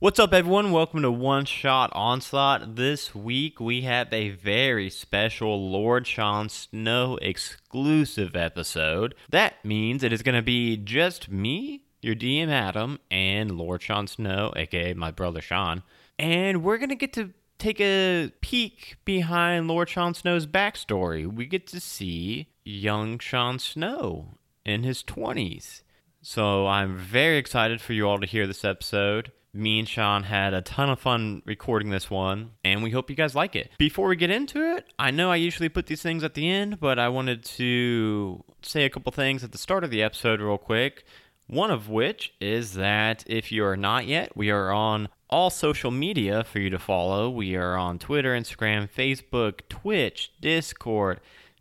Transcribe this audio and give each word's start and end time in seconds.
What's 0.00 0.18
up, 0.18 0.32
everyone? 0.32 0.72
Welcome 0.72 1.02
to 1.02 1.12
One 1.12 1.44
Shot 1.44 1.90
Onslaught. 1.92 2.76
This 2.76 3.14
week 3.14 3.60
we 3.60 3.82
have 3.82 4.10
a 4.14 4.30
very 4.30 4.88
special 4.88 5.70
Lord 5.70 6.06
Sean 6.06 6.48
Snow 6.48 7.18
exclusive 7.20 8.34
episode. 8.34 9.14
That 9.28 9.62
means 9.62 10.02
it 10.02 10.14
is 10.14 10.22
going 10.22 10.36
to 10.36 10.42
be 10.42 10.78
just 10.78 11.30
me, 11.30 11.82
your 12.00 12.14
DM 12.14 12.48
Adam, 12.48 12.98
and 13.10 13.58
Lord 13.58 13.82
Sean 13.82 14.06
Snow, 14.06 14.54
aka 14.56 14.94
my 14.94 15.10
brother 15.10 15.42
Sean. 15.42 15.82
And 16.18 16.64
we're 16.64 16.78
going 16.78 16.88
to 16.88 16.94
get 16.94 17.12
to 17.12 17.34
take 17.58 17.78
a 17.78 18.32
peek 18.40 18.96
behind 19.04 19.68
Lord 19.68 19.90
Sean 19.90 20.14
Snow's 20.14 20.46
backstory. 20.46 21.30
We 21.30 21.44
get 21.44 21.66
to 21.66 21.78
see 21.78 22.48
young 22.64 23.18
Sean 23.18 23.58
Snow 23.58 24.38
in 24.64 24.82
his 24.82 25.02
20s. 25.02 25.82
So 26.22 26.66
I'm 26.66 26.96
very 26.96 27.36
excited 27.36 27.82
for 27.82 27.92
you 27.92 28.08
all 28.08 28.18
to 28.18 28.26
hear 28.26 28.46
this 28.46 28.64
episode. 28.64 29.32
Me 29.52 29.80
and 29.80 29.88
Sean 29.88 30.22
had 30.22 30.54
a 30.54 30.62
ton 30.62 30.88
of 30.90 31.00
fun 31.00 31.42
recording 31.44 31.90
this 31.90 32.08
one, 32.08 32.52
and 32.64 32.84
we 32.84 32.90
hope 32.90 33.10
you 33.10 33.16
guys 33.16 33.34
like 33.34 33.56
it. 33.56 33.70
Before 33.78 34.06
we 34.06 34.14
get 34.14 34.30
into 34.30 34.62
it, 34.76 34.86
I 34.96 35.10
know 35.10 35.32
I 35.32 35.36
usually 35.36 35.68
put 35.68 35.86
these 35.86 36.02
things 36.02 36.22
at 36.22 36.34
the 36.34 36.48
end, 36.48 36.78
but 36.78 37.00
I 37.00 37.08
wanted 37.08 37.44
to 37.56 38.44
say 38.62 38.84
a 38.84 38.90
couple 38.90 39.10
things 39.10 39.42
at 39.42 39.50
the 39.50 39.58
start 39.58 39.82
of 39.82 39.90
the 39.90 40.04
episode, 40.04 40.40
real 40.40 40.56
quick. 40.56 41.04
One 41.48 41.72
of 41.72 41.88
which 41.88 42.32
is 42.40 42.74
that 42.74 43.24
if 43.26 43.50
you 43.50 43.64
are 43.64 43.76
not 43.76 44.06
yet, 44.06 44.36
we 44.36 44.50
are 44.50 44.70
on 44.70 45.08
all 45.28 45.50
social 45.50 45.90
media 45.90 46.44
for 46.44 46.60
you 46.60 46.70
to 46.70 46.78
follow. 46.78 47.28
We 47.28 47.56
are 47.56 47.76
on 47.76 47.98
Twitter, 47.98 48.36
Instagram, 48.36 48.88
Facebook, 48.88 49.62
Twitch, 49.68 50.32
Discord, 50.40 51.18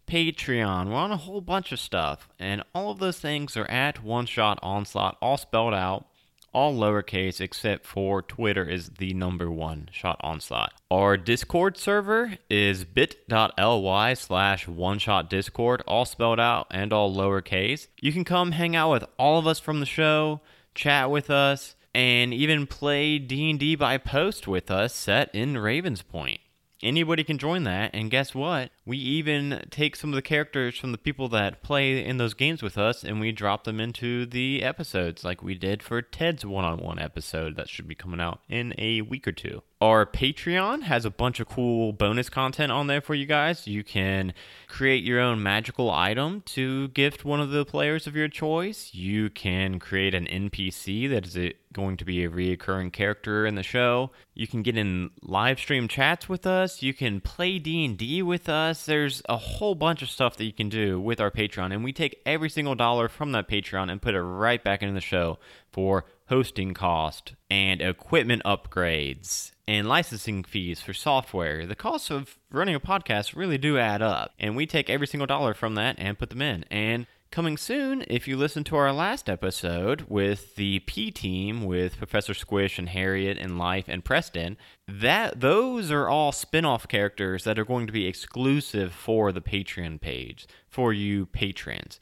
Patreon. 0.08 0.90
We're 0.90 0.95
on 0.95 1.12
a 1.12 1.17
whole 1.17 1.42
bunch 1.42 1.72
of 1.72 1.80
stuff, 1.80 2.30
and 2.38 2.64
all 2.76 2.92
of 2.92 3.00
those 3.00 3.20
things 3.20 3.58
are 3.58 3.70
at 3.70 4.03
One 4.03 4.28
Shot 4.28 4.59
Onslaught, 4.62 5.17
all 5.23 5.38
spelled 5.38 5.73
out 5.73 6.06
all 6.53 6.76
lowercase 6.76 7.39
except 7.41 7.85
for 7.85 8.21
Twitter 8.21 8.63
is 8.63 8.89
the 8.98 9.13
number 9.13 9.49
one 9.49 9.89
shot 9.91 10.20
onslaught. 10.21 10.73
Our 10.91 11.17
Discord 11.17 11.77
server 11.77 12.38
is 12.50 12.86
bit.ly 12.86 14.14
slash 14.14 14.67
one 14.67 15.00
shot 15.00 15.30
discord, 15.30 15.81
all 15.88 16.06
spelled 16.06 16.39
out 16.39 16.67
and 16.72 16.91
all 16.91 17.16
lowercase. 17.16 17.88
You 18.02 18.11
can 18.11 18.23
come 18.25 18.52
hang 18.53 18.75
out 18.75 18.91
with 18.91 19.06
all 19.17 19.39
of 19.39 19.47
us 19.47 19.59
from 19.59 19.80
the 19.80 19.86
show, 19.86 20.41
chat 20.75 21.09
with 21.11 21.30
us, 21.30 21.75
and 21.94 22.33
even 22.33 22.67
play 22.67 23.19
D&D 23.19 23.75
by 23.75 23.97
post 23.97 24.47
with 24.47 24.69
us 24.72 24.94
set 24.94 25.34
in 25.34 25.58
Ravens 25.58 26.02
Point. 26.02 26.39
Anybody 26.81 27.25
can 27.25 27.38
join 27.38 27.63
that, 27.63 27.91
and 27.94 28.09
guess 28.09 28.34
what? 28.34 28.72
We 28.90 28.98
even 28.98 29.68
take 29.70 29.95
some 29.95 30.09
of 30.09 30.16
the 30.16 30.23
characters 30.23 30.80
from 30.80 30.92
the 30.92 30.98
people 30.98 31.30
that 31.30 31.62
play 31.62 32.04
in 32.04 32.18
those 32.18 32.34
games 32.34 32.64
with 32.64 32.76
us 32.76 33.04
and 33.04 33.20
we 33.20 33.31
drop 33.31 33.64
them 33.64 33.80
into 33.80 34.26
the 34.26 34.64
episodes, 34.64 35.23
like 35.23 35.44
we 35.44 35.54
did 35.54 35.84
for 35.84 36.02
Ted's 36.02 36.44
one 36.44 36.66
on 36.66 36.80
one 36.80 36.98
episode 36.98 37.56
that 37.56 37.70
should 37.70 37.88
be 37.88 37.94
coming 37.94 38.20
out 38.20 38.40
in 38.50 38.73
a 38.80 39.04
week 39.04 39.28
or 39.28 39.31
two. 39.31 39.62
Our 39.81 40.06
Patreon 40.06 40.81
has 40.81 41.06
a 41.06 41.09
bunch 41.09 41.40
of 41.40 41.48
cool 41.48 41.94
bonus 41.94 42.30
content 42.30 42.70
on 42.72 42.88
there 42.88 43.00
for 43.00 43.16
you 43.16 43.26
guys. 43.26 43.66
You 43.66 43.81
can 43.84 44.34
create 44.68 45.06
your 45.06 45.22
own 45.22 45.42
magical 45.42 45.90
item 45.90 46.42
to 46.48 46.90
gift 46.90 47.24
one 47.24 47.40
of 47.40 47.52
the 47.52 47.64
players 47.64 48.06
of 48.06 48.16
your 48.16 48.28
choice. 48.28 48.94
You 48.94 49.30
can 49.30 49.80
create 49.80 50.14
an 50.14 50.26
NPC 50.26 51.09
that 51.12 51.26
is 51.26 51.38
a, 51.38 51.53
going 51.72 51.96
to 51.96 52.06
be 52.06 52.26
a 52.26 52.30
reoccurring 52.30 52.92
character 52.92 53.46
in 53.46 53.56
the 53.56 53.64
show. 53.64 54.12
You 54.34 54.48
can 54.48 54.64
get 54.64 54.78
in 54.78 55.12
live 55.22 55.59
stream 55.59 55.88
chats 55.88 56.28
with 56.28 56.46
us. 56.46 56.81
You 56.81 56.94
can 56.94 57.22
play 57.22 57.58
D&D 57.58 58.22
with 58.22 58.50
us. 58.50 58.78
There's 58.85 59.22
a 59.27 59.38
whole 59.38 59.75
bunch 59.75 60.02
of 60.02 60.09
stuff 60.09 60.38
that 60.38 60.45
you 60.45 60.53
can 60.53 60.69
do 60.69 60.99
with 60.99 61.19
our 61.19 61.31
Patreon 61.31 61.73
and 61.73 61.83
we 61.83 61.94
take 61.94 62.22
every 62.25 62.49
single 62.49 62.75
dollar 62.75 63.08
from 63.08 63.31
that 63.31 63.47
Patreon 63.47 63.91
and 63.91 64.02
put 64.02 64.16
it 64.16 64.22
right 64.22 64.63
back 64.63 64.81
into 64.81 64.94
the 64.94 65.02
show 65.02 65.39
for 65.72 66.05
hosting 66.27 66.73
cost 66.73 67.33
and 67.50 67.81
equipment 67.81 68.44
upgrades 68.45 69.52
and 69.67 69.88
licensing 69.88 70.44
fees 70.44 70.81
for 70.81 70.94
software. 70.94 71.66
The 71.66 71.75
costs 71.75 72.09
of 72.09 72.38
running 72.52 72.75
a 72.75 72.80
podcast 72.80 73.35
really 73.35 73.57
do 73.57 73.77
add 73.77 74.02
up, 74.02 74.33
and 74.39 74.55
we 74.55 74.66
take 74.66 74.89
every 74.89 75.05
single 75.05 75.27
dollar 75.27 75.53
from 75.53 75.75
that 75.75 75.95
and 76.00 76.17
put 76.17 76.29
them 76.29 76.41
in. 76.41 76.66
And 76.72 77.06
coming 77.31 77.57
soon, 77.57 78.03
if 78.07 78.28
you 78.28 78.35
listen 78.35 78.63
to 78.66 78.75
our 78.75 78.91
last 78.91 79.29
episode 79.29 80.06
with 80.09 80.56
the 80.56 80.79
P 80.79 81.12
team 81.12 81.63
with 81.63 81.97
Professor 81.97 82.34
Squish 82.34 82.79
and 82.79 82.90
Harriet 82.90 83.38
and 83.38 83.57
Life 83.57 83.85
and 83.88 84.03
Preston, 84.03 84.57
that 84.88 85.39
those 85.39 85.91
are 85.91 86.09
all 86.09 86.31
spin-off 86.31 86.88
characters 86.88 87.44
that 87.44 87.59
are 87.59 87.66
going 87.66 87.88
to 87.88 87.94
be 87.94 88.07
exclusive 88.07 88.94
for 88.94 89.31
the 89.31 89.41
Patreon 89.41 90.01
page 90.01 90.47
for 90.68 90.91
you 90.91 91.25
patrons. 91.28 92.00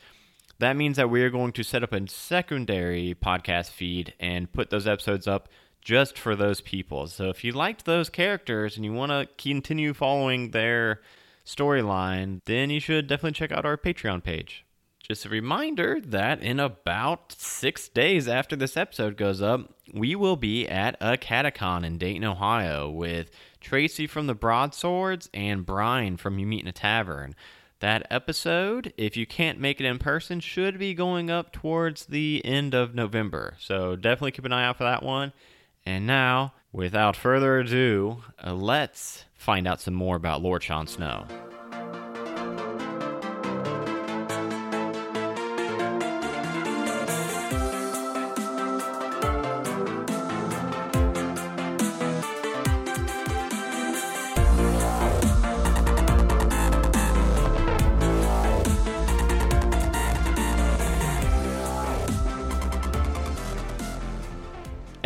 That 0.60 0.78
means 0.78 0.98
that 0.98 1.10
we 1.10 1.22
are 1.24 1.30
going 1.30 1.52
to 1.54 1.64
set 1.64 1.84
up 1.84 1.94
a 1.94 2.08
secondary 2.10 3.14
podcast 3.14 3.72
feed 3.72 4.14
and 4.20 4.52
put 4.52 4.70
those 4.70 4.88
episodes 4.88 5.28
up 5.28 5.50
just 5.82 6.18
for 6.18 6.36
those 6.36 6.62
people. 6.62 7.08
So 7.08 7.30
if 7.30 7.44
you 7.44 7.52
liked 7.52 7.86
those 7.86 8.10
characters 8.10 8.76
and 8.76 8.84
you 8.84 8.94
want 8.94 9.12
to 9.12 9.28
continue 9.38 9.94
following 9.94 10.52
their 10.52 11.02
storyline, 11.46 12.42
then 12.46 12.70
you 12.70 12.80
should 12.80 13.08
definitely 13.08 13.34
check 13.34 13.52
out 13.52 13.66
our 13.66 13.78
Patreon 13.78 14.24
page. 14.24 14.66
Just 15.02 15.26
a 15.26 15.30
reminder 15.30 16.02
that 16.02 16.42
in 16.42 16.60
about 16.60 17.32
six 17.38 17.88
days 17.88 18.28
after 18.28 18.58
this 18.58 18.76
episode 18.76 19.16
goes 19.16 19.42
up, 19.42 19.74
we 19.94 20.16
will 20.16 20.36
be 20.36 20.68
at 20.68 20.98
a 21.00 21.18
catacon 21.18 21.86
in 21.86 21.98
Dayton, 21.98 22.26
Ohio 22.26 22.90
with 22.90 23.32
Tracy 23.62 24.06
from 24.06 24.28
the 24.28 24.36
Broadswords 24.36 25.30
and 25.34 25.66
Brian 25.66 26.18
from 26.18 26.40
You 26.40 26.46
Meet 26.46 26.64
in 26.64 26.68
a 26.68 26.74
Tavern. 26.74 27.36
That 27.80 28.08
episode, 28.10 28.92
if 28.98 29.16
you 29.16 29.26
can't 29.26 29.60
make 29.60 29.80
it 29.80 29.86
in 29.86 30.00
person, 30.00 30.40
should 30.40 30.78
be 30.80 30.94
going 30.94 31.30
up 31.30 31.54
towards 31.54 32.08
the 32.08 32.42
end 32.44 32.74
of 32.74 32.96
November. 32.96 33.56
So 33.60 33.96
definitely 33.96 34.32
keep 34.32 34.46
an 34.46 34.52
eye 34.52 34.66
out 34.66 34.78
for 34.78 34.84
that 34.84 35.04
one. 35.04 35.32
And 35.86 36.06
now, 36.06 36.54
without 36.74 37.16
further 37.16 37.60
ado, 37.60 38.24
uh, 38.44 38.54
let's 38.54 39.26
find 39.36 39.68
out 39.68 39.80
some 39.80 39.94
more 39.94 40.18
about 40.18 40.42
Lord 40.42 40.64
Sean 40.64 40.88
Snow. 40.88 41.28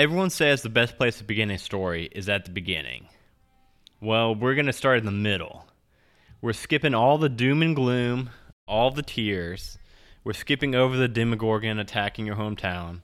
Everyone 0.01 0.31
says 0.31 0.63
the 0.63 0.69
best 0.69 0.97
place 0.97 1.19
to 1.19 1.23
begin 1.23 1.51
a 1.51 1.59
story 1.59 2.09
is 2.11 2.27
at 2.27 2.45
the 2.45 2.49
beginning. 2.49 3.07
Well, 4.01 4.33
we're 4.33 4.55
going 4.55 4.65
to 4.65 4.73
start 4.73 4.97
in 4.97 5.05
the 5.05 5.11
middle. 5.11 5.67
We're 6.41 6.53
skipping 6.53 6.95
all 6.95 7.19
the 7.19 7.29
doom 7.29 7.61
and 7.61 7.75
gloom, 7.75 8.31
all 8.67 8.89
the 8.89 9.03
tears. 9.03 9.77
We're 10.23 10.33
skipping 10.33 10.73
over 10.73 10.97
the 10.97 11.07
Demogorgon 11.07 11.77
attacking 11.77 12.25
your 12.25 12.35
hometown. 12.35 13.01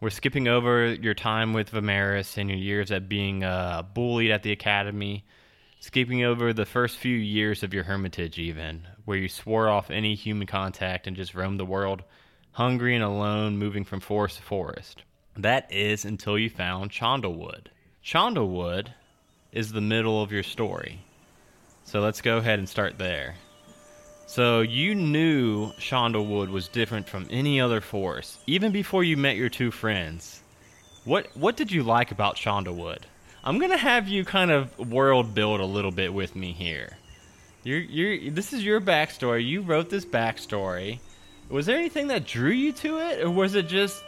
We're 0.00 0.08
skipping 0.08 0.48
over 0.48 0.94
your 0.94 1.12
time 1.12 1.52
with 1.52 1.72
Vimeris 1.72 2.38
and 2.38 2.48
your 2.48 2.58
years 2.58 2.90
at 2.90 3.06
being 3.06 3.44
uh, 3.44 3.82
bullied 3.82 4.30
at 4.30 4.42
the 4.42 4.52
academy. 4.52 5.26
Skipping 5.80 6.24
over 6.24 6.54
the 6.54 6.64
first 6.64 6.96
few 6.96 7.18
years 7.18 7.62
of 7.62 7.74
your 7.74 7.84
hermitage, 7.84 8.38
even, 8.38 8.86
where 9.04 9.18
you 9.18 9.28
swore 9.28 9.68
off 9.68 9.90
any 9.90 10.14
human 10.14 10.46
contact 10.46 11.06
and 11.06 11.18
just 11.18 11.34
roamed 11.34 11.60
the 11.60 11.66
world, 11.66 12.02
hungry 12.52 12.94
and 12.94 13.04
alone, 13.04 13.58
moving 13.58 13.84
from 13.84 14.00
forest 14.00 14.38
to 14.38 14.42
forest. 14.42 15.02
That 15.42 15.72
is 15.72 16.04
until 16.04 16.38
you 16.38 16.50
found 16.50 16.90
Chandlewood. 16.90 17.68
Chandlewood 18.04 18.88
is 19.52 19.72
the 19.72 19.80
middle 19.80 20.22
of 20.22 20.32
your 20.32 20.42
story. 20.42 21.00
So 21.84 22.00
let's 22.00 22.20
go 22.20 22.36
ahead 22.36 22.58
and 22.58 22.68
start 22.68 22.98
there. 22.98 23.36
So 24.26 24.60
you 24.60 24.94
knew 24.94 25.72
Chandlewood 25.72 26.50
was 26.50 26.68
different 26.68 27.08
from 27.08 27.26
any 27.30 27.58
other 27.58 27.80
forest, 27.80 28.38
even 28.46 28.70
before 28.70 29.02
you 29.02 29.16
met 29.16 29.36
your 29.36 29.48
two 29.48 29.70
friends. 29.70 30.42
What 31.04 31.34
what 31.34 31.56
did 31.56 31.72
you 31.72 31.84
like 31.84 32.10
about 32.10 32.36
Chandlewood? 32.36 33.04
I'm 33.42 33.58
gonna 33.58 33.78
have 33.78 34.08
you 34.08 34.26
kind 34.26 34.50
of 34.50 34.78
world 34.78 35.34
build 35.34 35.60
a 35.60 35.64
little 35.64 35.90
bit 35.90 36.12
with 36.12 36.36
me 36.36 36.52
here. 36.52 36.98
You're, 37.64 37.78
you're, 37.78 38.30
this 38.30 38.52
is 38.52 38.62
your 38.62 38.80
backstory. 38.80 39.46
You 39.46 39.62
wrote 39.62 39.88
this 39.88 40.04
backstory. 40.04 41.00
Was 41.48 41.64
there 41.64 41.78
anything 41.78 42.08
that 42.08 42.26
drew 42.26 42.50
you 42.50 42.72
to 42.72 42.98
it, 42.98 43.24
or 43.24 43.30
was 43.30 43.54
it 43.54 43.68
just 43.68 44.04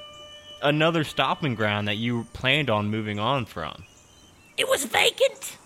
another 0.62 1.04
stopping 1.04 1.54
ground 1.54 1.88
that 1.88 1.96
you 1.96 2.26
planned 2.32 2.70
on 2.70 2.88
moving 2.88 3.18
on 3.18 3.44
from? 3.44 3.84
It 4.56 4.68
was 4.68 4.84
vacant. 4.84 5.58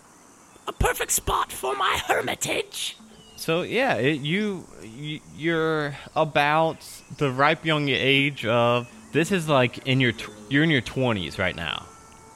A 0.69 0.73
perfect 0.73 1.13
spot 1.13 1.53
for 1.53 1.77
my 1.77 2.01
hermitage. 2.07 2.97
So 3.37 3.63
yeah, 3.63 3.95
it, 3.95 4.21
you, 4.21 4.65
you 4.83 5.21
you're 5.37 5.97
about 6.15 6.79
the 7.19 7.31
ripe 7.31 7.65
young 7.65 7.89
age 7.89 8.47
of 8.47 8.91
this 9.13 9.31
is 9.31 9.49
like 9.49 9.87
in 9.87 10.01
your 10.01 10.13
tw- 10.13 10.31
you're 10.49 10.65
in 10.65 10.71
your 10.71 10.83
20s 10.83 11.39
right 11.39 11.55
now. 11.55 11.87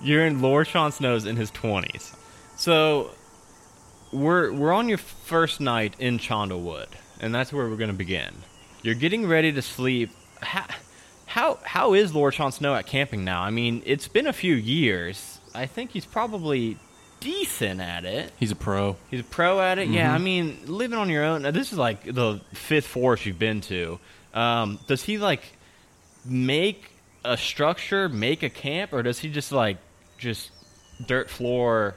You're 0.00 0.26
in 0.26 0.40
Lord 0.40 0.66
Sean 0.66 0.92
Snow's 0.92 1.26
in 1.26 1.36
his 1.36 1.50
20s. 1.50 2.14
So 2.56 3.10
we're 4.12 4.52
we're 4.52 4.72
on 4.72 4.88
your 4.88 4.98
first 4.98 5.60
night 5.60 5.94
in 5.98 6.18
Chandlewood, 6.18 6.88
and 7.20 7.34
that's 7.34 7.52
where 7.52 7.68
we're 7.68 7.76
going 7.76 7.90
to 7.90 7.96
begin. 7.96 8.34
You're 8.82 8.94
getting 8.94 9.26
ready 9.26 9.52
to 9.52 9.62
sleep. 9.62 10.10
How, 10.40 10.66
how 11.30 11.58
how 11.64 11.94
is 11.94 12.14
Lord 12.14 12.34
Sean 12.34 12.52
Snow 12.52 12.74
at 12.74 12.86
camping 12.86 13.24
now? 13.24 13.42
I 13.42 13.50
mean, 13.50 13.82
it's 13.86 14.08
been 14.08 14.26
a 14.26 14.32
few 14.32 14.54
years. 14.54 15.38
I 15.54 15.66
think 15.66 15.90
he's 15.92 16.04
probably 16.06 16.76
decent 17.20 17.80
at 17.80 18.04
it. 18.04 18.32
He's 18.38 18.50
a 18.50 18.56
pro. 18.56 18.96
He's 19.10 19.20
a 19.20 19.24
pro 19.24 19.60
at 19.60 19.78
it. 19.78 19.88
Yeah, 19.88 20.06
Mm-hmm. 20.06 20.14
I 20.14 20.18
mean, 20.18 20.58
living 20.66 20.98
on 20.98 21.08
your 21.08 21.24
own. 21.24 21.42
now, 21.42 21.50
This 21.50 21.72
is 21.72 21.78
like 21.78 22.04
the 22.04 22.40
fifth 22.52 22.86
forest 22.86 23.26
you've 23.26 23.38
been 23.38 23.60
to. 23.62 23.98
Um, 24.34 24.78
does 24.86 25.02
he 25.02 25.18
like 25.18 25.42
make 26.24 26.90
a 27.24 27.36
structure, 27.36 28.08
make 28.08 28.42
a 28.42 28.50
camp, 28.50 28.92
or 28.92 29.02
does 29.02 29.18
he 29.18 29.28
just 29.28 29.52
like 29.52 29.76
just 30.18 30.50
dirt 31.06 31.30
floor? 31.30 31.94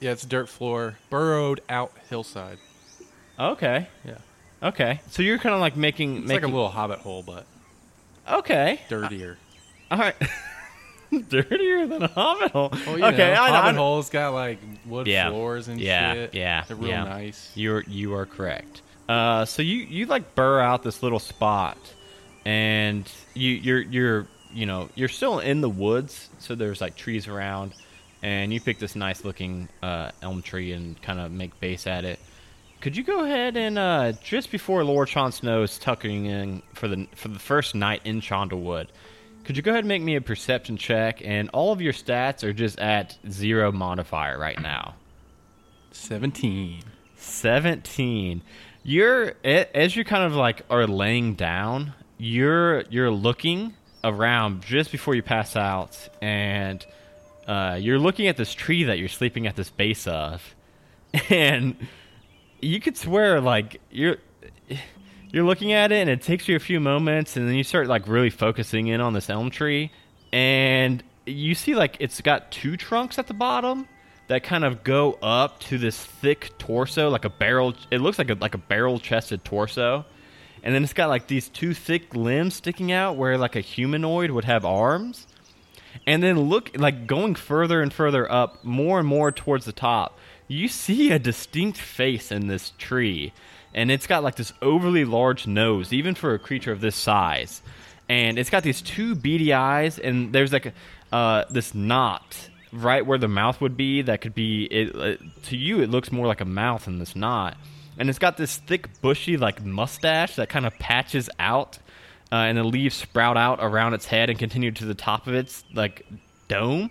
Yeah, 0.00 0.12
it's 0.12 0.24
dirt 0.24 0.48
floor, 0.48 0.96
burrowed 1.10 1.60
out 1.68 1.92
hillside. 2.08 2.58
Okay, 3.38 3.88
Yeah, 4.04 4.18
okay. 4.62 5.00
So 5.10 5.22
you're 5.22 5.38
kind 5.38 5.54
of 5.54 5.60
like 5.60 5.76
making 5.76 6.18
it's 6.18 6.28
making 6.28 6.42
like 6.44 6.52
a 6.52 6.54
little 6.54 6.68
hobbit 6.68 6.98
hole, 7.00 7.22
but 7.22 7.46
okay. 8.30 8.80
dirtier. 8.88 9.38
All 9.90 9.98
right. 9.98 10.14
Dirtier 11.28 11.86
than 11.86 12.04
a 12.04 12.08
hobbit 12.08 12.52
hole. 12.52 12.70
Well, 12.86 12.98
you 12.98 13.04
okay, 13.04 13.34
know, 13.34 13.42
I, 13.42 13.48
hobbit 13.50 13.74
I, 13.74 13.76
hole's 13.76 14.08
got 14.08 14.32
like 14.32 14.58
wood 14.86 15.06
Yeah. 15.06 15.28
floors 15.28 15.68
and 15.68 15.78
Yeah, 15.78 16.14
shit. 16.14 16.34
yeah, 16.34 16.64
they're 16.66 16.74
real 16.76 16.88
yeah. 16.88 17.04
nice. 17.04 17.52
You're 17.54 17.82
you 17.82 18.14
are 18.14 18.24
correct. 18.24 18.80
Uh, 19.10 19.44
so 19.44 19.60
you 19.60 19.76
you 19.76 20.06
like 20.06 20.34
burr 20.34 20.60
out 20.60 20.82
this 20.82 21.02
little 21.02 21.18
spot, 21.18 21.76
and 22.46 23.06
you 23.34 23.50
you're 23.50 23.80
you're 23.82 24.26
you 24.54 24.64
know 24.64 24.88
you're 24.94 25.08
still 25.10 25.38
in 25.40 25.60
the 25.60 25.68
woods, 25.68 26.30
so 26.38 26.54
there's 26.54 26.80
like 26.80 26.96
trees 26.96 27.28
around, 27.28 27.74
and 28.22 28.50
you 28.50 28.58
pick 28.60 28.78
this 28.78 28.96
nice 28.96 29.22
looking 29.22 29.68
uh, 29.82 30.12
elm 30.22 30.40
tree 30.40 30.72
and 30.72 31.00
kind 31.02 31.20
of 31.20 31.30
make 31.30 31.58
base 31.60 31.86
at 31.86 32.06
it. 32.06 32.18
Could 32.82 32.96
you 32.96 33.04
go 33.04 33.24
ahead 33.24 33.56
and 33.56 33.78
uh, 33.78 34.12
just 34.24 34.50
before 34.50 34.84
Lord 34.84 35.08
Sean 35.08 35.30
Snow 35.30 35.62
is 35.62 35.78
tucking 35.78 36.26
in 36.26 36.62
for 36.74 36.88
the 36.88 37.06
for 37.14 37.28
the 37.28 37.38
first 37.38 37.76
night 37.76 38.02
in 38.04 38.20
Chandlewood, 38.20 38.88
could 39.44 39.56
you 39.56 39.62
go 39.62 39.70
ahead 39.70 39.84
and 39.84 39.88
make 39.88 40.02
me 40.02 40.16
a 40.16 40.20
perception 40.20 40.76
check? 40.76 41.22
And 41.24 41.48
all 41.50 41.72
of 41.72 41.80
your 41.80 41.92
stats 41.92 42.42
are 42.42 42.52
just 42.52 42.80
at 42.80 43.16
zero 43.30 43.70
modifier 43.70 44.36
right 44.36 44.60
now. 44.60 44.96
Seventeen. 45.92 46.82
17 47.22 48.42
you're 48.82 49.34
as 49.44 49.94
you 49.94 50.04
kind 50.04 50.24
of 50.24 50.34
like 50.34 50.62
are 50.68 50.86
laying 50.86 51.34
down 51.34 51.94
you're 52.18 52.82
you're 52.90 53.12
looking 53.12 53.74
around 54.02 54.62
just 54.62 54.90
before 54.90 55.14
you 55.14 55.22
pass 55.22 55.54
out 55.54 56.08
and 56.20 56.84
uh, 57.46 57.76
you're 57.80 57.98
looking 57.98 58.26
at 58.26 58.36
this 58.36 58.52
tree 58.52 58.84
that 58.84 58.98
you're 58.98 59.08
sleeping 59.08 59.46
at 59.46 59.54
this 59.54 59.70
base 59.70 60.06
of 60.08 60.54
and 61.30 61.76
you 62.62 62.80
could 62.80 62.96
swear 62.96 63.40
like 63.40 63.80
you're 63.90 64.16
you're 65.30 65.44
looking 65.44 65.72
at 65.72 65.92
it 65.92 65.96
and 65.96 66.08
it 66.08 66.22
takes 66.22 66.48
you 66.48 66.56
a 66.56 66.60
few 66.60 66.80
moments 66.80 67.36
and 67.36 67.48
then 67.48 67.54
you 67.54 67.64
start 67.64 67.88
like 67.88 68.06
really 68.08 68.30
focusing 68.30 68.86
in 68.86 69.00
on 69.00 69.12
this 69.12 69.28
elm 69.28 69.50
tree 69.50 69.90
and 70.32 71.02
you 71.26 71.54
see 71.54 71.74
like 71.74 71.96
it's 72.00 72.20
got 72.20 72.50
two 72.50 72.76
trunks 72.76 73.18
at 73.18 73.26
the 73.26 73.34
bottom 73.34 73.86
that 74.28 74.42
kind 74.42 74.64
of 74.64 74.82
go 74.82 75.18
up 75.22 75.60
to 75.60 75.76
this 75.76 76.02
thick 76.02 76.56
torso 76.58 77.10
like 77.10 77.24
a 77.24 77.30
barrel 77.30 77.74
it 77.90 77.98
looks 77.98 78.18
like 78.18 78.30
a 78.30 78.34
like 78.34 78.54
a 78.54 78.58
barrel 78.58 78.98
chested 78.98 79.44
torso. 79.44 80.04
And 80.64 80.74
then 80.74 80.84
it's 80.84 80.92
got 80.92 81.08
like 81.08 81.26
these 81.26 81.48
two 81.48 81.74
thick 81.74 82.14
limbs 82.14 82.54
sticking 82.54 82.92
out 82.92 83.16
where 83.16 83.36
like 83.36 83.56
a 83.56 83.60
humanoid 83.60 84.30
would 84.30 84.44
have 84.44 84.64
arms. 84.64 85.26
And 86.06 86.22
then 86.22 86.40
look 86.40 86.70
like 86.76 87.06
going 87.06 87.34
further 87.34 87.82
and 87.82 87.92
further 87.92 88.30
up 88.30 88.64
more 88.64 88.98
and 88.98 89.06
more 89.06 89.32
towards 89.32 89.64
the 89.64 89.72
top 89.72 90.18
you 90.48 90.68
see 90.68 91.12
a 91.12 91.18
distinct 91.18 91.78
face 91.78 92.30
in 92.32 92.46
this 92.46 92.72
tree 92.78 93.32
and 93.74 93.90
it's 93.90 94.06
got 94.06 94.22
like 94.22 94.36
this 94.36 94.52
overly 94.60 95.04
large 95.04 95.46
nose 95.46 95.92
even 95.92 96.14
for 96.14 96.34
a 96.34 96.38
creature 96.38 96.72
of 96.72 96.80
this 96.80 96.96
size. 96.96 97.62
And 98.08 98.38
it's 98.38 98.50
got 98.50 98.62
these 98.62 98.82
two 98.82 99.14
beady 99.14 99.52
eyes 99.52 99.98
and 99.98 100.32
there's 100.32 100.52
like 100.52 100.74
uh, 101.10 101.44
this 101.50 101.74
knot 101.74 102.50
right 102.72 103.04
where 103.04 103.18
the 103.18 103.28
mouth 103.28 103.60
would 103.60 103.76
be 103.76 104.02
that 104.02 104.20
could 104.20 104.34
be 104.34 104.64
it, 104.64 104.96
uh, 104.96 105.16
to 105.44 105.56
you 105.56 105.82
it 105.82 105.90
looks 105.90 106.10
more 106.10 106.26
like 106.26 106.40
a 106.40 106.46
mouth 106.46 106.86
in 106.86 106.98
this 106.98 107.16
knot. 107.16 107.56
And 107.98 108.08
it's 108.08 108.18
got 108.18 108.36
this 108.36 108.56
thick 108.56 109.00
bushy 109.00 109.36
like 109.36 109.64
mustache 109.64 110.36
that 110.36 110.48
kind 110.48 110.66
of 110.66 110.78
patches 110.78 111.30
out 111.38 111.78
uh, 112.30 112.36
and 112.36 112.56
the 112.58 112.64
leaves 112.64 112.94
sprout 112.94 113.36
out 113.36 113.58
around 113.60 113.94
its 113.94 114.06
head 114.06 114.30
and 114.30 114.38
continue 114.38 114.70
to 114.72 114.84
the 114.84 114.94
top 114.94 115.26
of 115.26 115.34
its 115.34 115.64
like 115.74 116.06
dome 116.48 116.90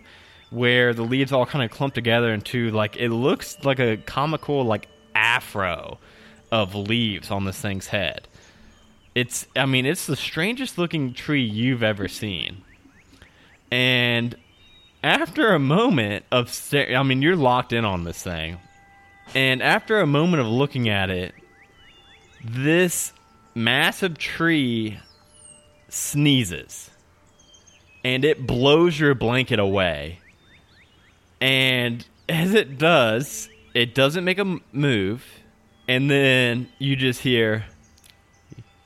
where 0.51 0.93
the 0.93 1.01
leaves 1.01 1.31
all 1.31 1.45
kind 1.45 1.63
of 1.63 1.71
clump 1.71 1.93
together 1.93 2.31
into 2.31 2.69
like 2.71 2.95
it 2.97 3.09
looks 3.09 3.57
like 3.63 3.79
a 3.79 3.97
comical 3.97 4.63
like 4.63 4.87
afro 5.15 5.97
of 6.51 6.75
leaves 6.75 7.31
on 7.31 7.45
this 7.45 7.59
thing's 7.59 7.87
head. 7.87 8.27
It's 9.15 9.47
i 9.55 9.65
mean 9.65 9.85
it's 9.85 10.05
the 10.05 10.15
strangest 10.15 10.77
looking 10.77 11.13
tree 11.13 11.43
you've 11.43 11.83
ever 11.83 12.07
seen. 12.07 12.61
And 13.71 14.35
after 15.03 15.53
a 15.53 15.59
moment 15.59 16.25
of 16.31 16.55
i 16.73 17.01
mean 17.01 17.21
you're 17.21 17.35
locked 17.35 17.73
in 17.73 17.85
on 17.85 18.03
this 18.03 18.21
thing. 18.21 18.59
And 19.33 19.63
after 19.63 19.99
a 19.99 20.05
moment 20.05 20.41
of 20.41 20.47
looking 20.47 20.89
at 20.89 21.09
it 21.09 21.33
this 22.43 23.13
massive 23.55 24.17
tree 24.17 24.99
sneezes. 25.89 26.89
And 28.03 28.25
it 28.25 28.47
blows 28.47 28.99
your 28.99 29.13
blanket 29.13 29.59
away. 29.59 30.19
And 31.41 32.05
as 32.29 32.53
it 32.53 32.77
does, 32.77 33.49
it 33.73 33.95
doesn't 33.95 34.23
make 34.23 34.37
a 34.39 34.59
move. 34.71 35.25
And 35.87 36.09
then 36.09 36.69
you 36.77 36.95
just 36.95 37.21
hear, 37.21 37.65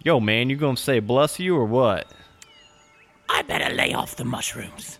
Yo, 0.04 0.20
man, 0.20 0.50
you 0.50 0.56
gonna 0.56 0.78
say 0.78 1.00
bless 1.00 1.40
you 1.40 1.56
or 1.56 1.66
what? 1.66 2.12
I 3.28 3.42
better 3.42 3.74
lay 3.74 3.94
off 3.94 4.16
the 4.16 4.24
mushrooms. 4.24 5.00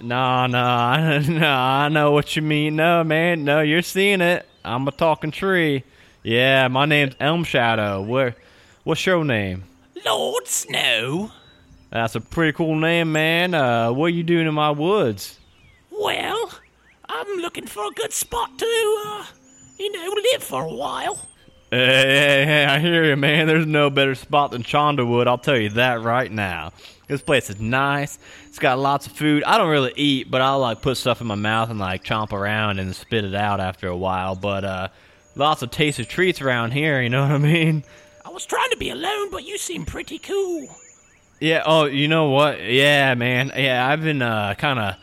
Nah, 0.00 0.46
nah, 0.46 1.18
nah, 1.28 1.84
I 1.84 1.88
know 1.88 2.12
what 2.12 2.36
you 2.36 2.42
mean. 2.42 2.76
No, 2.76 3.04
man, 3.04 3.44
no, 3.44 3.60
you're 3.60 3.82
seeing 3.82 4.20
it. 4.20 4.46
I'm 4.64 4.86
a 4.88 4.92
talking 4.92 5.30
tree. 5.30 5.84
Yeah, 6.22 6.68
my 6.68 6.84
name's 6.84 7.14
Elm 7.20 7.44
Shadow. 7.44 8.02
Where, 8.02 8.36
what's 8.84 9.06
your 9.06 9.24
name? 9.24 9.64
Lord 10.04 10.46
Snow. 10.46 11.30
That's 11.90 12.14
a 12.14 12.20
pretty 12.20 12.52
cool 12.52 12.76
name, 12.76 13.12
man. 13.12 13.54
Uh, 13.54 13.92
what 13.92 14.06
are 14.06 14.08
you 14.10 14.22
doing 14.22 14.46
in 14.46 14.54
my 14.54 14.70
woods? 14.70 15.38
Well, 15.90 16.50
I'm 17.12 17.38
looking 17.38 17.66
for 17.66 17.84
a 17.86 17.90
good 17.90 18.12
spot 18.12 18.56
to, 18.56 19.02
uh, 19.06 19.24
you 19.78 19.90
know, 19.90 20.14
live 20.32 20.42
for 20.44 20.62
a 20.62 20.72
while. 20.72 21.26
Hey, 21.72 21.78
hey, 21.78 22.44
hey, 22.44 22.64
I 22.66 22.78
hear 22.78 23.04
you, 23.04 23.16
man. 23.16 23.48
There's 23.48 23.66
no 23.66 23.90
better 23.90 24.14
spot 24.14 24.52
than 24.52 24.62
Chandlewood. 24.62 25.26
I'll 25.26 25.36
tell 25.38 25.56
you 25.56 25.70
that 25.70 26.02
right 26.02 26.30
now. 26.30 26.72
This 27.08 27.20
place 27.20 27.50
is 27.50 27.60
nice. 27.60 28.20
It's 28.46 28.60
got 28.60 28.78
lots 28.78 29.06
of 29.06 29.12
food. 29.12 29.42
I 29.42 29.58
don't 29.58 29.70
really 29.70 29.92
eat, 29.96 30.30
but 30.30 30.40
I'll 30.40 30.60
like 30.60 30.82
put 30.82 30.96
stuff 30.96 31.20
in 31.20 31.26
my 31.26 31.34
mouth 31.34 31.68
and 31.68 31.80
like 31.80 32.04
chomp 32.04 32.32
around 32.32 32.78
and 32.78 32.94
spit 32.94 33.24
it 33.24 33.34
out 33.34 33.58
after 33.58 33.88
a 33.88 33.96
while. 33.96 34.36
But 34.36 34.64
uh, 34.64 34.88
lots 35.34 35.62
of 35.62 35.72
tasty 35.72 36.04
treats 36.04 36.40
around 36.40 36.72
here. 36.72 37.02
You 37.02 37.08
know 37.08 37.22
what 37.22 37.32
I 37.32 37.38
mean? 37.38 37.82
I 38.24 38.30
was 38.30 38.46
trying 38.46 38.70
to 38.70 38.76
be 38.76 38.90
alone, 38.90 39.32
but 39.32 39.44
you 39.44 39.58
seem 39.58 39.84
pretty 39.84 40.20
cool. 40.20 40.68
Yeah. 41.40 41.64
Oh, 41.66 41.86
you 41.86 42.06
know 42.06 42.30
what? 42.30 42.62
Yeah, 42.62 43.14
man. 43.14 43.50
Yeah, 43.56 43.84
I've 43.84 44.02
been 44.02 44.22
uh, 44.22 44.54
kind 44.54 44.78
of. 44.78 44.94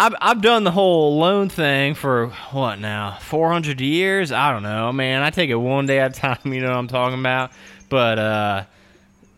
I've 0.00 0.14
I've 0.18 0.40
done 0.40 0.64
the 0.64 0.70
whole 0.70 1.18
loan 1.18 1.50
thing 1.50 1.94
for 1.94 2.28
what 2.52 2.78
now? 2.78 3.18
Four 3.20 3.52
hundred 3.52 3.82
years? 3.82 4.32
I 4.32 4.50
don't 4.50 4.62
know, 4.62 4.90
man. 4.92 5.20
I 5.20 5.28
take 5.28 5.50
it 5.50 5.56
one 5.56 5.84
day 5.84 5.98
at 5.98 6.16
a 6.16 6.20
time. 6.20 6.38
You 6.46 6.62
know 6.62 6.70
what 6.70 6.78
I'm 6.78 6.88
talking 6.88 7.20
about? 7.20 7.50
But 7.90 8.18
uh, 8.18 8.64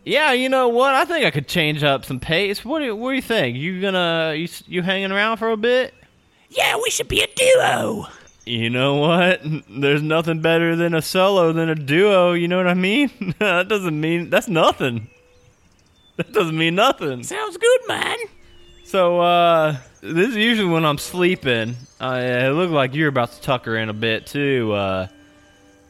yeah, 0.05 0.31
you 0.33 0.49
know 0.49 0.69
what? 0.69 0.95
I 0.95 1.05
think 1.05 1.27
I 1.27 1.33
could 1.33 1.49
change 1.49 1.83
up 1.83 2.05
some 2.05 2.21
pace. 2.21 2.65
What 2.65 2.79
do 2.79 2.85
you, 2.85 2.95
what 2.95 3.11
do 3.11 3.17
you 3.17 3.23
think? 3.23 3.57
You 3.57 3.81
gonna 3.81 4.35
you 4.37 4.47
you 4.69 4.83
hanging 4.83 5.11
around 5.11 5.39
for 5.39 5.51
a 5.51 5.57
bit? 5.57 5.95
Yeah, 6.49 6.77
we 6.81 6.91
should 6.91 7.09
be 7.09 7.23
a 7.23 7.27
duo. 7.27 8.07
You 8.47 8.71
know 8.71 8.99
what? 8.99 9.41
There's 9.69 10.03
nothing 10.03 10.43
better 10.43 10.77
than 10.77 10.95
a 10.95 11.03
solo 11.03 11.53
than 11.53 11.71
a 11.71 11.75
duo. 11.75 12.35
You 12.35 12.47
know 12.47 12.59
what 12.59 12.69
I 12.69 12.75
mean? 12.75 13.35
that 13.41 13.67
doesn't 13.67 14.01
mean 14.01 14.31
that's 14.31 14.47
nothing. 14.47 15.11
That 16.19 16.33
doesn't 16.33 16.57
mean 16.57 16.77
nothing. 16.77 17.25
Sounds 17.25 17.57
good, 17.57 17.81
man. 17.89 18.17
So, 18.85 19.21
uh, 19.21 19.79
this 20.03 20.31
is 20.31 20.37
usually 20.37 20.69
when 20.69 20.85
I'm 20.85 20.99
sleeping. 20.99 21.77
Uh, 22.01 22.21
it 22.21 22.49
looked 22.51 22.73
like 22.73 22.95
you're 22.95 23.09
about 23.09 23.31
to 23.33 23.41
tuck 23.41 23.67
her 23.67 23.77
in 23.77 23.89
a 23.89 23.95
bit 23.95 24.27
too. 24.27 24.73
Uh, 24.73 25.07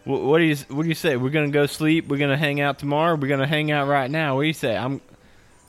what, 0.04 0.23
what 0.23 0.38
do 0.38 0.45
you 0.45 0.57
What 0.69 0.83
do 0.83 0.88
you 0.88 0.95
say? 0.95 1.16
We're 1.16 1.31
gonna 1.31 1.49
go 1.49 1.66
sleep. 1.66 2.09
We're 2.09 2.19
gonna 2.19 2.37
hang 2.37 2.61
out 2.61 2.78
tomorrow. 2.78 3.16
We're 3.16 3.28
gonna 3.28 3.47
hang 3.47 3.71
out 3.71 3.88
right 3.88 4.11
now. 4.11 4.37
What 4.37 4.42
do 4.42 4.49
you 4.49 4.54
say? 4.54 4.76
I'm. 4.76 5.00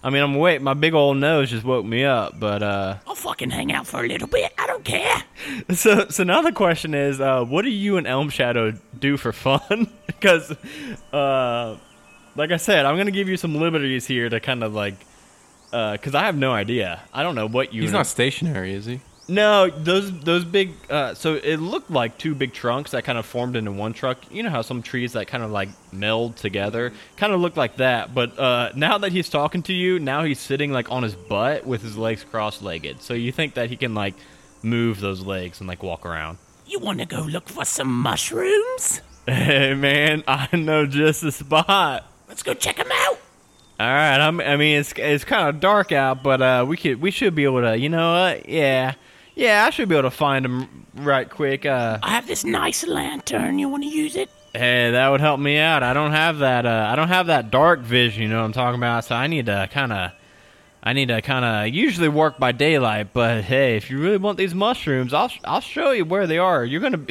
I 0.06 0.10
mean, 0.10 0.22
I'm 0.22 0.36
awake. 0.36 0.62
My 0.62 0.74
big 0.74 0.94
old 0.94 1.16
nose 1.16 1.50
just 1.50 1.64
woke 1.64 1.86
me 1.86 2.04
up. 2.04 2.38
But 2.38 2.62
uh, 2.62 2.98
I'll 3.08 3.16
fucking 3.16 3.52
hang 3.52 3.72
out 3.72 3.88
for 3.88 4.04
a 4.04 4.08
little 4.08 4.28
bit. 4.28 4.52
I 4.58 4.68
don't 4.68 4.84
care. 4.84 5.24
so 5.74 6.10
so 6.10 6.24
now 6.24 6.42
the 6.42 6.52
question 6.52 6.94
is, 6.94 7.22
uh, 7.22 7.46
what 7.46 7.62
do 7.62 7.70
you 7.70 7.96
and 7.96 8.06
Elm 8.06 8.30
Shadow 8.30 8.74
do 9.00 9.16
for 9.16 9.32
fun? 9.32 9.90
because, 10.06 10.52
uh, 11.14 11.78
like 12.36 12.52
I 12.52 12.58
said, 12.58 12.86
I'm 12.86 12.98
gonna 12.98 13.12
give 13.12 13.30
you 13.30 13.38
some 13.38 13.56
liberties 13.56 14.06
here 14.06 14.28
to 14.28 14.42
kind 14.42 14.64
of 14.66 14.74
like. 14.74 14.96
Because 15.74 16.14
I 16.14 16.26
have 16.26 16.38
no 16.38 16.52
idea. 16.54 17.02
I 17.14 17.24
don't 17.24 17.36
know 17.36 17.48
what 17.48 17.74
you. 17.74 17.82
He's 17.82 17.92
not 17.92 18.08
stationary, 18.08 18.74
is 18.74 18.86
he? 18.86 19.02
No, 19.28 19.70
those 19.70 20.12
those 20.20 20.44
big. 20.44 20.74
Uh, 20.90 21.14
so 21.14 21.36
it 21.36 21.58
looked 21.58 21.90
like 21.90 22.18
two 22.18 22.36
big 22.36 22.54
trunks 22.54 22.92
that 22.92 23.06
kind 23.06 23.18
of 23.18 23.26
formed 23.26 23.56
into 23.56 23.72
one 23.72 23.94
truck. 23.94 24.18
You 24.30 24.44
know 24.44 24.50
how 24.50 24.62
some 24.62 24.82
trees 24.84 25.14
that 25.14 25.28
kind 25.28 25.44
of 25.44 25.50
like 25.52 25.70
meld 25.94 26.36
together, 26.36 26.92
kind 27.16 27.32
of 27.34 27.40
looked 27.40 27.58
like 27.58 27.78
that. 27.78 28.14
But 28.14 28.38
uh, 28.38 28.72
now 28.76 28.98
that 28.98 29.12
he's 29.14 29.30
talking 29.30 29.64
to 29.64 29.74
you, 29.74 29.98
now 30.00 30.24
he's 30.24 30.40
sitting 30.40 30.72
like 30.72 30.92
on 30.92 31.04
his 31.04 31.16
butt 31.16 31.66
with 31.66 31.82
his 31.82 31.98
legs 31.98 32.24
cross-legged. 32.24 33.02
So 33.02 33.14
you 33.14 33.32
think 33.32 33.54
that 33.54 33.70
he 33.70 33.78
can 33.78 33.96
like 33.96 34.14
move 34.62 35.00
those 35.00 35.22
legs 35.22 35.60
and 35.62 35.68
like 35.70 35.82
walk 35.82 36.06
around. 36.06 36.38
You 36.68 36.80
want 36.80 37.00
to 37.00 37.06
go 37.06 37.22
look 37.22 37.48
for 37.50 37.66
some 37.66 37.94
mushrooms? 38.02 39.02
Hey 39.26 39.74
man, 39.74 40.26
I 40.28 40.54
know 40.54 40.86
just 40.86 41.22
the 41.22 41.32
spot. 41.32 42.06
Let's 42.28 42.44
go 42.44 42.54
check 42.54 42.76
them 42.76 42.90
out. 42.92 43.18
All 43.80 43.88
right, 43.88 44.20
I'm, 44.20 44.40
I 44.40 44.56
mean 44.56 44.80
it's 44.80 44.94
it's 44.96 45.24
kind 45.26 45.50
of 45.50 45.60
dark 45.60 45.92
out, 45.92 46.24
but 46.24 46.42
uh, 46.42 46.66
we 46.68 46.78
could 46.78 47.02
we 47.02 47.12
should 47.12 47.36
be 47.36 47.44
able 47.44 47.62
to, 47.62 47.78
you 47.78 47.90
know 47.90 48.14
what? 48.14 48.48
Yeah, 48.48 48.94
yeah, 49.36 49.66
I 49.66 49.72
should 49.72 49.90
be 49.90 49.96
able 49.96 50.10
to 50.10 50.16
find 50.16 50.46
them 50.46 50.86
right 50.96 51.30
quick. 51.30 51.66
Uh, 51.66 51.98
I 52.04 52.10
have 52.12 52.28
this 52.28 52.44
nice 52.44 52.86
lantern. 52.86 53.58
You 53.60 53.70
want 53.70 53.84
to 53.84 53.90
use 53.90 54.16
it? 54.16 54.30
hey, 54.54 54.92
that 54.92 55.10
would 55.10 55.22
help 55.22 55.40
me 55.40 55.58
out. 55.58 55.82
I 55.84 55.94
don't 55.94 56.12
have 56.12 56.40
that. 56.40 56.66
Uh, 56.66 56.88
I 56.92 56.96
don't 56.96 57.08
have 57.08 57.28
that 57.28 57.52
dark 57.52 57.80
vision. 57.80 58.24
You 58.24 58.30
know 58.30 58.40
what 58.40 58.46
I'm 58.46 58.54
talking 58.54 58.80
about? 58.80 59.06
So 59.06 59.16
I 59.16 59.28
need 59.28 59.48
to 59.48 59.68
kind 59.72 59.92
of, 59.92 60.12
I 60.84 60.94
need 60.94 61.08
to 61.08 61.22
kind 61.22 61.44
of 61.44 61.74
usually 61.74 62.10
work 62.10 62.38
by 62.38 62.52
daylight. 62.52 63.14
But 63.14 63.44
hey, 63.44 63.78
if 63.78 63.90
you 63.90 64.00
really 64.00 64.18
want 64.18 64.38
these 64.38 64.54
mushrooms, 64.54 65.14
I'll 65.14 65.32
I'll 65.44 65.62
show 65.62 65.92
you 65.92 66.06
where 66.06 66.28
they 66.28 66.38
are. 66.38 66.64
You're 66.64 66.82
gonna, 66.82 67.06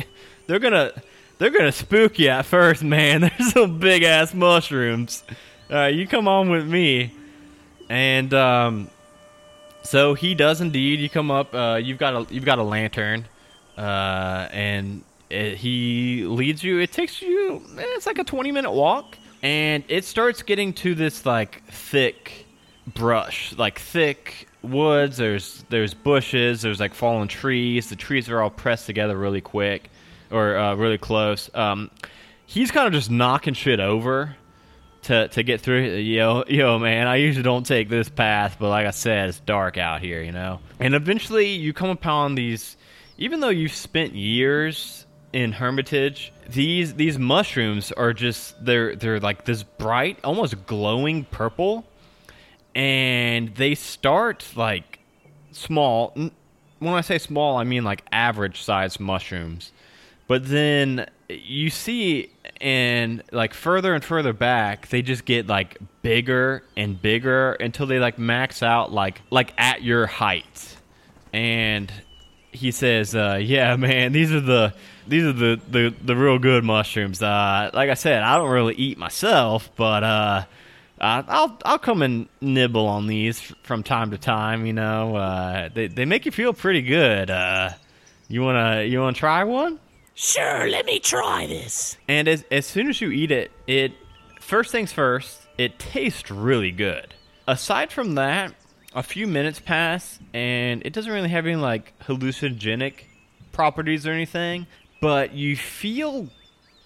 they're 0.47 0.61
gonna, 0.61 0.93
they're 1.39 1.51
gonna 1.51 1.73
spook 1.73 2.19
you 2.19 2.29
at 2.29 2.47
first, 2.47 2.83
man. 2.83 3.21
There's 3.39 3.53
some 3.53 3.79
big 3.79 4.05
ass 4.05 4.33
mushrooms. 4.33 5.25
Right, 5.73 5.95
you 5.95 6.07
come 6.07 6.29
on 6.29 6.51
with 6.51 6.67
me, 6.69 7.15
and 7.89 8.35
um, 8.35 8.91
so 9.83 10.13
he 10.13 10.35
does 10.35 10.61
indeed. 10.61 11.01
You 11.01 11.09
come 11.09 11.31
up. 11.31 11.55
Uh, 11.55 11.81
you've 11.83 11.97
got 11.97 12.15
a 12.15 12.35
you've 12.35 12.45
got 12.45 12.59
a 12.59 12.63
lantern, 12.63 13.27
uh, 13.79 14.49
and 14.53 15.03
it, 15.31 15.57
he 15.57 16.25
leads 16.27 16.63
you. 16.63 16.79
It 16.79 16.93
takes 16.93 17.23
you. 17.23 17.63
eh, 17.79 17.85
It's 17.97 18.05
like 18.07 18.19
a 18.19 18.25
twenty 18.25 18.53
minute 18.53 18.71
walk, 18.73 19.17
and 19.43 19.83
it 19.89 20.05
starts 20.05 20.43
getting 20.43 20.75
to 20.75 20.95
this 20.95 21.25
like 21.25 21.63
thick 21.69 22.45
brush, 22.87 23.55
like 23.57 23.79
thick 23.79 24.49
woods. 24.61 25.17
There's 25.17 25.65
there's 25.71 25.95
bushes. 25.95 26.61
There's 26.61 26.81
like 26.81 26.93
fallen 26.93 27.29
trees. 27.29 27.89
The 27.89 27.97
trees 27.97 28.29
are 28.29 28.43
all 28.43 28.51
pressed 28.51 28.85
together 28.85 29.17
really 29.17 29.41
quick, 29.41 29.89
or 30.31 30.55
uh, 30.55 30.75
really 30.75 30.99
close. 30.99 31.49
Um, 31.55 31.91
he's 32.45 32.71
kind 32.71 32.87
of 32.87 32.93
just 32.93 33.11
knocking 33.11 33.55
shit 33.55 33.81
over 33.81 34.37
to 35.03 35.29
to 35.29 35.43
get 35.43 35.61
through. 35.61 35.97
Yo, 35.97 36.45
yo, 36.49 36.79
man, 36.79 37.07
I 37.07 37.17
usually 37.17 37.43
don't 37.43 37.67
take 37.67 37.89
this 37.89 38.09
path, 38.09 38.57
but 38.59 38.71
like 38.71 38.87
I 38.87 38.91
said, 38.91 39.29
it's 39.29 39.41
dark 39.41 39.77
out 39.77 40.01
here, 40.01 40.23
you 40.23 40.33
know. 40.33 40.61
And 40.81 40.95
eventually, 40.95 41.49
you 41.51 41.73
come 41.73 41.91
upon 41.91 42.35
these. 42.35 42.77
Even 43.19 43.41
though 43.41 43.51
you've 43.51 43.75
spent 43.75 44.15
years 44.15 45.07
in 45.33 45.53
Hermitage, 45.53 46.33
these 46.49 46.95
these 46.95 47.19
mushrooms 47.19 47.93
are 47.93 48.13
just 48.13 48.65
they're 48.65 48.97
they're 48.97 49.21
like 49.21 49.45
this 49.45 49.63
bright, 49.63 50.19
almost 50.25 50.67
glowing 50.67 51.25
purple, 51.25 51.85
and 52.75 53.55
they 53.55 53.75
start 53.75 54.47
like 54.57 55.01
small. 55.53 56.15
When 56.79 56.95
I 56.95 57.01
say 57.01 57.19
small, 57.19 57.59
I 57.59 57.65
mean 57.65 57.85
like 57.85 58.05
average 58.13 58.63
sized 58.63 58.99
mushrooms. 58.99 59.73
But 60.33 60.49
then 60.49 61.11
you 61.29 61.69
see, 61.69 62.31
and 62.59 63.23
like 63.33 63.53
further 63.53 63.93
and 63.93 64.03
further 64.03 64.33
back, 64.33 64.89
they 64.89 65.03
just 65.03 65.27
get 65.27 65.47
like 65.47 65.77
bigger 66.01 66.65
and 66.75 67.03
bigger 67.03 67.53
until 67.53 67.85
they 67.85 67.99
like 67.99 68.19
max 68.19 68.63
out 68.63 68.91
like 68.91 69.21
like 69.29 69.53
at 69.59 69.83
your 69.83 70.07
height. 70.07 70.79
And 71.35 71.93
he 72.51 72.71
says, 72.71 73.15
uh, 73.15 73.41
"Yeah, 73.43 73.77
man, 73.77 74.13
these 74.13 74.33
are 74.33 74.41
the 74.41 74.73
these 75.07 75.25
are 75.25 75.35
the 75.35 75.61
the, 75.69 75.95
the 76.03 76.17
real 76.17 76.39
good 76.39 76.65
mushrooms. 76.65 77.23
Uh, 77.23 77.71
like 77.75 77.91
I 77.91 77.95
said, 77.95 78.23
I 78.23 78.39
don't 78.39 78.49
really 78.49 78.75
eat 78.77 78.97
myself, 78.97 79.69
but 79.77 80.03
uh, 80.03 80.45
I'll 80.99 81.59
I'll 81.63 81.79
come 81.79 82.01
and 82.01 82.27
nibble 82.41 82.87
on 82.87 83.07
these 83.07 83.39
from 83.65 83.83
time 83.83 84.13
to 84.13 84.17
time. 84.17 84.65
You 84.65 84.73
know, 84.73 85.15
uh, 85.15 85.69
they 85.69 85.89
they 85.89 86.07
make 86.07 86.25
you 86.25 86.33
feel 86.33 86.55
pretty 86.55 86.81
good. 86.81 87.29
Uh, 87.29 87.73
you 88.29 88.41
wanna 88.41 88.85
you 88.85 88.99
wanna 88.99 89.13
try 89.13 89.45
one? 89.45 89.79
Sure, 90.15 90.69
let 90.69 90.87
me 90.87 90.99
try 90.99 91.47
this. 91.47 91.97
And 92.09 92.29
as 92.29 92.45
as 92.51 92.67
soon 92.67 92.89
as 92.89 93.01
you 93.01 93.11
eat 93.11 93.31
it, 93.31 93.51
it 93.67 93.93
first 94.41 94.71
things 94.71 94.93
first, 94.93 95.43
it 95.59 95.79
tastes 95.79 96.31
really 96.31 96.71
good. 96.71 97.15
Aside 97.49 97.91
from 97.91 98.15
that, 98.17 98.55
a 98.95 99.03
few 99.03 99.27
minutes 99.27 99.59
pass 99.59 100.19
and 100.35 100.83
it 100.85 100.93
doesn't 100.93 101.13
really 101.13 101.29
have 101.29 101.47
any 101.47 101.57
like 101.57 101.95
hallucinogenic 102.01 103.05
properties 103.53 104.07
or 104.07 104.13
anything, 104.13 104.67
but 105.01 105.33
you 105.33 105.57
feel 105.57 106.29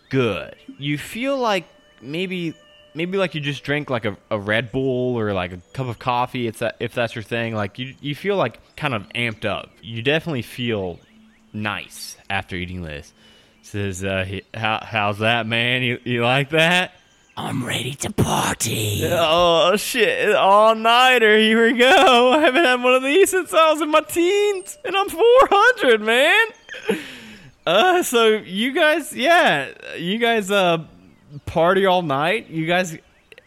good. 0.08 0.54
You 0.78 0.98
feel 0.98 1.36
like 1.36 1.64
maybe 2.00 2.54
maybe 2.94 3.18
like 3.18 3.34
you 3.34 3.40
just 3.40 3.62
drank 3.62 3.90
like 3.90 4.04
a, 4.04 4.16
a 4.30 4.38
Red 4.38 4.72
Bull 4.72 5.18
or 5.18 5.32
like 5.32 5.52
a 5.52 5.58
cup 5.72 5.86
of 5.88 5.98
coffee. 5.98 6.46
It's 6.46 6.60
that 6.60 6.76
if 6.80 6.94
that's 6.94 7.14
your 7.14 7.24
thing. 7.24 7.54
Like 7.54 7.78
you 7.78 7.94
you 8.00 8.14
feel 8.14 8.36
like 8.36 8.60
kind 8.76 8.94
of 8.94 9.02
amped 9.10 9.44
up. 9.44 9.70
You 9.82 10.02
definitely 10.02 10.42
feel 10.42 10.98
nice 11.56 12.16
after 12.30 12.56
eating 12.56 12.82
this. 12.82 13.12
Says, 13.62 14.04
uh, 14.04 14.24
he- 14.24 14.42
how, 14.54 14.80
how's 14.82 15.18
that, 15.18 15.46
man? 15.46 15.82
You, 15.82 15.98
you 16.04 16.22
like 16.22 16.50
that? 16.50 16.92
I'm 17.36 17.66
ready 17.66 17.94
to 17.96 18.12
party. 18.12 19.00
Oh, 19.04 19.76
shit. 19.76 20.34
All 20.34 20.74
nighter. 20.74 21.36
Here 21.36 21.66
we 21.70 21.76
go. 21.78 22.32
I 22.38 22.40
haven't 22.40 22.64
had 22.64 22.82
one 22.82 22.94
of 22.94 23.02
these 23.02 23.30
since 23.30 23.52
I 23.52 23.72
was 23.72 23.82
in 23.82 23.90
my 23.90 24.00
teens, 24.00 24.78
and 24.84 24.96
I'm 24.96 25.08
400, 25.08 26.00
man. 26.00 26.46
Uh, 27.66 28.02
so 28.02 28.28
you 28.28 28.72
guys, 28.72 29.12
yeah, 29.12 29.70
you 29.98 30.18
guys, 30.18 30.50
uh, 30.50 30.84
party 31.44 31.84
all 31.84 32.02
night. 32.02 32.48
You 32.48 32.66
guys, 32.66 32.96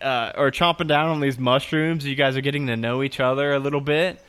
uh, 0.01 0.31
are 0.35 0.51
chomping 0.51 0.87
down 0.87 1.09
on 1.09 1.19
these 1.19 1.39
mushrooms. 1.39 2.05
You 2.05 2.15
guys 2.15 2.37
are 2.37 2.41
getting 2.41 2.67
to 2.67 2.75
know 2.77 3.01
each 3.01 3.19
other 3.19 3.53
a 3.53 3.59
little 3.59 3.81
bit. 3.81 4.21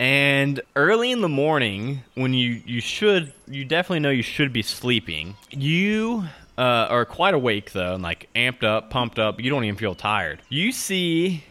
And 0.00 0.60
early 0.76 1.10
in 1.10 1.20
the 1.20 1.28
morning, 1.28 2.02
when 2.14 2.32
you, 2.32 2.62
you 2.64 2.80
should, 2.80 3.32
you 3.48 3.64
definitely 3.64 4.00
know 4.00 4.10
you 4.10 4.22
should 4.22 4.52
be 4.52 4.62
sleeping, 4.62 5.36
you 5.50 6.24
uh, 6.56 6.86
are 6.88 7.04
quite 7.04 7.34
awake 7.34 7.72
though, 7.72 7.94
and 7.94 8.02
like 8.02 8.28
amped 8.34 8.62
up, 8.62 8.90
pumped 8.90 9.18
up. 9.18 9.40
You 9.40 9.50
don't 9.50 9.64
even 9.64 9.76
feel 9.76 9.94
tired. 9.94 10.40
You 10.48 10.70
see 10.72 11.44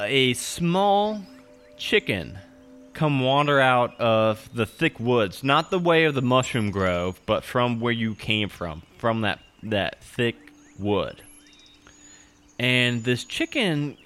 a 0.00 0.34
small 0.34 1.22
chicken 1.76 2.38
come 2.92 3.20
wander 3.20 3.60
out 3.60 3.98
of 4.00 4.48
the 4.52 4.66
thick 4.66 4.98
woods, 4.98 5.44
not 5.44 5.70
the 5.70 5.78
way 5.78 6.04
of 6.04 6.14
the 6.14 6.22
mushroom 6.22 6.70
grove, 6.70 7.20
but 7.26 7.44
from 7.44 7.78
where 7.80 7.92
you 7.92 8.14
came 8.14 8.48
from, 8.48 8.82
from 8.98 9.20
that 9.22 9.40
that 9.62 10.02
thick 10.02 10.36
wood. 10.78 11.22
And 12.58 13.04
this 13.04 13.24
chicken 13.24 13.96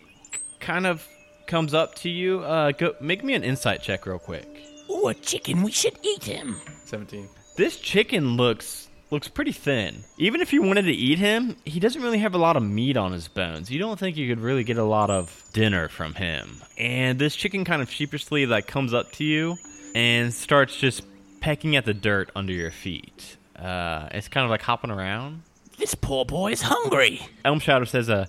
kind 0.61 0.87
of 0.87 1.07
comes 1.53 1.75
up 1.75 1.95
to 1.95 2.09
you. 2.09 2.41
Uh, 2.41 2.73
go 2.73 2.95
make 2.99 3.23
me 3.23 3.35
an 3.35 3.45
insight 3.45 3.83
check 3.83 4.07
real 4.07 4.19
quick. 4.19 4.49
Ooh, 4.89 5.09
a 5.09 5.15
chicken. 5.15 5.63
We 5.63 5.71
should 5.71 5.99
eat 6.03 6.25
him. 6.25 6.59
17. 6.87 7.29
This 7.57 7.77
chicken 7.77 8.39
looks 8.39 8.89
looks 9.11 9.29
pretty 9.29 9.53
thin. 9.53 10.03
Even 10.17 10.41
if 10.41 10.55
you 10.55 10.63
wanted 10.63 10.87
to 10.87 10.93
eat 10.93 11.19
him, 11.19 11.55
he 11.67 11.79
doesn't 11.79 12.01
really 12.01 12.17
have 12.21 12.35
a 12.35 12.39
lot 12.39 12.57
of 12.57 12.63
meat 12.63 12.97
on 12.97 13.13
his 13.13 13.29
bones. 13.29 13.71
You 13.71 13.79
don't 13.79 13.99
think 14.01 14.17
you 14.17 14.27
could 14.35 14.43
really 14.43 14.65
get 14.65 14.79
a 14.79 14.83
lot 14.83 15.11
of 15.11 15.45
dinner 15.53 15.91
from 15.91 16.15
him. 16.15 16.63
And 16.79 17.19
this 17.19 17.37
chicken 17.37 17.67
kind 17.67 17.83
of 17.83 17.91
sheepishly 17.91 18.47
like 18.47 18.67
comes 18.67 18.95
up 18.95 19.13
to 19.13 19.25
you 19.25 19.59
and 19.95 20.33
starts 20.33 20.75
just 20.75 21.03
pecking 21.43 21.77
at 21.77 21.85
the 21.85 21.93
dirt 21.93 22.31
under 22.35 22.55
your 22.55 22.71
feet. 22.71 23.37
Uh, 23.55 24.09
it's 24.13 24.29
kind 24.29 24.45
of 24.45 24.51
like 24.51 24.63
hopping 24.63 24.91
around. 24.91 25.43
This 25.77 25.95
poor 25.95 26.25
boy 26.25 26.53
is 26.53 26.63
hungry. 26.63 27.21
Elm 27.45 27.59
Shadow 27.59 27.85
says, 27.85 28.09
"Uh, 28.09 28.25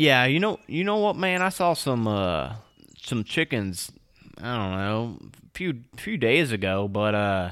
yeah, 0.00 0.24
you 0.24 0.40
know, 0.40 0.58
you 0.66 0.82
know 0.82 0.96
what, 0.96 1.16
man? 1.16 1.42
I 1.42 1.50
saw 1.50 1.74
some 1.74 2.08
uh 2.08 2.54
some 2.96 3.22
chickens. 3.22 3.92
I 4.38 4.56
don't 4.56 4.78
know, 4.78 5.18
a 5.22 5.48
few 5.52 5.80
few 5.96 6.16
days 6.16 6.52
ago, 6.52 6.88
but 6.88 7.14
uh, 7.14 7.50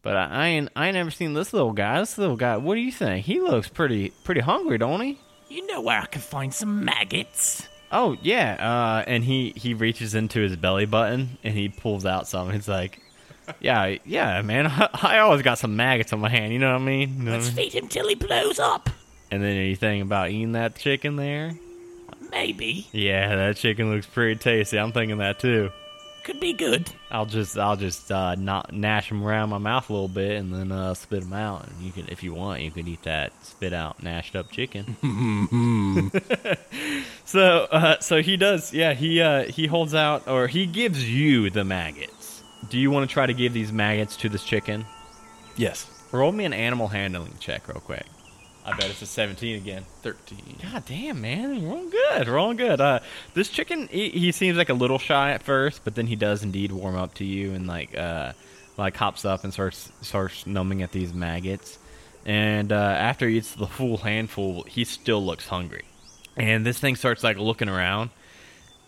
but 0.00 0.16
I, 0.16 0.28
I 0.30 0.46
ain't 0.46 0.70
I 0.74 0.86
ain't 0.86 0.94
never 0.94 1.10
seen 1.10 1.34
this 1.34 1.52
little 1.52 1.74
guy. 1.74 2.00
This 2.00 2.16
little 2.16 2.36
guy. 2.36 2.56
What 2.56 2.74
do 2.76 2.80
you 2.80 2.90
think? 2.90 3.26
He 3.26 3.38
looks 3.40 3.68
pretty 3.68 4.14
pretty 4.24 4.40
hungry, 4.40 4.78
don't 4.78 5.02
he? 5.02 5.20
You 5.50 5.66
know 5.66 5.82
where 5.82 6.00
I 6.00 6.06
can 6.06 6.22
find 6.22 6.54
some 6.54 6.86
maggots? 6.86 7.68
Oh 7.92 8.16
yeah. 8.22 8.56
Uh, 8.58 9.04
and 9.06 9.22
he 9.22 9.52
he 9.54 9.74
reaches 9.74 10.14
into 10.14 10.40
his 10.40 10.56
belly 10.56 10.86
button 10.86 11.36
and 11.44 11.52
he 11.52 11.68
pulls 11.68 12.06
out 12.06 12.26
some. 12.26 12.50
He's 12.50 12.68
like." 12.68 13.02
Yeah, 13.60 13.96
yeah, 14.04 14.42
man. 14.42 14.66
I, 14.66 14.90
I 15.02 15.18
always 15.20 15.40
got 15.40 15.58
some 15.58 15.74
maggots 15.74 16.12
on 16.12 16.20
my 16.20 16.28
hand. 16.28 16.52
You 16.52 16.58
know 16.58 16.70
what 16.72 16.82
I 16.82 16.84
mean? 16.84 17.16
You 17.16 17.24
know 17.24 17.32
Let's 17.32 17.46
mean? 17.46 17.56
feed 17.70 17.72
him 17.72 17.88
till 17.88 18.06
he 18.06 18.14
blows 18.14 18.58
up. 18.58 18.90
And 19.30 19.42
then 19.42 19.56
anything 19.56 20.00
about 20.00 20.30
eating 20.30 20.52
that 20.52 20.76
chicken 20.76 21.16
there? 21.16 21.56
Maybe. 22.30 22.86
Yeah, 22.92 23.36
that 23.36 23.56
chicken 23.56 23.90
looks 23.90 24.06
pretty 24.06 24.36
tasty. 24.36 24.78
I'm 24.78 24.92
thinking 24.92 25.18
that 25.18 25.38
too. 25.38 25.70
Could 26.24 26.40
be 26.40 26.52
good. 26.52 26.90
I'll 27.10 27.24
just 27.24 27.56
I'll 27.56 27.76
just 27.76 28.12
uh, 28.12 28.34
not 28.34 28.72
gnash 28.72 29.08
them 29.08 29.24
around 29.24 29.48
my 29.48 29.56
mouth 29.56 29.88
a 29.88 29.92
little 29.92 30.08
bit 30.08 30.32
and 30.32 30.52
then 30.52 30.70
uh, 30.70 30.92
spit 30.92 31.22
them 31.22 31.32
out. 31.32 31.66
And 31.66 31.80
you 31.80 31.90
can, 31.90 32.06
if 32.08 32.22
you 32.22 32.34
want, 32.34 32.60
you 32.60 32.70
can 32.70 32.86
eat 32.86 33.02
that 33.04 33.32
spit 33.44 33.72
out 33.72 34.02
gnashed 34.02 34.36
up 34.36 34.50
chicken. 34.50 34.96
so 37.24 37.66
uh, 37.70 38.00
so 38.00 38.20
he 38.20 38.36
does. 38.36 38.74
Yeah, 38.74 38.92
he 38.92 39.22
uh, 39.22 39.44
he 39.44 39.66
holds 39.66 39.94
out 39.94 40.28
or 40.28 40.48
he 40.48 40.66
gives 40.66 41.08
you 41.08 41.48
the 41.48 41.64
maggots. 41.64 42.42
Do 42.68 42.78
you 42.78 42.90
want 42.90 43.08
to 43.08 43.12
try 43.12 43.24
to 43.24 43.34
give 43.34 43.54
these 43.54 43.72
maggots 43.72 44.16
to 44.18 44.28
this 44.28 44.44
chicken? 44.44 44.84
Yes. 45.56 45.90
Roll 46.12 46.32
me 46.32 46.44
an 46.44 46.52
animal 46.52 46.88
handling 46.88 47.34
check 47.40 47.68
real 47.68 47.80
quick. 47.80 48.04
I 48.68 48.76
bet 48.76 48.90
it's 48.90 49.00
a 49.00 49.06
17 49.06 49.56
again. 49.56 49.86
13. 50.02 50.58
God 50.70 50.84
damn, 50.84 51.22
man, 51.22 51.62
we're 51.62 51.74
all 51.74 51.88
good. 51.88 52.28
We're 52.28 52.38
all 52.38 52.52
good. 52.52 52.82
Uh, 52.82 53.00
this 53.32 53.48
chicken, 53.48 53.88
he, 53.88 54.10
he 54.10 54.30
seems 54.30 54.58
like 54.58 54.68
a 54.68 54.74
little 54.74 54.98
shy 54.98 55.30
at 55.30 55.42
first, 55.42 55.84
but 55.84 55.94
then 55.94 56.06
he 56.06 56.16
does 56.16 56.42
indeed 56.42 56.70
warm 56.70 56.94
up 56.94 57.14
to 57.14 57.24
you 57.24 57.54
and 57.54 57.66
like 57.66 57.96
uh, 57.96 58.34
like 58.76 58.94
hops 58.94 59.24
up 59.24 59.42
and 59.42 59.54
starts 59.54 59.90
starts 60.02 60.46
numbing 60.46 60.82
at 60.82 60.92
these 60.92 61.14
maggots. 61.14 61.78
And 62.26 62.70
uh, 62.70 62.76
after 62.76 63.26
he 63.26 63.38
eats 63.38 63.54
the 63.54 63.66
full 63.66 63.96
handful, 63.96 64.64
he 64.64 64.84
still 64.84 65.24
looks 65.24 65.48
hungry. 65.48 65.86
And 66.36 66.66
this 66.66 66.78
thing 66.78 66.94
starts 66.94 67.24
like 67.24 67.38
looking 67.38 67.70
around, 67.70 68.10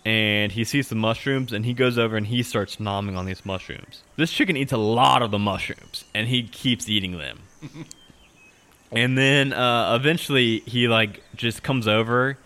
and 0.04 0.52
he 0.52 0.64
sees 0.64 0.90
the 0.90 0.94
mushrooms, 0.94 1.54
and 1.54 1.64
he 1.64 1.72
goes 1.72 1.96
over 1.96 2.18
and 2.18 2.26
he 2.26 2.42
starts 2.42 2.76
nomming 2.76 3.16
on 3.16 3.24
these 3.24 3.46
mushrooms. 3.46 4.02
This 4.16 4.30
chicken 4.30 4.58
eats 4.58 4.72
a 4.72 4.78
lot 4.78 5.22
of 5.22 5.30
the 5.30 5.38
mushrooms, 5.38 6.04
and 6.14 6.28
he 6.28 6.42
keeps 6.42 6.86
eating 6.86 7.16
them. 7.16 7.38
and 8.92 9.16
then 9.16 9.52
uh, 9.52 9.96
eventually, 10.00 10.60
he 10.60 10.88
like 10.88 11.22
just 11.36 11.62
comes 11.62 11.86
over 11.86 12.38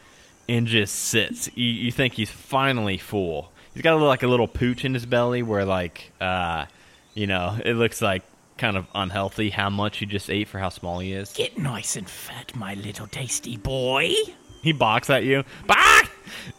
and 0.49 0.67
just 0.67 0.95
sits. 0.95 1.51
You, 1.55 1.67
you 1.67 1.93
think 1.93 2.15
he's 2.15 2.31
finally 2.31 2.99
full. 2.99 3.51
He's 3.73 3.83
got 3.83 3.93
a 3.93 3.97
little, 3.97 4.09
like 4.09 4.23
a 4.23 4.29
little 4.29 4.49
pooch 4.49 4.85
in 4.85 4.95
his 4.95 5.07
belly, 5.07 5.43
where 5.43 5.65
like, 5.65 6.13
uh, 6.21 6.67
you 7.15 7.27
know, 7.27 7.57
it 7.65 7.75
looks 7.75 8.01
like 8.01 8.23
kind 8.57 8.77
of 8.77 8.87
unhealthy 8.95 9.51
how 9.51 9.69
much 9.69 9.99
he 9.99 10.07
just 10.07 10.31
ate 10.31 10.49
for 10.49 10.59
how 10.59 10.69
small 10.69 11.01
he 11.01 11.13
is. 11.13 11.33
Get 11.33 11.59
nice 11.59 11.97
and 11.97 12.09
fat, 12.09 12.55
my 12.55 12.75
little 12.75 13.07
tasty 13.07 13.57
boy. 13.57 14.13
he 14.63 14.73
barks 14.73 15.11
at 15.11 15.25
you. 15.25 15.45
Bark! 15.67 16.11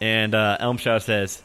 And 0.02 0.36
uh, 0.36 0.58
Elm 0.60 0.78
Shadow 0.78 1.00
says, 1.00 1.42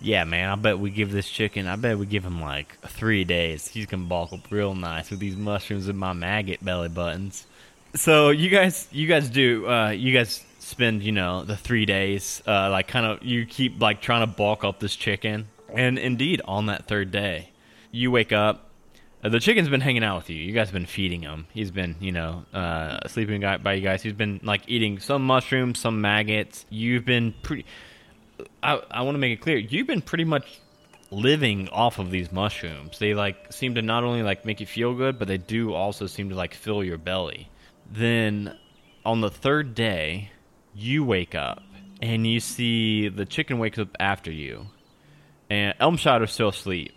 Yeah, 0.00 0.24
man, 0.24 0.50
I 0.50 0.54
bet 0.56 0.78
we 0.78 0.90
give 0.90 1.12
this 1.12 1.28
chicken, 1.28 1.66
I 1.66 1.76
bet 1.76 1.98
we 1.98 2.06
give 2.06 2.24
him 2.24 2.40
like 2.40 2.78
three 2.80 3.24
days. 3.24 3.68
He's 3.68 3.86
going 3.86 4.02
to 4.02 4.08
bulk 4.08 4.32
up 4.32 4.50
real 4.50 4.74
nice 4.74 5.10
with 5.10 5.20
these 5.20 5.36
mushrooms 5.36 5.88
in 5.88 5.96
my 5.96 6.12
maggot 6.12 6.64
belly 6.64 6.88
buttons. 6.88 7.46
So 7.94 8.30
you 8.30 8.50
guys, 8.50 8.88
you 8.92 9.06
guys 9.06 9.30
do, 9.30 9.66
uh, 9.68 9.90
you 9.90 10.12
guys 10.12 10.44
spend, 10.58 11.02
you 11.02 11.12
know, 11.12 11.44
the 11.44 11.56
three 11.56 11.86
days, 11.86 12.42
uh, 12.46 12.70
like 12.70 12.88
kind 12.88 13.06
of, 13.06 13.22
you 13.22 13.46
keep 13.46 13.80
like 13.80 14.00
trying 14.00 14.20
to 14.20 14.26
bulk 14.26 14.64
up 14.64 14.80
this 14.80 14.94
chicken. 14.94 15.48
And 15.72 15.98
indeed, 15.98 16.42
on 16.44 16.66
that 16.66 16.86
third 16.86 17.10
day, 17.10 17.50
you 17.90 18.10
wake 18.10 18.32
up, 18.32 18.70
uh, 19.24 19.28
the 19.28 19.40
chicken's 19.40 19.68
been 19.68 19.80
hanging 19.80 20.04
out 20.04 20.18
with 20.18 20.30
you. 20.30 20.36
You 20.36 20.52
guys 20.52 20.68
have 20.68 20.74
been 20.74 20.86
feeding 20.86 21.22
him. 21.22 21.46
He's 21.52 21.70
been, 21.70 21.96
you 22.00 22.12
know, 22.12 22.44
uh, 22.52 23.08
sleeping 23.08 23.40
by 23.40 23.72
you 23.74 23.82
guys. 23.82 24.02
He's 24.02 24.12
been 24.12 24.40
like 24.42 24.62
eating 24.66 24.98
some 24.98 25.26
mushrooms, 25.26 25.78
some 25.78 26.00
maggots. 26.00 26.66
You've 26.68 27.04
been 27.04 27.34
pretty. 27.42 27.64
I 28.62 28.80
I 28.90 29.02
want 29.02 29.14
to 29.14 29.18
make 29.18 29.32
it 29.32 29.40
clear. 29.40 29.56
You've 29.56 29.86
been 29.86 30.02
pretty 30.02 30.24
much 30.24 30.60
living 31.10 31.68
off 31.70 31.98
of 31.98 32.10
these 32.10 32.30
mushrooms. 32.30 32.98
They 32.98 33.14
like 33.14 33.52
seem 33.52 33.74
to 33.76 33.82
not 33.82 34.04
only 34.04 34.22
like 34.22 34.44
make 34.44 34.60
you 34.60 34.66
feel 34.66 34.94
good, 34.94 35.18
but 35.18 35.28
they 35.28 35.38
do 35.38 35.72
also 35.72 36.06
seem 36.06 36.28
to 36.28 36.34
like 36.34 36.54
fill 36.54 36.84
your 36.84 36.98
belly. 36.98 37.48
Then 37.90 38.56
on 39.04 39.20
the 39.20 39.30
third 39.30 39.74
day, 39.74 40.30
you 40.74 41.04
wake 41.04 41.34
up 41.34 41.62
and 42.02 42.26
you 42.26 42.40
see 42.40 43.08
the 43.08 43.24
chicken 43.24 43.58
wakes 43.58 43.78
up 43.78 43.88
after 43.98 44.30
you, 44.30 44.66
and 45.48 45.74
Elm 45.80 45.94
is 45.94 46.30
still 46.30 46.48
asleep 46.48 46.92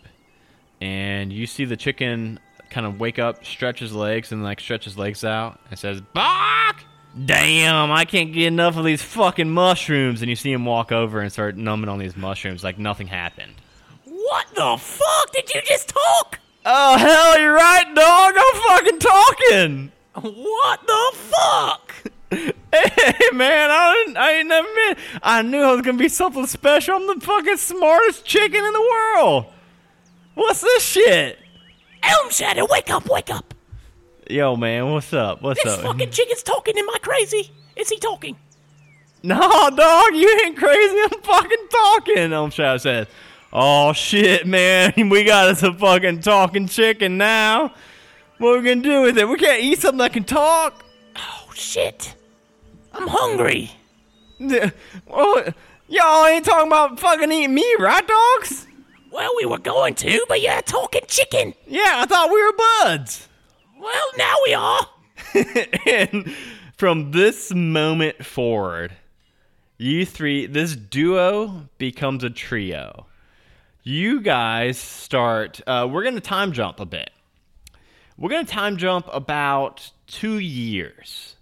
and 0.82 1.32
you 1.32 1.46
see 1.46 1.66
the 1.66 1.78
chicken 1.78 2.40
kind 2.70 2.86
of 2.86 3.00
wake 3.00 3.20
up, 3.20 3.44
stretch 3.46 3.80
his 3.80 3.94
legs, 3.94 4.32
and 4.32 4.44
like 4.44 4.60
stretch 4.60 4.86
his 4.86 4.98
legs 4.98 5.24
out, 5.24 5.60
and 5.70 5.80
says, 5.80 6.02
"Bark!" 6.14 6.84
Damn, 7.26 7.92
I 7.92 8.06
can't 8.06 8.32
get 8.32 8.48
enough 8.48 8.78
of 8.78 8.86
these 8.86 9.02
fucking 9.02 9.50
mushrooms. 9.50 10.22
And 10.22 10.30
you 10.30 10.36
see 10.36 10.52
him 10.52 10.66
walk 10.66 10.92
over 10.92 11.20
and 11.20 11.32
start 11.32 11.58
numbing 11.58 11.90
on 11.90 11.98
these 11.98 12.16
mushrooms 12.16 12.64
like 12.64 12.78
nothing 12.78 13.08
happened. 13.08 13.56
What 14.06 14.48
the 14.54 14.78
fuck? 14.78 15.32
Did 15.34 15.54
you 15.54 15.62
just 15.66 15.90
talk? 15.90 16.40
Oh 16.66 16.98
hell, 16.98 17.40
you're 17.40 17.54
right, 17.54 17.96
dog. 17.96 18.34
I'm 18.38 18.62
fucking 18.68 19.00
talking. 19.00 19.92
What 20.14 20.86
the 20.88 21.12
fuck? 21.14 21.94
Hey 22.72 23.30
man, 23.34 23.72
I 23.72 24.04
didn't, 24.06 24.18
I 24.18 24.32
ain't 24.34 24.48
never 24.48 24.68
been. 24.68 24.96
I 25.24 25.42
knew 25.42 25.58
I 25.64 25.72
was 25.74 25.82
gonna 25.82 25.98
be 25.98 26.08
something 26.10 26.46
special. 26.46 26.98
I'm 26.98 27.08
the 27.20 27.26
fucking 27.26 27.58
smartest 27.58 28.24
chicken 28.26 28.64
in 28.64 28.72
the 28.72 28.82
world. 29.16 29.46
What's 30.36 30.62
this 30.62 30.84
shit? 30.84 31.40
Elm 32.04 32.30
Shadow, 32.30 32.68
wake 32.70 32.92
up, 32.92 33.10
wake 33.10 33.32
up. 33.32 33.56
Yo, 34.30 34.56
man, 34.56 34.92
what's 34.92 35.12
up? 35.14 35.42
What's 35.42 35.64
This 35.64 35.74
up? 35.74 35.82
fucking 35.82 36.12
chicken's 36.12 36.44
talking. 36.44 36.78
Am 36.78 36.88
I 36.92 36.98
crazy? 37.02 37.50
Is 37.76 37.90
he 37.90 37.98
talking? 37.98 38.36
No, 39.24 39.38
dog, 39.40 40.14
you 40.16 40.42
ain't 40.46 40.56
crazy. 40.56 40.98
I'm 41.12 41.22
fucking 41.22 41.68
talking. 41.72 42.32
Elm 42.32 42.52
Shadow 42.52 42.78
says, 42.78 43.08
Oh 43.52 43.92
shit, 43.94 44.46
man, 44.46 44.94
we 45.10 45.24
got 45.24 45.48
us 45.50 45.64
a 45.64 45.74
fucking 45.74 46.22
talking 46.22 46.68
chicken 46.68 47.18
now. 47.18 47.74
What 48.40 48.56
are 48.56 48.60
we 48.60 48.70
gonna 48.70 48.82
do 48.82 49.02
with 49.02 49.18
it? 49.18 49.28
We 49.28 49.38
can't 49.38 49.62
eat 49.62 49.80
something 49.80 49.98
that 50.00 50.14
can 50.14 50.24
talk. 50.24 50.86
Oh 51.18 51.52
shit. 51.54 52.16
I'm 52.94 53.08
hungry. 53.08 53.72
Well, 54.40 55.54
y'all 55.90 56.26
ain't 56.26 56.46
talking 56.46 56.68
about 56.68 57.00
fucking 57.00 57.32
eating 57.32 57.54
me, 57.54 57.76
right, 57.80 58.08
dogs? 58.08 58.66
Well, 59.12 59.34
we 59.38 59.46
were 59.46 59.58
going 59.58 59.96
to, 59.96 60.26
but 60.30 60.42
you're 60.42 60.58
a 60.58 60.62
talking 60.62 61.02
chicken. 61.08 61.54
Yeah, 61.68 61.96
I 61.96 62.06
thought 62.06 62.30
we 62.32 62.42
were 62.42 62.54
buds. 62.54 63.28
Well, 63.78 64.08
now 64.18 64.36
we 64.46 64.54
are. 64.54 64.88
and 65.86 66.34
from 66.78 67.12
this 67.12 67.54
moment 67.54 68.26
forward, 68.26 68.94
you 69.78 70.06
three, 70.06 70.46
this 70.46 70.76
duo 70.76 71.68
becomes 71.78 72.24
a 72.24 72.30
trio. 72.30 73.08
You 73.84 74.22
guys 74.22 74.78
start, 74.78 75.60
uh, 75.68 75.88
we're 75.92 76.04
going 76.04 76.16
to 76.16 76.22
time 76.22 76.54
jump 76.54 76.80
a 76.80 76.86
bit. 76.86 77.10
We're 78.20 78.30
going 78.30 78.46
to 78.46 78.52
time 78.52 78.76
jump 78.76 79.08
about 79.14 79.90
two 80.06 80.40
years. 80.40 81.38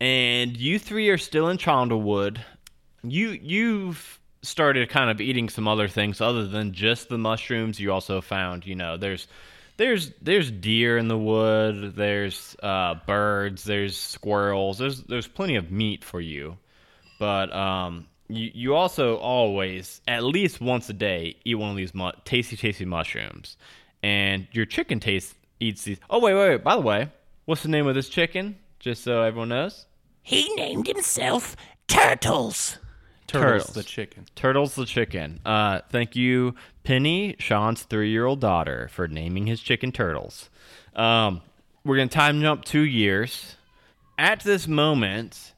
And 0.00 0.56
you 0.56 0.78
three 0.78 1.10
are 1.10 1.18
still 1.18 1.48
in 1.48 1.58
Chandlewood. 1.58 2.38
You, 3.02 3.30
you've 3.30 4.18
started 4.40 4.88
kind 4.88 5.10
of 5.10 5.20
eating 5.20 5.50
some 5.50 5.68
other 5.68 5.88
things 5.88 6.22
other 6.22 6.46
than 6.46 6.72
just 6.72 7.10
the 7.10 7.18
mushrooms. 7.18 7.78
You 7.78 7.92
also 7.92 8.22
found, 8.22 8.66
you 8.66 8.74
know, 8.74 8.96
there's 8.96 9.28
there's 9.76 10.12
there's 10.22 10.50
deer 10.50 10.96
in 10.96 11.08
the 11.08 11.18
wood, 11.18 11.94
there's 11.96 12.56
uh, 12.62 12.94
birds, 13.06 13.64
there's 13.64 13.94
squirrels, 13.98 14.78
there's 14.78 15.02
there's 15.02 15.28
plenty 15.28 15.56
of 15.56 15.70
meat 15.70 16.02
for 16.02 16.20
you, 16.20 16.56
but 17.18 17.54
um, 17.54 18.06
you 18.28 18.50
you 18.54 18.74
also 18.74 19.16
always 19.16 20.00
at 20.08 20.22
least 20.22 20.60
once 20.60 20.88
a 20.88 20.94
day 20.94 21.36
eat 21.44 21.56
one 21.56 21.70
of 21.70 21.76
these 21.76 21.94
mu- 21.94 22.12
tasty 22.24 22.56
tasty 22.56 22.84
mushrooms, 22.84 23.56
and 24.02 24.46
your 24.52 24.66
chicken 24.66 25.00
taste 25.00 25.34
eats 25.60 25.84
these. 25.84 25.98
Oh 26.08 26.18
wait 26.18 26.34
wait 26.34 26.50
wait. 26.50 26.64
By 26.64 26.74
the 26.74 26.82
way, 26.82 27.10
what's 27.44 27.62
the 27.62 27.68
name 27.68 27.86
of 27.86 27.94
this 27.94 28.08
chicken? 28.08 28.56
Just 28.78 29.04
so 29.04 29.22
everyone 29.22 29.50
knows. 29.50 29.86
He 30.22 30.52
named 30.54 30.86
himself 30.86 31.56
Turtles. 31.86 32.78
Turtles, 33.26 33.62
Turtles. 33.62 33.74
the 33.74 33.82
chicken. 33.84 34.26
Turtles 34.34 34.74
the 34.74 34.84
chicken. 34.86 35.40
Uh, 35.46 35.80
thank 35.90 36.16
you, 36.16 36.56
Penny, 36.82 37.36
Sean's 37.38 37.82
three-year-old 37.82 38.40
daughter, 38.40 38.88
for 38.92 39.06
naming 39.06 39.46
his 39.46 39.60
chicken 39.60 39.92
Turtles. 39.92 40.50
Um, 40.96 41.40
we're 41.84 41.96
gonna 41.96 42.08
time 42.08 42.40
jump 42.40 42.64
two 42.64 42.80
years. 42.80 43.56
At 44.18 44.40
this 44.40 44.66
moment, 44.66 45.52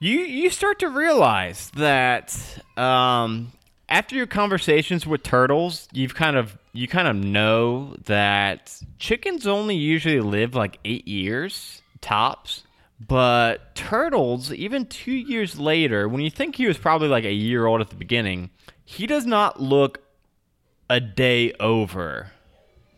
you 0.00 0.20
you 0.20 0.50
start 0.50 0.78
to 0.80 0.88
realize 0.88 1.70
that 1.76 2.34
um, 2.76 3.52
after 3.88 4.16
your 4.16 4.26
conversations 4.26 5.06
with 5.06 5.22
turtles, 5.22 5.88
you've 5.92 6.14
kind 6.14 6.36
of 6.36 6.56
you 6.72 6.88
kind 6.88 7.08
of 7.08 7.16
know 7.16 7.96
that 8.04 8.74
chickens 8.98 9.46
only 9.46 9.76
usually 9.76 10.20
live 10.20 10.54
like 10.54 10.78
eight 10.84 11.06
years 11.06 11.82
tops. 12.00 12.64
But 13.00 13.74
turtles, 13.74 14.52
even 14.52 14.86
two 14.86 15.12
years 15.12 15.58
later, 15.58 16.08
when 16.08 16.20
you 16.20 16.30
think 16.30 16.56
he 16.56 16.66
was 16.66 16.78
probably 16.78 17.08
like 17.08 17.24
a 17.24 17.32
year 17.32 17.66
old 17.66 17.80
at 17.80 17.90
the 17.90 17.96
beginning, 17.96 18.50
he 18.84 19.06
does 19.06 19.26
not 19.26 19.60
look 19.60 20.00
a 20.88 21.00
day 21.00 21.52
over 21.58 22.30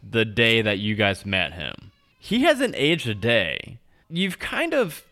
the 0.03 0.25
day 0.25 0.61
that 0.61 0.79
you 0.79 0.95
guys 0.95 1.25
met 1.25 1.55
him. 1.55 1.93
He 2.19 2.43
hasn't 2.43 2.75
aged 2.77 3.09
a 3.09 3.15
day. 3.15 3.79
You've 4.11 4.39
kind 4.39 4.75
of 4.75 5.05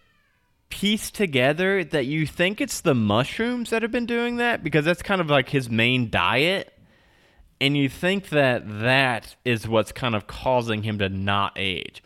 pieced 0.68 1.14
together 1.14 1.84
that 1.84 2.06
you 2.06 2.26
think 2.26 2.60
it's 2.60 2.80
the 2.80 2.94
mushrooms 2.94 3.70
that 3.70 3.82
have 3.82 3.92
been 3.92 4.06
doing 4.06 4.36
that 4.36 4.64
because 4.64 4.84
that's 4.84 5.02
kind 5.02 5.20
of 5.20 5.30
like 5.30 5.48
his 5.48 5.70
main 5.70 6.10
diet. 6.10 6.71
And 7.62 7.76
you 7.76 7.88
think 7.88 8.30
that 8.30 8.64
that 8.80 9.36
is 9.44 9.68
what's 9.68 9.92
kind 9.92 10.16
of 10.16 10.26
causing 10.26 10.82
him 10.82 10.98
to 10.98 11.08
not 11.08 11.52
age. 11.54 12.02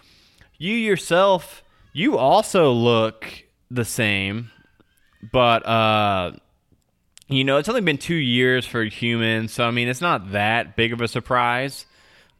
You 0.58 0.74
yourself, 0.74 1.64
you 1.94 2.18
also 2.18 2.72
look 2.72 3.26
the 3.70 3.86
same, 3.86 4.50
but 5.32 5.66
uh 5.66 6.32
you 7.28 7.42
know, 7.42 7.56
it's 7.56 7.70
only 7.70 7.80
been 7.80 7.96
2 7.96 8.14
years 8.14 8.66
for 8.66 8.84
humans, 8.84 9.52
so 9.52 9.64
I 9.64 9.70
mean, 9.70 9.88
it's 9.88 10.02
not 10.02 10.32
that 10.32 10.76
big 10.76 10.92
of 10.92 11.00
a 11.00 11.08
surprise, 11.08 11.86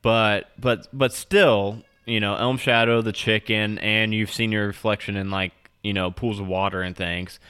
but 0.03 0.51
but 0.59 0.87
but 0.93 1.15
still, 1.15 1.83
you 2.05 2.21
know, 2.21 2.37
Elm 2.37 2.59
Shadow 2.59 3.01
the 3.01 3.13
chicken 3.13 3.79
and 3.79 4.13
you've 4.13 4.31
seen 4.31 4.53
your 4.53 4.67
reflection 4.67 5.17
in 5.17 5.31
like, 5.31 5.55
you 5.83 5.95
know, 5.95 6.11
pools 6.11 6.39
of 6.39 6.47
water 6.47 6.83
and 6.83 6.95
things. 6.95 7.41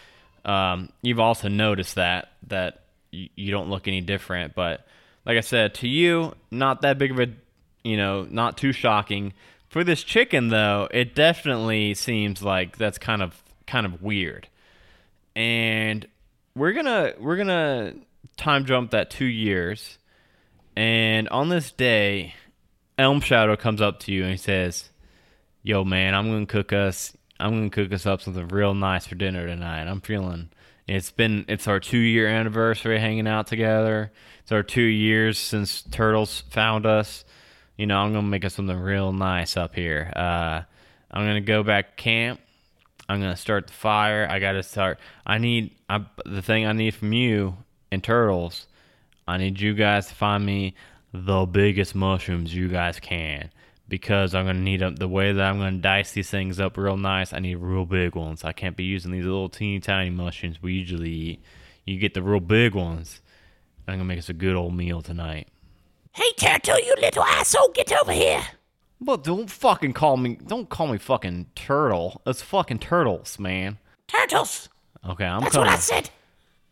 Um 0.44 0.90
you've 1.02 1.18
also 1.18 1.48
noticed 1.48 1.96
that 1.96 2.30
that 2.46 2.84
you, 3.10 3.30
you 3.34 3.50
don't 3.50 3.68
look 3.68 3.88
any 3.88 4.00
different, 4.00 4.54
but 4.54 4.86
like 5.26 5.36
I 5.36 5.40
said, 5.40 5.74
to 5.74 5.88
you, 5.88 6.34
not 6.50 6.82
that 6.82 6.98
big 6.98 7.10
of 7.10 7.18
a, 7.18 7.26
you 7.82 7.96
know, 7.96 8.26
not 8.30 8.56
too 8.56 8.72
shocking. 8.72 9.34
For 9.68 9.84
this 9.84 10.02
chicken 10.02 10.48
though, 10.48 10.88
it 10.90 11.14
definitely 11.14 11.94
seems 11.94 12.42
like 12.42 12.78
that's 12.78 12.96
kind 12.96 13.22
of 13.22 13.42
kind 13.66 13.84
of 13.84 14.00
weird. 14.00 14.48
And 15.34 16.06
we're 16.54 16.72
to 16.86 17.16
we're 17.18 17.36
to 17.48 17.94
time 18.36 18.64
jump 18.64 18.92
that 18.92 19.10
2 19.10 19.24
years. 19.26 19.98
And 20.76 21.28
on 21.28 21.48
this 21.48 21.72
day, 21.72 22.34
Elm 22.96 23.20
Shadow 23.20 23.56
comes 23.56 23.82
up 23.82 24.00
to 24.00 24.12
you 24.12 24.22
and 24.22 24.30
he 24.30 24.36
says, 24.38 24.90
"Yo, 25.62 25.84
man, 25.84 26.14
I'm 26.14 26.30
gonna 26.30 26.46
cook 26.46 26.72
us. 26.72 27.16
I'm 27.38 27.50
gonna 27.50 27.70
cook 27.70 27.92
us 27.92 28.06
up 28.06 28.22
something 28.22 28.48
real 28.48 28.74
nice 28.74 29.06
for 29.06 29.16
dinner 29.16 29.46
tonight. 29.46 29.86
I'm 29.86 30.00
feeling. 30.00 30.50
It's 30.86 31.10
been 31.10 31.44
it's 31.48 31.66
our 31.66 31.80
two 31.80 31.98
year 31.98 32.28
anniversary 32.28 32.98
hanging 33.00 33.26
out 33.26 33.48
together. 33.48 34.12
It's 34.46 34.52
our 34.52 34.62
two 34.62 34.80
years 34.80 35.40
since 35.40 35.82
Turtles 35.82 36.44
found 36.50 36.86
us. 36.86 37.24
You 37.76 37.88
know, 37.88 37.98
I'm 37.98 38.12
gonna 38.12 38.28
make 38.28 38.44
us 38.44 38.54
something 38.54 38.78
real 38.78 39.12
nice 39.12 39.56
up 39.56 39.74
here. 39.74 40.12
Uh, 40.14 40.62
I'm 41.10 41.26
gonna 41.26 41.40
go 41.40 41.64
back 41.64 41.96
camp. 41.96 42.38
I'm 43.08 43.20
gonna 43.20 43.34
start 43.34 43.66
the 43.66 43.72
fire. 43.72 44.24
I 44.30 44.38
gotta 44.38 44.62
start. 44.62 45.00
I 45.26 45.38
need 45.38 45.74
I, 45.90 46.06
the 46.24 46.42
thing 46.42 46.64
I 46.64 46.70
need 46.74 46.94
from 46.94 47.12
you 47.12 47.56
and 47.90 48.04
Turtles. 48.04 48.68
I 49.26 49.36
need 49.36 49.58
you 49.58 49.74
guys 49.74 50.06
to 50.10 50.14
find 50.14 50.46
me 50.46 50.76
the 51.12 51.44
biggest 51.44 51.96
mushrooms 51.96 52.54
you 52.54 52.68
guys 52.68 53.00
can 53.00 53.50
because 53.88 54.32
I'm 54.32 54.46
gonna 54.46 54.60
need 54.60 54.78
them. 54.78 54.94
the 54.94 55.08
way 55.08 55.32
that 55.32 55.42
I'm 55.42 55.58
gonna 55.58 55.78
dice 55.78 56.12
these 56.12 56.30
things 56.30 56.60
up 56.60 56.76
real 56.76 56.96
nice. 56.96 57.32
I 57.32 57.40
need 57.40 57.56
real 57.56 57.84
big 57.84 58.14
ones. 58.14 58.44
I 58.44 58.52
can't 58.52 58.76
be 58.76 58.84
using 58.84 59.10
these 59.10 59.24
little 59.24 59.48
teeny 59.48 59.80
tiny 59.80 60.10
mushrooms 60.10 60.62
we 60.62 60.74
usually 60.74 61.10
eat. 61.10 61.42
You 61.84 61.98
get 61.98 62.14
the 62.14 62.22
real 62.22 62.38
big 62.38 62.76
ones. 62.76 63.20
I'm 63.88 63.94
gonna 63.94 64.04
make 64.04 64.18
us 64.18 64.28
a 64.28 64.34
good 64.34 64.56
old 64.56 64.74
meal 64.74 65.00
tonight. 65.02 65.48
Hey, 66.12 66.32
Turtle, 66.38 66.78
you 66.80 66.94
little 67.00 67.22
asshole, 67.24 67.70
get 67.74 67.92
over 67.92 68.12
here. 68.12 68.42
But 69.00 69.22
don't 69.22 69.50
fucking 69.50 69.92
call 69.92 70.16
me. 70.16 70.38
Don't 70.46 70.68
call 70.68 70.86
me 70.88 70.98
fucking 70.98 71.46
turtle. 71.54 72.22
It's 72.26 72.42
fucking 72.42 72.78
turtles, 72.78 73.38
man. 73.38 73.78
Turtles. 74.08 74.68
Okay, 75.06 75.24
I'm 75.26 75.40
That's 75.40 75.52
coming. 75.54 75.66
what 75.68 75.76
I 75.76 75.80
said. 75.80 76.10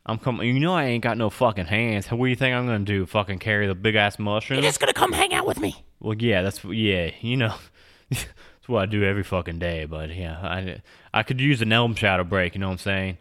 I'm 0.06 0.18
coming. 0.18 0.46
You 0.48 0.60
know 0.60 0.74
I 0.74 0.84
ain't 0.84 1.02
got 1.02 1.16
no 1.18 1.30
fucking 1.30 1.66
hands. 1.66 2.10
What 2.10 2.18
do 2.18 2.30
you 2.30 2.36
think 2.36 2.54
I'm 2.54 2.66
gonna 2.66 2.80
do? 2.84 3.06
Fucking 3.06 3.38
carry 3.38 3.66
the 3.66 3.74
big 3.74 3.94
ass 3.94 4.18
mushroom? 4.18 4.58
You're 4.58 4.68
just 4.68 4.80
gonna 4.80 4.92
come 4.92 5.12
hang 5.12 5.32
out 5.34 5.46
with 5.46 5.60
me. 5.60 5.84
Well, 6.00 6.16
yeah, 6.18 6.42
that's 6.42 6.64
yeah. 6.64 7.10
You 7.20 7.36
know, 7.36 7.54
that's 8.10 8.26
what 8.66 8.82
I 8.82 8.86
do 8.86 9.04
every 9.04 9.22
fucking 9.22 9.58
day. 9.58 9.84
But 9.84 10.14
yeah, 10.14 10.38
I 10.42 10.82
I 11.12 11.22
could 11.22 11.40
use 11.40 11.62
an 11.62 11.72
elm 11.72 11.94
shadow 11.94 12.24
break. 12.24 12.54
You 12.54 12.60
know 12.60 12.68
what 12.68 12.72
I'm 12.72 12.78
saying? 12.78 13.18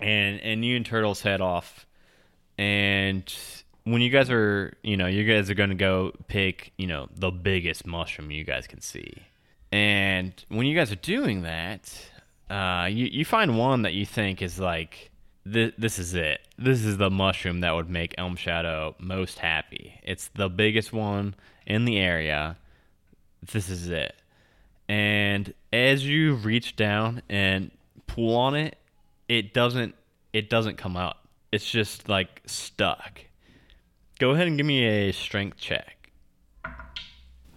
And 0.00 0.40
and 0.40 0.64
you 0.64 0.76
and 0.76 0.84
turtles 0.84 1.22
head 1.22 1.40
off, 1.40 1.85
and 2.58 3.32
when 3.84 4.02
you 4.02 4.10
guys 4.10 4.30
are, 4.30 4.76
you 4.82 4.96
know, 4.96 5.06
you 5.06 5.24
guys 5.24 5.48
are 5.50 5.54
gonna 5.54 5.74
go 5.74 6.12
pick, 6.28 6.72
you 6.76 6.86
know, 6.86 7.08
the 7.14 7.30
biggest 7.30 7.86
mushroom 7.86 8.30
you 8.30 8.44
guys 8.44 8.66
can 8.66 8.80
see. 8.80 9.14
And 9.72 10.32
when 10.48 10.66
you 10.66 10.76
guys 10.76 10.90
are 10.92 10.96
doing 10.96 11.42
that, 11.42 11.92
uh, 12.50 12.88
you 12.90 13.06
you 13.06 13.24
find 13.24 13.58
one 13.58 13.82
that 13.82 13.94
you 13.94 14.06
think 14.06 14.42
is 14.42 14.58
like. 14.58 15.10
This, 15.48 15.72
this 15.78 16.00
is 16.00 16.14
it. 16.14 16.40
This 16.58 16.84
is 16.84 16.96
the 16.96 17.08
mushroom 17.08 17.60
that 17.60 17.72
would 17.72 17.88
make 17.88 18.16
Elm 18.18 18.34
Shadow 18.34 18.96
most 18.98 19.38
happy. 19.38 19.94
It's 20.02 20.26
the 20.34 20.48
biggest 20.48 20.92
one 20.92 21.36
in 21.64 21.84
the 21.84 21.98
area. 21.98 22.56
This 23.52 23.68
is 23.68 23.88
it. 23.88 24.16
And 24.88 25.54
as 25.72 26.04
you 26.04 26.34
reach 26.34 26.74
down 26.74 27.22
and 27.28 27.70
pull 28.08 28.34
on 28.36 28.56
it, 28.56 28.76
it 29.28 29.54
doesn't 29.54 29.94
it 30.32 30.50
doesn't 30.50 30.78
come 30.78 30.96
out. 30.96 31.16
It's 31.52 31.68
just 31.70 32.08
like 32.08 32.42
stuck. 32.46 33.20
Go 34.18 34.30
ahead 34.30 34.46
and 34.46 34.56
give 34.56 34.66
me 34.66 34.84
a 34.84 35.12
strength 35.12 35.58
check. 35.58 36.10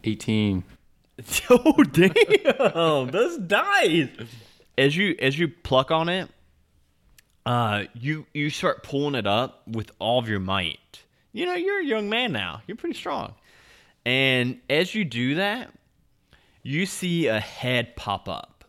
18. 0.03 0.63
Oh 1.49 1.83
damn! 1.83 3.11
Those 3.11 3.37
dice. 3.39 4.07
As 4.77 4.95
you 4.95 5.17
as 5.19 5.37
you 5.37 5.49
pluck 5.49 5.91
on 5.91 6.07
it, 6.07 6.29
uh, 7.45 7.83
you 7.93 8.25
you 8.33 8.49
start 8.49 8.83
pulling 8.83 9.15
it 9.15 9.27
up 9.27 9.67
with 9.67 9.91
all 9.99 10.19
of 10.19 10.29
your 10.29 10.39
might. 10.39 11.03
You 11.33 11.45
know 11.45 11.55
you're 11.55 11.81
a 11.81 11.85
young 11.85 12.09
man 12.09 12.31
now. 12.31 12.61
You're 12.67 12.77
pretty 12.77 12.97
strong, 12.97 13.33
and 14.05 14.59
as 14.69 14.95
you 14.95 15.03
do 15.03 15.35
that, 15.35 15.73
you 16.63 16.85
see 16.85 17.27
a 17.27 17.39
head 17.39 17.95
pop 17.95 18.29
up 18.29 18.63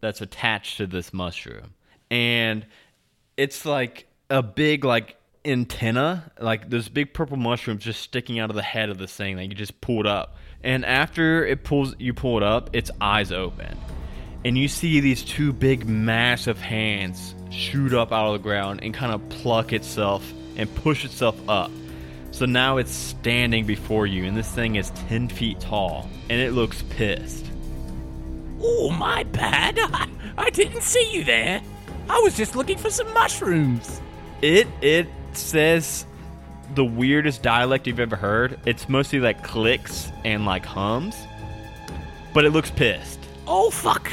that's 0.00 0.20
attached 0.20 0.76
to 0.76 0.86
this 0.86 1.14
mushroom, 1.14 1.72
and 2.10 2.66
it's 3.36 3.64
like 3.64 4.06
a 4.30 4.42
big 4.42 4.84
like 4.84 5.16
antenna, 5.44 6.30
like 6.40 6.68
this 6.68 6.88
big 6.88 7.14
purple 7.14 7.36
mushrooms 7.36 7.84
just 7.84 8.00
sticking 8.00 8.38
out 8.38 8.50
of 8.50 8.56
the 8.56 8.62
head 8.62 8.88
of 8.88 8.98
this 8.98 9.14
thing 9.14 9.36
that 9.36 9.44
you 9.44 9.54
just 9.54 9.80
pulled 9.80 10.06
up. 10.06 10.36
And 10.62 10.84
after 10.84 11.46
it 11.46 11.64
pulls, 11.64 11.94
you 11.98 12.12
pull 12.14 12.36
it 12.36 12.42
up, 12.42 12.70
its 12.74 12.90
eyes 13.00 13.30
open, 13.30 13.78
and 14.44 14.58
you 14.58 14.68
see 14.68 15.00
these 15.00 15.22
two 15.22 15.52
big, 15.52 15.86
massive 15.86 16.58
hands 16.58 17.34
shoot 17.50 17.94
up 17.94 18.12
out 18.12 18.26
of 18.26 18.32
the 18.32 18.38
ground 18.42 18.80
and 18.82 18.92
kind 18.92 19.12
of 19.12 19.28
pluck 19.28 19.72
itself 19.72 20.32
and 20.56 20.72
push 20.76 21.04
itself 21.04 21.36
up. 21.48 21.70
So 22.32 22.44
now 22.44 22.76
it's 22.76 22.92
standing 22.92 23.64
before 23.64 24.06
you, 24.06 24.24
and 24.24 24.36
this 24.36 24.50
thing 24.50 24.76
is 24.76 24.90
10 25.08 25.28
feet 25.28 25.60
tall, 25.60 26.10
and 26.28 26.40
it 26.40 26.52
looks 26.52 26.82
pissed. 26.90 27.46
Oh, 28.60 28.90
my 28.90 29.22
bad. 29.24 29.78
I, 29.78 30.08
I 30.38 30.50
didn't 30.50 30.82
see 30.82 31.12
you 31.12 31.24
there. 31.24 31.62
I 32.08 32.20
was 32.20 32.36
just 32.36 32.56
looking 32.56 32.78
for 32.78 32.90
some 32.90 33.12
mushrooms. 33.14 34.00
It 34.42 34.66
it 34.80 35.06
says 35.32 36.06
the 36.74 36.84
weirdest 36.84 37.42
dialect 37.42 37.86
you've 37.86 38.00
ever 38.00 38.16
heard. 38.16 38.58
It's 38.66 38.88
mostly 38.88 39.20
like 39.20 39.42
clicks 39.44 40.10
and 40.24 40.44
like 40.44 40.64
hums, 40.64 41.16
but 42.34 42.44
it 42.44 42.50
looks 42.50 42.70
pissed. 42.70 43.20
Oh, 43.46 43.70
fuck. 43.70 44.10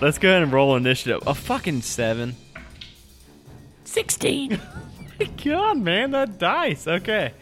Let's 0.00 0.18
go 0.18 0.28
ahead 0.28 0.42
and 0.42 0.52
roll 0.52 0.76
initiative. 0.76 1.20
A 1.26 1.34
fucking 1.34 1.82
seven. 1.82 2.36
16. 3.84 4.60
God, 5.44 5.78
man, 5.78 6.12
that 6.12 6.38
dice. 6.38 6.86
Okay. 6.86 7.32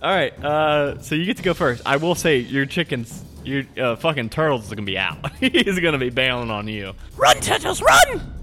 All 0.00 0.14
right. 0.14 0.32
Uh, 0.44 1.00
so 1.02 1.14
you 1.14 1.24
get 1.24 1.38
to 1.38 1.42
go 1.42 1.54
first. 1.54 1.82
I 1.84 1.96
will 1.96 2.14
say 2.14 2.38
your 2.38 2.66
chickens, 2.66 3.24
your 3.44 3.64
uh, 3.76 3.96
fucking 3.96 4.28
turtles 4.28 4.66
is 4.66 4.70
gonna 4.70 4.82
be 4.82 4.98
out. 4.98 5.32
He's 5.40 5.80
gonna 5.80 5.98
be 5.98 6.10
bailing 6.10 6.50
on 6.50 6.68
you. 6.68 6.94
run, 7.16 7.40
Turtles, 7.40 7.82
run! 7.82 8.34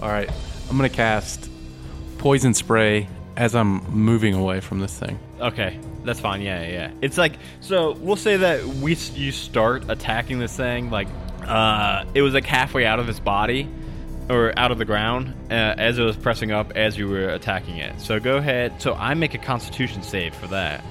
All 0.00 0.08
right. 0.08 0.30
I'm 0.70 0.78
going 0.78 0.88
to 0.88 0.96
cast 0.96 1.49
poison 2.20 2.52
spray 2.52 3.08
as 3.38 3.54
I'm 3.54 3.82
moving 3.90 4.34
away 4.34 4.60
from 4.60 4.78
this 4.78 4.96
thing. 4.98 5.18
Okay, 5.40 5.80
that's 6.04 6.20
fine. 6.20 6.42
Yeah, 6.42 6.62
yeah. 6.62 6.90
It's 7.00 7.16
like 7.16 7.32
so. 7.60 7.92
We'll 7.92 8.16
say 8.16 8.36
that 8.36 8.62
we 8.64 8.94
you 9.14 9.32
start 9.32 9.88
attacking 9.88 10.38
this 10.38 10.54
thing 10.54 10.90
like 10.90 11.08
uh, 11.42 12.04
it 12.12 12.20
was 12.20 12.34
like 12.34 12.44
halfway 12.44 12.84
out 12.84 13.00
of 13.00 13.08
its 13.08 13.18
body 13.18 13.66
or 14.28 14.52
out 14.58 14.70
of 14.70 14.76
the 14.76 14.84
ground 14.84 15.34
uh, 15.50 15.54
as 15.54 15.98
it 15.98 16.02
was 16.02 16.14
pressing 16.14 16.52
up 16.52 16.76
as 16.76 16.98
you 16.98 17.08
were 17.08 17.30
attacking 17.30 17.78
it. 17.78 17.98
So 17.98 18.20
go 18.20 18.36
ahead. 18.36 18.80
So 18.82 18.92
I 18.94 19.14
make 19.14 19.32
a 19.32 19.38
Constitution 19.38 20.02
save 20.02 20.34
for 20.34 20.46
that. 20.48 20.84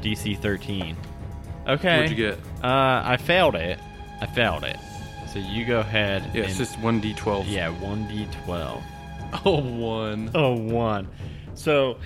DC 0.00 0.38
13. 0.38 0.96
Okay. 1.68 1.96
What'd 1.96 2.10
you 2.10 2.30
get? 2.30 2.38
Uh, 2.64 3.02
I 3.04 3.18
failed 3.18 3.56
it. 3.56 3.78
I 4.22 4.26
failed 4.26 4.64
it. 4.64 4.78
So 5.32 5.38
you 5.38 5.66
go 5.66 5.80
ahead. 5.80 6.30
Yeah, 6.32 6.44
it's 6.44 6.56
just 6.56 6.78
1d12. 6.78 7.44
yeah, 7.46 7.74
1d12. 7.74 8.82
Oh, 9.44 9.60
one. 9.60 10.30
Oh, 10.34 10.56
one. 10.56 11.08
So 11.54 11.98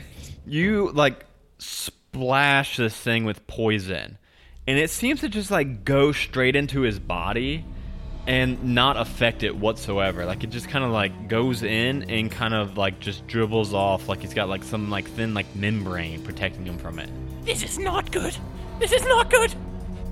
you 0.47 0.91
like 0.93 1.25
splash 1.59 2.77
this 2.77 2.97
thing 2.97 3.25
with 3.25 3.47
poison, 3.47 4.19
and 4.67 4.79
it 4.79 4.91
seems 4.91 5.21
to 5.21 5.29
just 5.29 5.51
like 5.51 5.85
go 5.85 6.13
straight 6.13 6.57
into 6.57 6.81
his 6.81 6.99
body 6.99 7.65
and 8.27 8.75
not 8.75 8.97
affect 8.97 9.43
it 9.43 9.57
whatsoever. 9.57 10.25
Like 10.25 10.45
it 10.45 10.51
just 10.51 10.69
kind 10.69 10.85
of 10.85 10.91
like 10.91 11.29
goes 11.29 11.63
in 11.63 12.11
and 12.11 12.31
kind 12.31 12.55
of 12.55 12.77
like 12.77 13.01
just 13.01 13.27
dribbles 13.27 13.73
off. 13.75 14.09
Like 14.09 14.21
he's 14.21 14.35
got 14.35 14.49
like 14.49 14.63
some 14.63 14.91
like 14.91 15.09
thin 15.09 15.35
like 15.35 15.55
membrane 15.57 16.23
protecting 16.23 16.67
him 16.67 16.79
from 16.79 16.99
it. 16.99 17.11
This 17.45 17.63
is 17.63 17.79
not 17.79 18.13
good. 18.13 18.37
This 18.79 18.93
is 18.93 19.05
not 19.05 19.31
good. 19.31 19.55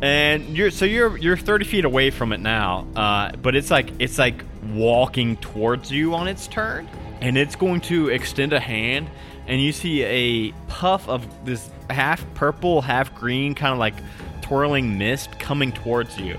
And 0.01 0.57
you're 0.57 0.71
so 0.71 0.85
you're 0.85 1.17
you're 1.17 1.37
30 1.37 1.65
feet 1.65 1.85
away 1.85 2.11
from 2.11 2.33
it 2.33 2.39
now, 2.39 2.87
uh, 2.95 3.33
but 3.33 3.57
it's 3.57 3.71
like 3.71 3.91
it's 3.99 4.17
like 4.17 4.45
walking 4.73 5.37
towards 5.39 5.91
you 5.91 6.15
on 6.15 6.29
its 6.29 6.47
turn, 6.47 6.89
and 7.21 7.37
it's 7.37 7.57
going 7.57 7.81
to 7.83 8.09
extend 8.09 8.53
a 8.53 8.61
hand, 8.61 9.11
and 9.49 9.61
you 9.61 9.73
see 9.73 10.05
a 10.05 10.53
puff 10.69 11.09
of 11.09 11.27
this 11.45 11.69
half 11.91 12.25
purple, 12.35 12.81
half 12.81 13.13
green, 13.15 13.57
kind 13.57 13.73
of 13.73 13.79
like 13.79 13.95
twirling 14.41 14.99
mist 14.99 15.37
coming 15.41 15.73
towards 15.73 16.17
you, 16.17 16.37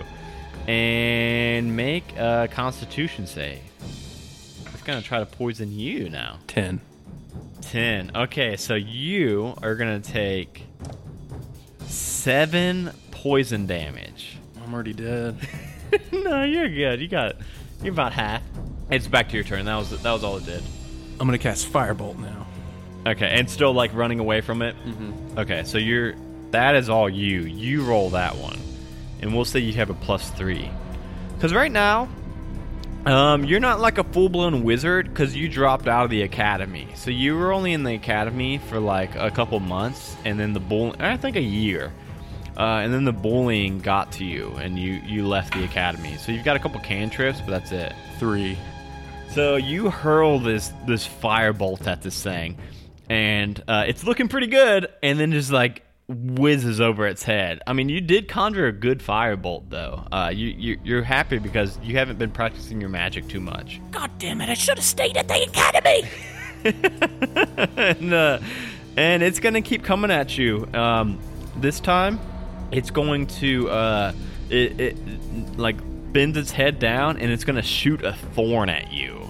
and 0.65 1.76
make 1.76 2.15
a 2.17 2.48
Constitution 2.52 3.28
save. 3.28 3.60
It's 4.74 4.84
gonna 4.84 5.02
try 5.02 5.19
to 5.19 5.26
poison 5.26 5.78
you 5.78 6.10
now. 6.10 6.38
10. 6.48 6.80
10. 7.62 8.12
Okay, 8.15 8.56
so 8.56 8.76
you 8.76 9.54
are 9.62 9.76
gonna 9.76 10.00
take 10.00 10.63
seven 11.88 12.91
poison 13.21 13.65
damage. 13.65 14.38
I'm 14.63 14.73
already 14.73 14.93
dead. 14.93 15.36
no, 16.13 16.43
you're 16.43 16.69
good. 16.69 17.01
You 17.01 17.10
got 17.10 17.36
you're 17.84 17.91
about 17.91 18.13
half. 18.13 18.41
It's 18.89 19.08
back 19.08 19.27
to 19.29 19.36
your 19.36 19.43
turn. 19.43 19.65
That 19.65 19.75
was 19.75 19.89
that 19.89 20.12
was 20.12 20.23
all 20.23 20.38
it 20.38 20.45
did. 20.45 20.63
I'm 21.19 21.27
going 21.27 21.38
to 21.38 21.43
cast 21.43 21.71
Firebolt 21.71 22.17
now. 22.17 22.47
Okay, 23.05 23.27
and 23.27 23.49
still 23.49 23.73
like 23.73 23.93
running 23.93 24.19
away 24.19 24.39
from 24.39 24.62
it. 24.62 24.73
Mm-hmm. 24.86 25.39
Okay, 25.39 25.63
so 25.65 25.77
you're 25.77 26.15
that 26.51 26.75
is 26.75 26.89
all 26.89 27.10
you. 27.10 27.41
You 27.41 27.84
roll 27.84 28.10
that 28.12 28.38
one, 28.38 28.58
and 29.21 29.36
we'll 29.36 29.45
say 29.45 29.60
you 29.60 29.73
have 29.73 29.89
a 29.89 29.95
plus 29.95 30.29
three. 30.32 30.71
Because 31.36 31.53
right 31.53 31.71
now, 31.71 32.08
um, 33.05 33.43
you're 33.43 33.60
not 33.60 33.82
like 33.82 33.97
a 33.97 34.03
full 34.05 34.29
blown 34.29 34.63
wizard 34.63 35.10
because 35.10 35.36
you 35.36 35.49
dropped 35.49 35.89
out 35.89 36.05
of 36.05 36.10
the 36.10 36.21
academy. 36.21 36.88
So 36.95 37.12
you 37.12 37.36
were 37.36 37.51
only 37.51 37.73
in 37.73 37.84
the 37.84 37.95
academy 37.95 38.60
for 38.60 38.79
like 38.79 39.13
a 39.15 39.29
couple 39.29 39.60
months, 39.60 40.15
and 40.23 40.39
then 40.39 40.53
the 40.53 40.62
bull. 40.62 40.95
I 40.99 41.17
think 41.17 41.36
a 41.36 41.41
year. 41.41 41.91
Uh, 42.60 42.82
and 42.84 42.93
then 42.93 43.06
the 43.06 43.13
bullying 43.13 43.80
got 43.80 44.12
to 44.12 44.26
you, 44.26 44.50
and 44.58 44.78
you 44.78 45.02
you 45.06 45.26
left 45.26 45.54
the 45.54 45.63
academy. 45.63 46.17
So 46.17 46.34
you've 46.34 46.43
got 46.43 46.58
a 46.58 46.60
couple 46.60 46.80
cantrips, 46.82 47.39
but 47.39 47.52
that's 47.52 47.72
it. 47.72 47.93
Three. 48.19 48.58
So 49.32 49.56
you 49.56 49.89
hurl 49.89 50.39
this 50.39 50.74
this 50.86 51.08
firebolt 51.08 51.88
at 51.88 52.02
this 52.02 52.22
thing, 52.22 52.58
and 53.10 53.63
uh, 53.67 53.86
it's 53.88 54.04
looking 54.04 54.28
pretty 54.28 54.48
good, 54.48 54.89
and 55.02 55.17
then 55.17 55.32
just 55.32 55.52
like 55.52 55.84
whizzes 56.10 56.82
over 56.82 57.08
its 57.08 57.24
head. 57.24 57.62
I 57.65 57.72
mean, 57.72 57.88
you 57.88 58.02
did 58.02 58.28
conjure 58.28 58.67
a 58.67 58.74
good 58.74 59.00
firebolt, 59.00 59.69
though. 59.69 60.06
Uh, 60.12 60.32
you, 60.34 60.48
you 60.48 60.80
you're 60.84 61.04
happy 61.04 61.38
because 61.38 61.80
you 61.82 61.95
haven't 61.95 62.19
been 62.19 62.32
practicing 62.32 62.82
your 62.82 62.89
magic 62.89 63.30
too 63.30 63.39
much. 63.39 63.80
God 63.91 64.12
damn 64.19 64.41
it, 64.41 64.50
I 64.50 64.54
should 64.56 64.78
have 64.78 64.86
stayed 64.86 65.15
at 65.15 65.30
the 65.30 65.43
academy! 65.43 66.04
and, 67.78 68.13
uh, 68.13 68.39
and 68.98 69.24
it's 69.24 69.39
gonna 69.39 69.62
keep 69.62 69.84
coming 69.84 70.12
at 70.12 70.38
you. 70.38 70.67
Um, 70.74 71.19
this 71.56 71.80
time, 71.80 72.19
it's 72.71 72.91
going 72.91 73.27
to 73.27 73.69
uh, 73.69 74.13
it, 74.49 74.79
it 74.79 75.58
like 75.58 75.77
bends 76.13 76.38
its 76.38 76.51
head 76.51 76.79
down, 76.79 77.17
and 77.17 77.32
it's 77.32 77.43
gonna 77.43 77.62
shoot 77.62 78.03
a 78.03 78.13
thorn 78.13 78.69
at 78.69 78.91
you. 78.91 79.27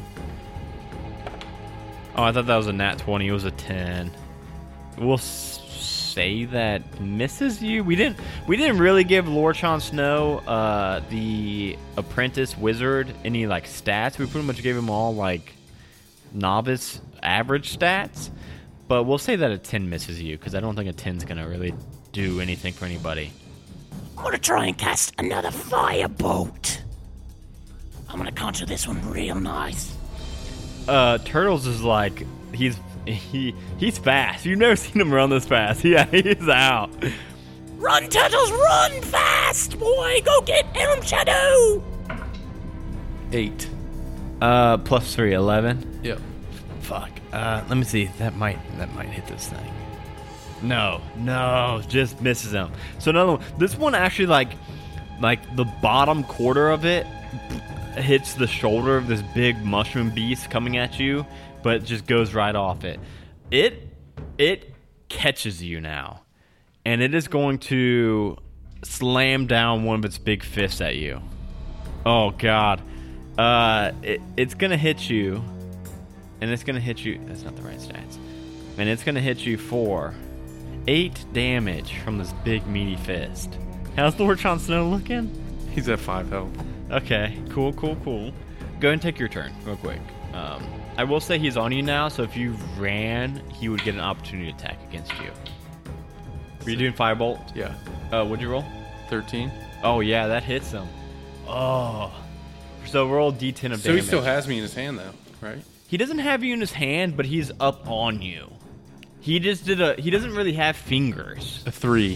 Oh, 2.16 2.24
I 2.24 2.32
thought 2.32 2.48
that 2.48 2.56
was 2.56 2.68
a 2.68 2.74
nat 2.74 3.00
twenty. 3.00 3.28
It 3.28 3.32
was 3.32 3.46
a 3.46 3.52
ten. 3.52 4.12
We'll 4.98 5.18
say 5.18 6.46
that 6.46 7.00
misses 7.00 7.62
you. 7.62 7.84
We 7.84 7.96
didn't. 7.96 8.20
We 8.48 8.58
didn't 8.58 8.80
really 8.80 9.04
give 9.04 9.28
Lord 9.28 9.56
Jon 9.56 9.80
Snow, 9.80 10.40
uh, 10.40 11.02
the 11.10 11.78
apprentice 11.98 12.58
wizard, 12.58 13.14
any 13.24 13.48
like 13.48 13.66
stats. 13.66 14.18
We 14.18 14.26
pretty 14.26 14.48
much 14.48 14.62
gave 14.62 14.76
him 14.76 14.90
all 14.90 15.16
like 15.16 15.54
novice 16.34 17.00
average 17.22 17.78
stats. 17.78 18.30
But 18.88 19.04
we'll 19.04 19.20
say 19.20 19.36
that 19.36 19.52
a 19.52 19.58
10 19.60 19.88
misses 19.88 20.20
you 20.20 20.36
because 20.38 20.56
I 20.56 20.60
don't 20.60 20.76
think 20.76 20.90
a 20.90 20.94
10's 20.94 21.24
going 21.24 21.38
to 21.38 21.44
really 21.44 21.76
do 22.12 22.42
anything 22.42 22.74
for 22.74 22.86
anybody. 22.86 23.32
I'm 24.18 24.24
gonna 24.24 24.38
try 24.38 24.66
and 24.68 24.78
cast 24.78 25.14
another 25.18 25.50
firebolt. 25.50 26.82
I'm 28.10 28.18
gonna 28.18 28.32
conjure 28.32 28.66
this 28.66 28.88
one 28.88 29.02
real 29.10 29.36
nice. 29.40 29.96
Uh, 30.88 31.20
Turtles 31.20 31.68
is 31.68 31.84
like, 31.84 32.26
he's 32.54 32.78
he 33.06 33.56
he's 33.78 33.98
fast. 33.98 34.46
You've 34.46 34.60
never 34.60 34.76
seen 34.76 35.02
him 35.02 35.14
run 35.14 35.30
this 35.30 35.46
fast. 35.46 35.84
Yeah, 35.90 36.06
he's 36.06 36.48
out. 36.50 36.90
Run, 37.78 38.10
Turtles, 38.10 38.52
run 38.52 39.02
fast, 39.04 39.80
boy! 39.80 40.20
Go 40.26 40.42
get 40.42 40.66
Elm 40.76 41.02
Shadow! 41.02 41.82
Eight. 43.32 43.70
Uh, 44.42 44.78
plus 44.78 44.86
plus 44.86 45.16
three, 45.16 45.34
eleven. 45.34 46.00
Yep. 46.04 46.20
Fuck. 46.82 47.10
Uh, 47.32 47.64
let 47.70 47.78
me 47.78 47.84
see. 47.84 48.06
That 48.18 48.36
might 48.36 48.60
that 48.78 48.94
might 48.96 49.08
hit 49.08 49.28
this 49.28 49.48
thing. 49.48 49.74
No, 50.62 51.02
no, 51.18 51.82
just 51.88 52.22
misses 52.22 52.52
him. 52.52 52.72
So 53.00 53.12
another 53.12 53.32
one. 53.34 53.44
This 53.58 53.78
one 53.78 53.96
actually 53.96 54.28
like 54.28 54.52
like 55.22 55.56
the 55.56 55.66
bottom 55.82 56.24
quarter 56.24 56.70
of 56.70 56.86
it 56.86 57.06
hits 57.96 58.34
the 58.34 58.48
shoulder 58.48 58.98
of 58.98 59.08
this 59.08 59.22
big 59.34 59.64
mushroom 59.64 60.10
beast 60.10 60.50
coming 60.50 60.78
at 60.78 61.00
you, 61.00 61.26
but 61.64 61.84
just 61.84 62.06
goes 62.06 62.34
right 62.34 62.56
off 62.56 62.84
it. 62.84 63.00
It 63.52 63.88
it 64.38 64.74
catches 65.10 65.62
you 65.64 65.82
now, 65.82 66.22
and 66.86 67.02
it 67.02 67.14
is 67.14 67.28
going 67.28 67.60
to 67.60 68.38
slam 68.84 69.48
down 69.48 69.84
one 69.84 70.00
of 70.00 70.06
its 70.06 70.18
big 70.18 70.44
fists 70.44 70.82
at 70.82 70.96
you. 70.96 71.22
Oh 72.06 72.32
God, 72.32 72.82
uh, 73.38 73.92
it, 74.02 74.22
it's 74.38 74.54
gonna 74.54 74.78
hit 74.78 75.10
you, 75.10 75.44
and 76.42 76.52
it's 76.52 76.64
gonna 76.64 76.80
hit 76.80 77.04
you. 77.04 77.20
That's 77.26 77.44
not 77.44 77.56
the 77.56 77.62
right 77.62 77.80
stats, 77.80 78.18
and 78.78 78.88
it's 78.90 79.04
gonna 79.04 79.22
hit 79.22 79.46
you 79.46 79.58
for 79.58 80.14
eight 80.90 81.24
damage 81.34 82.00
from 82.00 82.18
this 82.18 82.34
big 82.44 82.66
meaty 82.66 82.96
fist. 82.96 83.60
How's 83.96 84.20
Lord 84.20 84.40
Jon 84.40 84.58
Snow 84.58 84.90
looking? 84.90 85.30
He's 85.70 85.88
at 85.88 86.00
five 86.00 86.28
health. 86.32 86.50
Okay, 86.90 87.38
cool, 87.52 87.74
cool, 87.74 87.96
cool. 88.04 88.34
Go 88.80 88.90
and 88.90 89.00
take 89.00 89.20
your 89.20 89.28
turn, 89.28 89.54
real 89.66 89.76
quick. 89.76 90.00
Um, 90.34 90.66
I 90.98 91.04
will 91.04 91.20
say 91.20 91.38
he's 91.38 91.58
on 91.58 91.72
you 91.72 91.84
now, 91.84 92.08
so 92.08 92.24
if 92.24 92.36
you 92.36 92.54
ran, 92.76 93.40
he 93.52 93.70
would 93.70 93.84
get 93.84 93.94
an 93.94 94.00
opportunity 94.00 94.52
to 94.52 94.58
attack 94.58 94.80
against 94.90 95.12
you. 95.20 95.30
Were 96.66 96.72
you 96.72 96.76
doing 96.76 96.94
firebolt? 96.94 97.56
Yeah. 97.56 97.76
Uh, 98.12 98.26
what'd 98.26 98.42
you 98.42 98.50
roll? 98.50 98.66
Thirteen. 99.12 99.52
Oh 99.84 100.00
yeah, 100.00 100.26
that 100.26 100.42
hits 100.42 100.72
him. 100.72 100.88
Oh, 101.48 102.12
so 102.88 103.08
roll 103.08 103.32
d10 103.32 103.74
of 103.74 103.82
So 103.82 103.94
he 103.94 104.02
still 104.02 104.24
has 104.24 104.48
me 104.48 104.58
in 104.58 104.64
his 104.64 104.74
hand 104.74 104.98
though, 104.98 105.12
right? 105.40 105.64
He 105.88 105.98
doesn't 105.98 106.20
have 106.20 106.44
you 106.44 106.56
in 106.56 106.62
his 106.62 106.72
hand, 106.72 107.16
but 107.16 107.28
he's 107.28 107.52
up 107.60 107.88
on 107.88 108.24
you. 108.24 108.50
He 109.30 109.40
just 109.40 109.64
did 109.64 109.80
a. 109.80 109.94
He 109.94 110.10
doesn't 110.10 110.34
really 110.34 110.54
have 110.54 110.76
fingers. 110.76 111.64
A 111.68 111.72
three. 111.72 112.16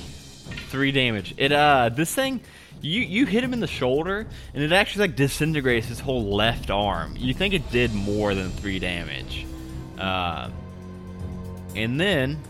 Three 0.69 0.91
damage. 0.91 1.35
It 1.37 1.51
uh, 1.51 1.89
this 1.89 2.11
thing, 2.11 2.41
you 2.81 3.01
you 3.01 3.27
hit 3.27 3.43
him 3.43 3.53
in 3.53 3.59
the 3.59 3.67
shoulder, 3.67 4.25
and 4.55 4.63
it 4.63 4.71
actually 4.71 5.09
like 5.09 5.15
disintegrates 5.15 5.85
his 5.85 5.99
whole 5.99 6.35
left 6.35 6.71
arm. 6.71 7.15
You 7.15 7.35
think 7.35 7.53
it 7.53 7.69
did 7.69 7.93
more 7.93 8.33
than 8.33 8.49
three 8.49 8.79
damage, 8.79 9.45
uh, 9.99 10.49
and 11.75 12.01
then 12.01 12.41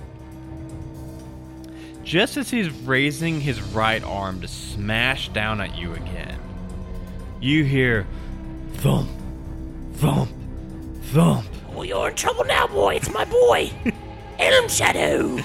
just 2.06 2.38
as 2.38 2.49
he's 2.49 2.69
raising 2.69 3.41
his 3.41 3.62
right 3.62 4.04
arm 4.06 4.39
to 4.39 4.47
smash 4.47 5.28
down 5.28 5.60
at 5.60 5.78
you 5.78 5.93
again, 5.93 6.39
you 7.41 7.65
hear 7.65 8.08
thump, 8.76 9.10
thump, 9.95 10.32
thump. 11.08 11.47
Oh, 11.76 11.82
you're 11.82 12.08
in 12.08 12.15
trouble 12.15 12.45
now, 12.45 12.67
boy. 12.67 12.95
It's 12.95 13.12
my 13.12 13.26
boy, 13.26 13.69
Elm 14.39 14.67
Shadow. 14.67 15.39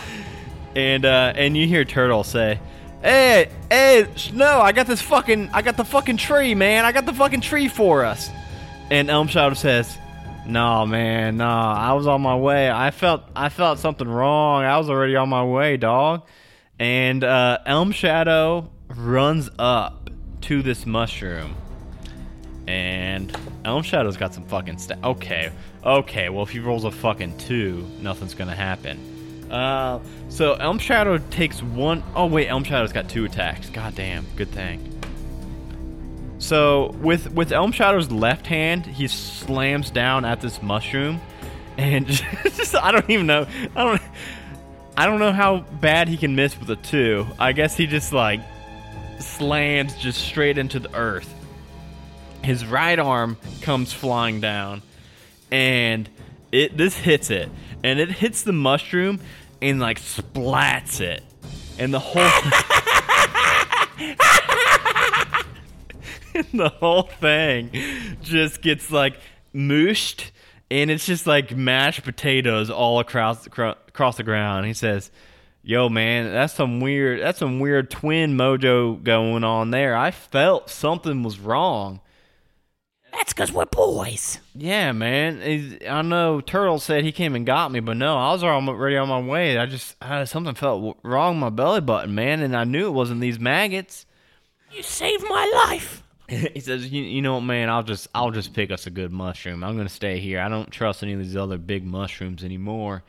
and 0.77 1.05
uh, 1.05 1.33
and 1.37 1.57
you 1.57 1.67
hear 1.67 1.85
Turtle 1.85 2.25
say, 2.25 2.61
"Hey, 3.03 3.51
hey, 3.71 4.07
Snow, 4.17 4.61
I 4.61 4.73
got 4.73 4.87
this 4.87 5.01
fucking, 5.03 5.51
I 5.53 5.63
got 5.63 5.77
the 5.77 5.85
fucking 5.85 6.17
tree, 6.17 6.55
man. 6.55 6.85
I 6.85 6.93
got 6.93 7.07
the 7.07 7.13
fucking 7.15 7.41
tree 7.41 7.69
for 7.69 8.05
us." 8.05 8.31
And 8.91 9.11
Elm 9.11 9.29
Shadow 9.29 9.55
says, 9.55 9.99
"Nah, 10.47 10.85
man, 10.85 11.37
nah. 11.37 11.75
I 11.75 11.93
was 11.93 12.07
on 12.07 12.23
my 12.23 12.37
way. 12.37 12.71
I 12.71 12.91
felt, 12.91 13.23
I 13.37 13.49
felt 13.49 13.79
something 13.79 14.09
wrong. 14.09 14.65
I 14.65 14.79
was 14.79 14.89
already 14.89 15.17
on 15.17 15.29
my 15.29 15.45
way, 15.45 15.77
dog." 15.77 16.27
And 16.79 17.25
uh, 17.25 17.59
Elm 17.67 17.91
Shadow 17.93 18.71
runs 18.89 19.51
up 19.59 20.11
to 20.43 20.63
this 20.63 20.87
mushroom. 20.87 21.57
And 22.69 23.35
Elm 23.65 23.83
Shadow's 23.83 24.19
got 24.19 24.35
some 24.35 24.45
fucking 24.45 24.77
sta 24.77 24.95
Okay, 25.03 25.51
okay. 25.83 26.29
Well, 26.29 26.43
if 26.43 26.51
he 26.51 26.59
rolls 26.59 26.85
a 26.85 26.91
fucking 26.91 27.39
two, 27.39 27.87
nothing's 28.03 28.35
gonna 28.35 28.55
happen. 28.55 29.49
Uh, 29.51 30.01
so 30.29 30.53
Elm 30.53 30.79
Shadow 30.79 31.17
takes 31.31 31.63
one 31.63 32.05
oh 32.15 32.27
wait, 32.27 32.49
Elm 32.49 32.65
Shadow's 32.65 32.93
got 32.93 33.09
two 33.09 33.25
attacks. 33.25 33.71
God 33.71 33.95
damn, 33.95 34.27
good 34.37 34.51
thing. 34.51 34.85
So 36.39 36.91
with 37.01 37.33
with 37.33 37.53
Elm 37.53 37.73
Shadow's 37.73 38.11
left 38.11 38.47
hand, 38.47 38.85
he 38.85 39.09
slams 39.09 39.91
down 39.91 40.27
at 40.27 40.43
this 40.43 40.63
mushroom, 40.63 41.23
and 41.79 42.07
just 42.07 42.77
I 42.77 42.93
don't 42.93 43.09
even 43.09 43.27
know. 43.27 43.47
I 43.75 43.85
don't. 43.85 44.03
I 44.95 45.07
don't 45.07 45.21
know 45.21 45.33
how 45.33 45.61
bad 45.81 46.09
he 46.09 46.19
can 46.19 46.35
miss 46.35 46.59
with 46.61 46.69
a 46.69 46.77
two. 46.77 47.27
I 47.39 47.53
guess 47.53 47.79
he 47.79 47.87
just 47.87 48.13
like 48.13 48.41
slams 49.21 49.97
just 49.97 50.21
straight 50.21 50.59
into 50.59 50.81
the 50.81 50.95
earth. 50.95 51.35
His 52.45 52.65
right 52.65 52.99
arm 52.99 53.37
comes 53.61 53.93
flying 53.93 54.41
down, 54.41 54.83
and 55.51 56.09
it 56.53 56.77
this 56.77 56.97
hits 56.97 57.31
it, 57.31 57.49
and 57.83 57.99
it 57.99 58.11
hits 58.11 58.43
the 58.43 58.53
mushroom 58.53 59.21
and 59.61 59.81
like 59.81 60.01
splats 60.01 61.01
it, 61.01 61.23
and 61.79 61.93
the 61.93 61.99
whole 61.99 62.23
the 66.53 66.69
whole 66.69 67.03
thing 67.03 67.71
just 68.23 68.63
gets 68.63 68.91
like 68.91 69.19
mooshed, 69.53 70.31
and 70.71 70.91
it's 70.91 71.07
just 71.07 71.27
like 71.27 71.57
mashed 71.57 72.05
potatoes 72.05 72.71
all 72.71 73.01
across 73.01 73.47
acro- 73.47 73.77
across 73.89 74.17
the 74.17 74.23
ground. 74.23 74.67
He 74.67 74.75
says, 74.75 75.11
"Yo, 75.63 75.89
man, 75.89 76.33
that's 76.33 76.55
some 76.55 76.81
weird 76.81 77.21
that's 77.21 77.41
some 77.41 77.61
weird 77.61 77.91
twin 77.91 78.37
mojo 78.37 79.03
going 79.03 79.45
on 79.45 79.71
there. 79.71 79.97
I 79.97 80.13
felt 80.13 80.71
something 80.71 81.23
was 81.23 81.39
wrong." 81.39 82.01
That's 83.13 83.33
because 83.33 83.53
we're 83.53 83.65
boys. 83.67 84.39
Yeah, 84.55 84.93
man. 84.93 85.41
He's- 85.41 85.89
I 85.89 86.03
know 86.03 86.41
Turtle 86.41 86.79
said 86.79 87.05
he 87.05 87.13
came 87.13 87.35
and 87.35 87.45
got 87.47 87.73
me, 87.73 87.81
but 87.81 87.97
no, 87.97 88.17
I 88.17 88.33
was 88.33 88.45
already 88.45 88.97
on 88.97 89.09
my 89.09 89.21
way. 89.21 89.59
I 89.59 89.67
just 89.67 89.97
uh, 90.03 90.25
something 90.25 90.55
felt 90.55 90.99
wrong 91.03 91.35
in 91.35 91.41
my 91.41 91.51
belly 91.51 91.81
button, 91.81 92.15
man, 92.15 92.43
and 92.43 92.57
I 92.57 92.65
knew 92.65 92.87
it 92.87 92.93
wasn't 92.93 93.21
these 93.21 93.39
maggots. 93.39 94.07
You 94.73 94.83
saved 94.83 95.25
my 95.29 95.67
life. 95.69 96.03
he 96.29 96.61
says, 96.61 96.91
you, 96.93 97.03
"You 97.03 97.23
know 97.23 97.35
what, 97.35 97.41
man? 97.45 97.71
I'll 97.71 97.83
just 97.83 98.09
I'll 98.15 98.31
just 98.31 98.53
pick 98.53 98.71
us 98.71 98.87
a 98.87 98.91
good 98.91 99.11
mushroom. 99.11 99.65
I'm 99.65 99.77
gonna 99.77 99.89
stay 99.89 100.21
here. 100.21 100.41
I 100.41 100.49
don't 100.49 100.71
trust 100.71 101.03
any 101.03 101.15
of 101.15 101.19
these 101.21 101.37
other 101.37 101.59
big 101.59 101.85
mushrooms 101.85 102.45
anymore." 102.45 103.03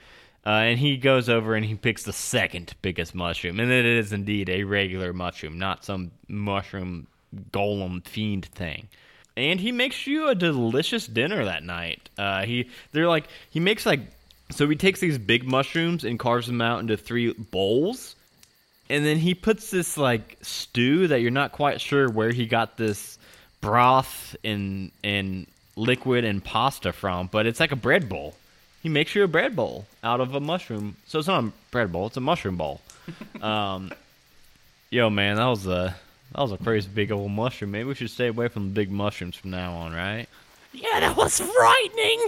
Uh, 0.45 0.51
and 0.51 0.79
he 0.79 0.95
goes 0.95 1.27
over 1.27 1.53
and 1.53 1.65
he 1.65 1.75
picks 1.75 2.03
the 2.03 2.13
second 2.13 2.73
biggest 2.81 3.13
mushroom, 3.13 3.59
and 3.59 3.69
it 3.69 3.85
is 3.85 4.13
indeed 4.13 4.49
a 4.49 4.63
regular 4.63 5.11
mushroom, 5.11 5.59
not 5.59 5.83
some 5.83 6.11
mushroom 6.29 7.07
golem 7.51 8.07
fiend 8.07 8.45
thing. 8.45 8.87
And 9.37 9.59
he 9.59 9.71
makes 9.71 10.05
you 10.05 10.27
a 10.27 10.35
delicious 10.35 11.07
dinner 11.07 11.45
that 11.45 11.63
night. 11.63 12.09
Uh, 12.17 12.43
he 12.43 12.69
they're 12.91 13.07
like 13.07 13.25
he 13.49 13.59
makes 13.59 13.85
like 13.85 14.01
so 14.51 14.67
he 14.67 14.75
takes 14.75 14.99
these 14.99 15.17
big 15.17 15.45
mushrooms 15.45 16.03
and 16.03 16.19
carves 16.19 16.47
them 16.47 16.61
out 16.61 16.79
into 16.79 16.97
three 16.97 17.33
bowls 17.33 18.15
and 18.89 19.05
then 19.05 19.17
he 19.17 19.35
puts 19.35 19.69
this 19.69 19.97
like 19.97 20.37
stew 20.41 21.07
that 21.07 21.21
you're 21.21 21.31
not 21.31 21.51
quite 21.51 21.79
sure 21.79 22.09
where 22.09 22.31
he 22.31 22.47
got 22.47 22.75
this 22.75 23.19
broth 23.61 24.35
and 24.43 24.91
and 25.03 25.45
liquid 25.75 26.25
and 26.25 26.43
pasta 26.43 26.91
from, 26.91 27.27
but 27.27 27.45
it's 27.45 27.59
like 27.59 27.71
a 27.71 27.77
bread 27.77 28.09
bowl. 28.09 28.35
He 28.81 28.89
makes 28.89 29.13
you 29.13 29.23
a 29.23 29.27
bread 29.27 29.55
bowl 29.55 29.85
out 30.03 30.21
of 30.21 30.33
a 30.33 30.39
mushroom. 30.39 30.95
So 31.05 31.19
it's 31.19 31.27
not 31.27 31.43
a 31.43 31.51
bread 31.69 31.91
bowl; 31.91 32.07
it's 32.07 32.17
a 32.17 32.21
mushroom 32.21 32.57
bowl. 32.57 32.81
um, 33.41 33.91
yo, 34.89 35.09
man, 35.09 35.35
that 35.35 35.45
was 35.45 35.67
a 35.67 35.95
that 36.33 36.41
was 36.41 36.51
a 36.51 36.57
crazy 36.57 36.89
big 36.93 37.11
old 37.11 37.31
mushroom. 37.31 37.71
Maybe 37.71 37.85
we 37.85 37.95
should 37.95 38.09
stay 38.09 38.27
away 38.27 38.47
from 38.47 38.65
the 38.65 38.73
big 38.73 38.91
mushrooms 38.91 39.35
from 39.35 39.51
now 39.51 39.73
on, 39.73 39.93
right? 39.93 40.27
Yeah, 40.73 40.99
that 40.99 41.17
was 41.17 41.39
frightening. 41.39 42.27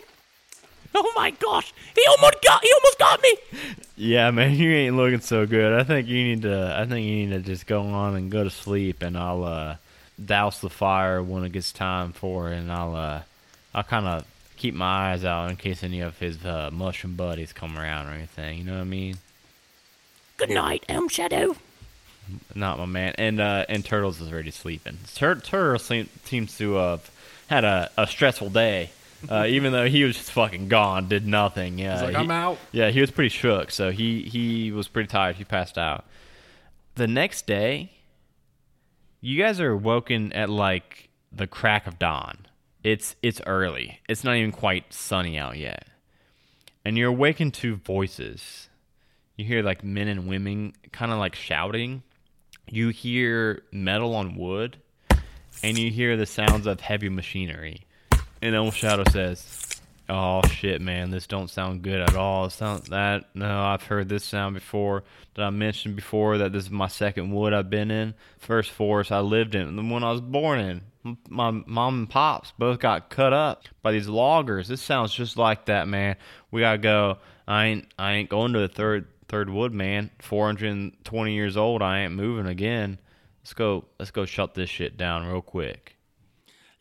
Oh 0.93 1.11
my 1.15 1.31
gosh, 1.31 1.73
he 1.95 2.03
almost 2.09 2.41
got 2.43 2.63
he 2.63 2.71
almost 2.73 2.99
got 2.99 3.21
me. 3.21 3.35
Yeah, 3.95 4.31
man, 4.31 4.55
you 4.55 4.71
ain't 4.71 4.97
looking 4.97 5.21
so 5.21 5.45
good. 5.45 5.79
I 5.79 5.83
think 5.83 6.07
you 6.07 6.23
need 6.23 6.41
to. 6.41 6.75
I 6.77 6.85
think 6.85 7.05
you 7.05 7.27
need 7.27 7.29
to 7.31 7.39
just 7.39 7.67
go 7.67 7.81
on 7.81 8.15
and 8.15 8.31
go 8.31 8.43
to 8.43 8.49
sleep, 8.49 9.01
and 9.01 9.17
I'll 9.17 9.43
uh, 9.43 9.75
douse 10.23 10.59
the 10.59 10.69
fire 10.69 11.21
when 11.23 11.43
it 11.43 11.51
gets 11.51 11.71
time 11.71 12.11
for 12.11 12.51
it, 12.51 12.57
and 12.57 12.71
I'll 12.71 12.95
uh, 12.95 13.21
I'll 13.73 13.83
kind 13.83 14.07
of 14.07 14.25
keep 14.57 14.73
my 14.73 15.11
eyes 15.11 15.23
out 15.23 15.49
in 15.49 15.55
case 15.55 15.83
any 15.83 16.01
of 16.01 16.19
his 16.19 16.43
uh, 16.45 16.69
mushroom 16.71 17.15
buddies 17.15 17.53
come 17.53 17.77
around 17.77 18.07
or 18.07 18.11
anything. 18.11 18.57
You 18.57 18.63
know 18.65 18.73
what 18.75 18.81
I 18.81 18.85
mean? 18.85 19.17
Good 20.37 20.49
night, 20.49 20.83
Elm 20.89 21.07
Shadow. 21.07 21.55
Not 22.55 22.77
my 22.79 22.85
man. 22.85 23.13
And 23.17 23.39
uh, 23.41 23.65
and 23.67 23.83
Turtles 23.83 24.21
is 24.21 24.31
already 24.31 24.51
sleeping. 24.51 24.97
Tur- 25.15 25.35
Turtles 25.39 25.83
seem, 25.85 26.09
seems 26.23 26.57
to 26.57 26.73
have 26.75 27.11
had 27.47 27.63
a, 27.63 27.89
a 27.97 28.07
stressful 28.07 28.49
day. 28.51 28.91
Uh, 29.29 29.45
even 29.49 29.71
though 29.73 29.85
he 29.87 30.03
was 30.03 30.15
just 30.17 30.31
fucking 30.31 30.67
gone, 30.67 31.07
did 31.07 31.27
nothing. 31.27 31.77
Yeah, 31.77 31.93
He's 31.93 32.01
like, 32.03 32.11
he- 32.11 32.15
"I'm 32.17 32.31
out." 32.31 32.57
Yeah, 32.71 32.89
he 32.89 33.01
was 33.01 33.11
pretty 33.11 33.29
shook. 33.29 33.71
So 33.71 33.91
he 33.91 34.21
he 34.23 34.71
was 34.71 34.87
pretty 34.87 35.07
tired. 35.07 35.35
He 35.35 35.43
passed 35.43 35.77
out. 35.77 36.05
The 36.95 37.07
next 37.07 37.45
day, 37.47 37.91
you 39.19 39.37
guys 39.41 39.59
are 39.59 39.75
woken 39.75 40.33
at 40.33 40.49
like 40.49 41.09
the 41.31 41.47
crack 41.47 41.87
of 41.87 41.99
dawn. 41.99 42.45
It's 42.83 43.15
it's 43.21 43.41
early. 43.45 43.99
It's 44.09 44.23
not 44.23 44.35
even 44.37 44.51
quite 44.51 44.91
sunny 44.93 45.37
out 45.37 45.57
yet, 45.57 45.87
and 46.83 46.97
you're 46.97 47.09
awakened 47.09 47.53
to 47.55 47.75
voices. 47.75 48.69
You 49.37 49.45
hear 49.45 49.61
like 49.63 49.83
men 49.83 50.07
and 50.07 50.27
women 50.27 50.73
kind 50.91 51.11
of 51.11 51.17
like 51.19 51.35
shouting. 51.35 52.03
You 52.67 52.89
hear 52.89 53.63
metal 53.71 54.15
on 54.15 54.35
wood, 54.35 54.77
and 55.63 55.77
you 55.77 55.91
hear 55.91 56.15
the 56.17 56.25
sounds 56.25 56.67
of 56.67 56.79
heavy 56.79 57.09
machinery. 57.09 57.81
And 58.41 58.55
Elm 58.55 58.71
Shadow 58.71 59.03
says, 59.11 59.81
"Oh 60.09 60.41
shit, 60.47 60.81
man, 60.81 61.11
this 61.11 61.27
don't 61.27 61.49
sound 61.49 61.81
good 61.81 61.99
at 62.01 62.15
all. 62.15 62.45
It 62.45 62.51
sound 62.51 62.83
that 62.87 63.25
no, 63.35 63.61
I've 63.61 63.83
heard 63.83 64.09
this 64.09 64.23
sound 64.23 64.55
before. 64.55 65.03
Did 65.35 65.43
I 65.43 65.49
mention 65.49 65.95
before 65.95 66.37
that 66.39 66.53
this 66.53 66.65
is 66.65 66.71
my 66.71 66.87
second 66.87 67.31
wood 67.31 67.53
I've 67.53 67.69
been 67.69 67.91
in? 67.91 68.13
First 68.39 68.71
forest 68.71 69.11
I 69.11 69.19
lived 69.19 69.53
in, 69.55 69.75
the 69.75 69.83
one 69.83 70.03
I 70.03 70.11
was 70.11 70.21
born 70.21 70.59
in. 70.59 70.81
My 71.29 71.51
mom 71.51 71.99
and 71.99 72.09
pops 72.09 72.53
both 72.57 72.79
got 72.79 73.09
cut 73.09 73.33
up 73.33 73.63
by 73.81 73.91
these 73.91 74.07
loggers. 74.07 74.67
This 74.67 74.81
sounds 74.81 75.13
just 75.13 75.35
like 75.35 75.65
that, 75.65 75.87
man. 75.87 76.15
We 76.51 76.61
gotta 76.61 76.77
go. 76.77 77.17
I 77.47 77.65
ain't 77.65 77.93
I 77.97 78.13
ain't 78.13 78.29
going 78.29 78.53
to 78.53 78.59
the 78.59 78.67
third 78.67 79.07
third 79.31 79.49
wood, 79.49 79.73
man. 79.73 80.11
420 80.19 81.33
years 81.33 81.57
old. 81.57 81.81
I 81.81 82.01
ain't 82.01 82.13
moving 82.13 82.45
again. 82.45 82.99
Let's 83.41 83.53
go. 83.53 83.85
Let's 83.97 84.11
go 84.11 84.25
shut 84.25 84.53
this 84.53 84.69
shit 84.69 84.97
down 84.97 85.25
real 85.25 85.41
quick." 85.41 85.95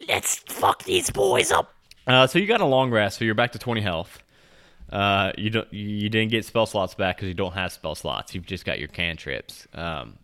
Let's 0.08 0.36
fuck 0.36 0.84
these 0.84 1.10
boys 1.10 1.52
up. 1.52 1.74
Uh, 2.06 2.26
so 2.26 2.38
you 2.38 2.46
got 2.46 2.60
a 2.60 2.66
long 2.66 2.90
rest, 2.90 3.18
so 3.18 3.24
you're 3.24 3.34
back 3.34 3.52
to 3.52 3.58
20 3.58 3.80
health. 3.80 4.22
Uh, 4.90 5.32
you 5.38 5.50
don't, 5.50 5.72
you 5.72 6.08
didn't 6.08 6.30
get 6.30 6.44
spell 6.44 6.66
slots 6.66 6.94
back 6.94 7.16
because 7.16 7.28
you 7.28 7.34
don't 7.34 7.52
have 7.52 7.72
spell 7.72 7.94
slots. 7.94 8.34
You've 8.34 8.46
just 8.46 8.64
got 8.64 8.78
your 8.78 8.88
cantrips. 8.88 9.68
Um, 9.74 10.18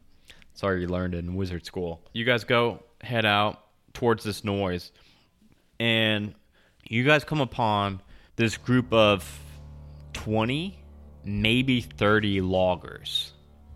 sorry, 0.55 0.81
you 0.81 0.89
learned 0.89 1.15
in 1.15 1.37
wizard 1.37 1.65
school. 1.65 2.01
You 2.13 2.25
guys 2.25 2.45
go 2.45 2.83
head 3.01 3.25
out 3.25 3.63
towards 3.93 4.25
this 4.25 4.43
noise, 4.43 4.91
and 5.79 6.35
you 6.85 7.05
guys 7.05 7.23
come 7.23 7.41
upon 7.41 8.01
this 8.37 8.57
group 8.57 8.93
of 8.93 9.41
20, 10.15 10.79
maybe 11.27 11.81
30 11.81 12.41
loggers, 12.41 13.33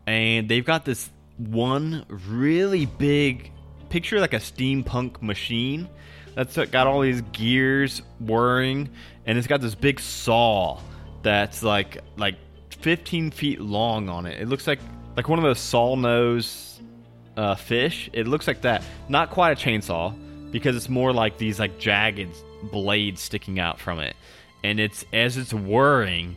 and 0.07 0.49
they've 0.49 0.65
got 0.65 0.85
this 0.85 1.11
one 1.37 2.05
really 2.09 2.87
big 2.87 3.53
picture 3.89 4.21
like 4.21 4.35
a 4.35 4.39
steampunk 4.39 5.21
machine 5.21 5.89
that's 6.35 6.57
got 6.57 6.87
all 6.87 7.01
these 7.01 7.23
gears 7.33 8.03
whirring 8.21 8.89
and 9.27 9.37
it's 9.37 9.47
got 9.47 9.61
this 9.61 9.75
big 9.75 9.99
saw 9.99 10.81
that's 11.23 11.63
like 11.63 11.99
like 12.17 12.37
15 12.81 13.31
feet 13.31 13.61
long 13.61 14.09
on 14.09 14.27
it. 14.27 14.41
It 14.41 14.49
looks 14.49 14.67
like 14.67 14.81
like 15.17 15.29
one 15.29 15.39
of 15.39 15.45
those 15.45 15.59
saw 15.59 15.97
nose 15.97 16.81
uh, 17.37 17.55
fish. 17.55 18.11
It 18.13 18.27
looks 18.27 18.47
like 18.47 18.63
that. 18.63 18.83
Not 19.09 19.31
quite 19.31 19.53
a 19.53 19.69
chainsaw 19.69 20.15
because 20.51 20.77
it's 20.77 20.89
more 20.89 21.13
like 21.13 21.39
these 21.39 21.59
like 21.59 21.79
jagged 21.79 22.35
blades 22.71 23.21
sticking 23.21 23.59
out 23.59 23.79
from 23.79 24.01
it. 24.01 24.17
And 24.63 24.79
it's 24.81 25.05
as 25.13 25.37
it's 25.37 25.53
whirring 25.53 26.37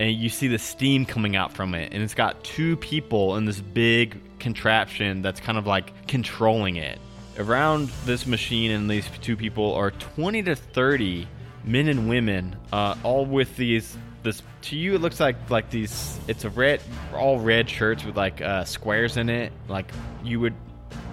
and 0.00 0.12
you 0.12 0.28
see 0.28 0.48
the 0.48 0.58
steam 0.58 1.06
coming 1.06 1.36
out 1.36 1.52
from 1.52 1.74
it 1.74 1.92
and 1.92 2.02
it's 2.02 2.14
got 2.14 2.42
two 2.42 2.76
people 2.76 3.36
in 3.36 3.44
this 3.44 3.60
big 3.60 4.20
contraption 4.38 5.22
that's 5.22 5.40
kind 5.40 5.58
of 5.58 5.66
like 5.66 6.06
controlling 6.06 6.76
it. 6.76 6.98
Around 7.38 7.88
this 8.04 8.26
machine 8.26 8.70
and 8.70 8.88
these 8.88 9.08
two 9.20 9.36
people 9.36 9.74
are 9.74 9.90
20 9.90 10.42
to 10.44 10.54
30 10.56 11.26
men 11.64 11.88
and 11.88 12.08
women 12.08 12.56
uh, 12.72 12.94
all 13.02 13.26
with 13.26 13.56
these 13.56 13.96
this 14.22 14.42
to 14.62 14.76
you 14.76 14.94
it 14.94 15.00
looks 15.00 15.20
like 15.20 15.50
like 15.50 15.68
these 15.70 16.18
it's 16.28 16.44
a 16.44 16.50
red 16.50 16.80
all 17.14 17.38
red 17.38 17.68
shirts 17.68 18.04
with 18.04 18.16
like 18.16 18.40
uh, 18.40 18.64
squares 18.64 19.16
in 19.16 19.28
it. 19.28 19.52
Like 19.68 19.92
you 20.22 20.40
would 20.40 20.54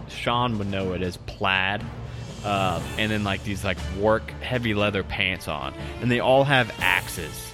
sean 0.09 0.57
would 0.57 0.69
know 0.69 0.93
it 0.93 1.01
as 1.01 1.17
plaid 1.17 1.83
uh, 2.43 2.81
and 2.97 3.11
then 3.11 3.23
like 3.23 3.43
these 3.43 3.63
like 3.63 3.77
work 3.97 4.29
heavy 4.41 4.73
leather 4.73 5.03
pants 5.03 5.47
on 5.47 5.73
and 6.01 6.11
they 6.11 6.19
all 6.19 6.43
have 6.43 6.73
axes 6.79 7.50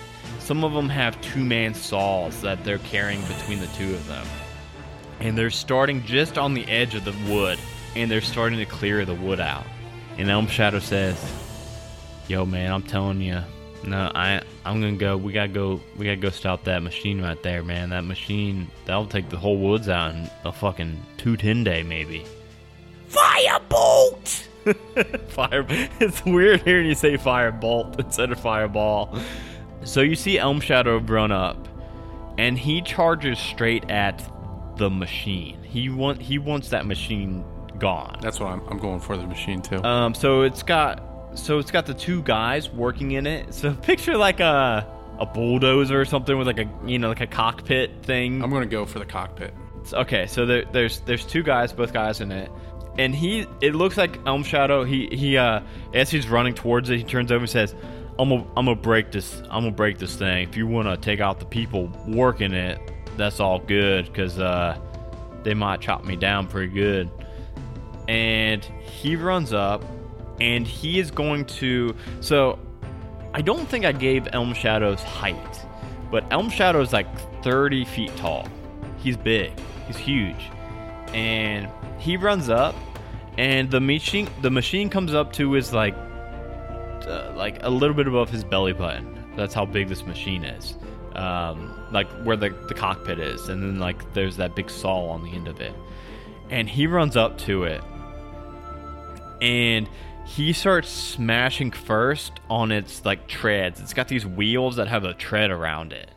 some 0.48 0.64
of 0.64 0.72
them 0.72 0.88
have 0.88 1.20
two-man 1.20 1.74
saws 1.74 2.40
that 2.40 2.64
they're 2.64 2.78
carrying 2.80 3.22
between 3.26 3.60
the 3.60 3.68
two 3.68 3.94
of 3.94 4.08
them. 4.08 4.26
And 5.20 5.38
they're 5.38 5.50
starting 5.50 6.06
just 6.06 6.38
on 6.38 6.54
the 6.54 6.66
edge 6.70 6.96
of 6.96 7.04
the 7.04 7.14
wood 7.30 7.60
and 7.98 8.10
they're 8.10 8.22
starting 8.22 8.58
to 8.60 8.66
clear 8.66 9.04
the 9.04 9.14
wood 9.14 9.42
out. 9.42 9.66
And 10.18 10.30
elm 10.30 10.48
shadow 10.48 10.80
says 10.80 11.18
yo 12.30 12.46
man 12.46 12.72
i'm 12.72 12.84
telling 12.84 13.22
you 13.22 13.42
no 13.86 14.12
i 14.14 14.42
i'm 14.66 14.82
gonna 14.82 14.94
go 14.98 15.16
we 15.16 15.32
gotta 15.32 15.48
go 15.48 15.80
we 15.98 16.06
gotta 16.06 16.18
go 16.18 16.30
stop 16.30 16.64
that 16.64 16.82
machine 16.82 17.22
right 17.22 17.42
there 17.44 17.62
man. 17.62 17.90
That 17.90 18.06
machine 18.06 18.70
that'll 18.86 19.06
take 19.06 19.30
the 19.30 19.38
whole 19.38 19.58
woods 19.58 19.90
out 19.90 20.16
in 20.16 20.30
a 20.46 20.52
fucking 20.54 20.98
two 21.18 21.36
ten 21.36 21.66
day 21.66 21.84
maybe. 21.84 22.26
Firebolt. 23.10 24.44
fire 25.30 25.66
it's 26.00 26.26
weird 26.26 26.62
hearing 26.64 26.88
you 26.88 26.96
say 26.96 27.18
firebolt 27.18 28.00
instead 28.00 28.32
of 28.32 28.40
fireball 28.40 29.18
so 29.88 30.02
you 30.02 30.16
see 30.16 30.38
elm 30.38 30.60
shadow 30.60 30.98
run 31.00 31.32
up 31.32 31.68
and 32.38 32.58
he 32.58 32.82
charges 32.82 33.40
straight 33.40 33.90
at 33.90 34.22
the 34.78 34.90
machine 34.90 35.62
he 35.64 35.90
want 35.90 36.22
he 36.22 36.38
wants 36.38 36.70
that 36.70 36.86
machine 36.86 37.44
gone 37.80 38.18
That's 38.22 38.40
what 38.40 38.48
I'm, 38.52 38.62
I'm 38.70 38.78
going 38.80 39.00
for 39.00 39.18
the 39.18 39.26
machine 39.26 39.62
too. 39.62 39.84
um 39.84 40.14
so 40.14 40.42
it's 40.42 40.64
got 40.64 41.04
so 41.36 41.60
it's 41.60 41.72
got 41.72 41.86
the 41.86 41.94
two 41.94 42.22
guys 42.24 42.70
working 42.70 43.12
in 43.12 43.26
it 43.28 43.54
so 43.54 43.74
picture 43.82 44.18
like 44.18 44.40
a 44.40 44.86
a 45.20 45.26
bulldozer 45.26 46.00
or 46.00 46.06
something 46.06 46.38
with 46.38 46.46
like 46.48 46.60
a 46.60 46.70
you 46.86 47.00
know 47.00 47.10
like 47.10 47.22
a 47.22 47.28
cockpit 47.28 48.04
thing 48.04 48.44
I'm 48.44 48.52
going 48.52 48.62
to 48.62 48.68
go 48.70 48.86
for 48.86 49.00
the 49.00 49.06
cockpit. 49.06 49.52
Okay, 49.92 50.28
so 50.28 50.46
there, 50.46 50.66
there's 50.74 51.00
there's 51.02 51.26
two 51.26 51.42
guys, 51.42 51.72
both 51.74 51.92
guys 51.94 52.20
in 52.22 52.32
it, 52.32 52.52
and 53.00 53.16
he 53.16 53.48
it 53.62 53.74
looks 53.74 53.96
like 53.98 54.20
Elm 54.28 54.44
Shadow. 54.44 54.84
He 54.84 55.08
he 55.12 55.38
uh 55.38 55.62
as 55.94 56.12
he's 56.12 56.28
running 56.28 56.54
towards 56.54 56.90
it, 56.92 56.98
he 56.98 57.04
turns 57.04 57.32
over 57.32 57.40
and 57.44 57.50
says, 57.50 57.74
"I'm 58.20 58.30
gonna 58.30 58.46
I'm 58.56 58.66
gonna 58.66 58.76
break 58.76 59.12
this. 59.12 59.42
I'm 59.44 59.64
gonna 59.64 59.72
break 59.72 59.98
this 59.98 60.16
thing. 60.16 60.48
If 60.48 60.56
you 60.58 60.68
want 60.68 60.88
to 60.88 60.98
take 60.98 61.20
out 61.20 61.40
the 61.40 61.46
people 61.46 61.92
working 62.08 62.54
it, 62.54 62.80
that's 63.16 63.40
all 63.40 63.60
good, 63.60 64.06
because 64.06 64.40
uh 64.40 64.78
they 65.44 65.54
might 65.54 65.82
chop 65.82 66.06
me 66.06 66.16
down 66.16 66.48
pretty 66.48 66.74
good." 66.74 67.10
And 68.08 68.64
he 68.64 69.16
runs 69.16 69.52
up, 69.54 69.84
and 70.40 70.66
he 70.68 71.00
is 71.00 71.12
going 71.12 71.46
to 71.46 71.96
so. 72.20 72.60
I 73.34 73.42
don't 73.42 73.68
think 73.68 73.86
I 73.86 73.92
gave 73.92 74.28
Elm 74.34 74.54
Shadow's 74.54 75.04
height, 75.04 75.66
but 76.10 76.26
Elm 76.32 76.50
Shadow 76.50 76.82
is 76.82 76.92
like 76.92 77.08
30 77.44 77.86
feet 77.86 78.16
tall. 78.16 78.48
He's 78.98 79.16
big. 79.16 79.52
He's 79.86 79.98
huge. 79.98 80.50
And 81.14 81.70
he 82.00 82.18
runs 82.18 82.50
up 82.50 82.74
and 83.38 83.70
the 83.70 83.80
machine 83.80 84.28
the 84.42 84.50
machine 84.50 84.90
comes 84.90 85.14
up 85.14 85.32
to 85.34 85.52
his 85.52 85.74
like 85.74 85.96
uh, 87.06 87.34
like 87.36 87.62
a 87.64 87.70
little 87.70 87.96
bit 87.96 88.08
above 88.08 88.30
his 88.30 88.44
belly 88.44 88.74
button. 88.74 89.34
That's 89.36 89.54
how 89.54 89.66
big 89.66 89.88
this 89.88 90.06
machine 90.06 90.44
is. 90.44 90.78
Um, 91.14 91.74
like 91.92 92.08
where 92.24 92.38
the, 92.38 92.50
the 92.68 92.76
cockpit 92.76 93.20
is 93.20 93.50
and 93.50 93.62
then 93.64 93.80
like 93.80 94.14
there's 94.14 94.38
that 94.38 94.56
big 94.56 94.70
saw 94.70 95.10
on 95.10 95.24
the 95.24 95.32
end 95.32 95.48
of 95.48 95.60
it. 95.60 95.74
And 96.50 96.70
he 96.70 96.88
runs 96.88 97.18
up 97.18 97.38
to 97.40 97.64
it 97.64 97.84
and 99.42 99.90
he 100.26 100.52
starts 100.54 100.90
smashing 100.90 101.72
first 101.72 102.34
on 102.50 102.72
its 102.72 103.06
like 103.06 103.28
treads. 103.28 103.80
It's 103.80 103.94
got 103.94 104.08
these 104.08 104.26
wheels 104.26 104.76
that 104.76 104.88
have 104.88 105.04
a 105.04 105.14
tread 105.14 105.52
around 105.52 105.94
it, 105.94 106.12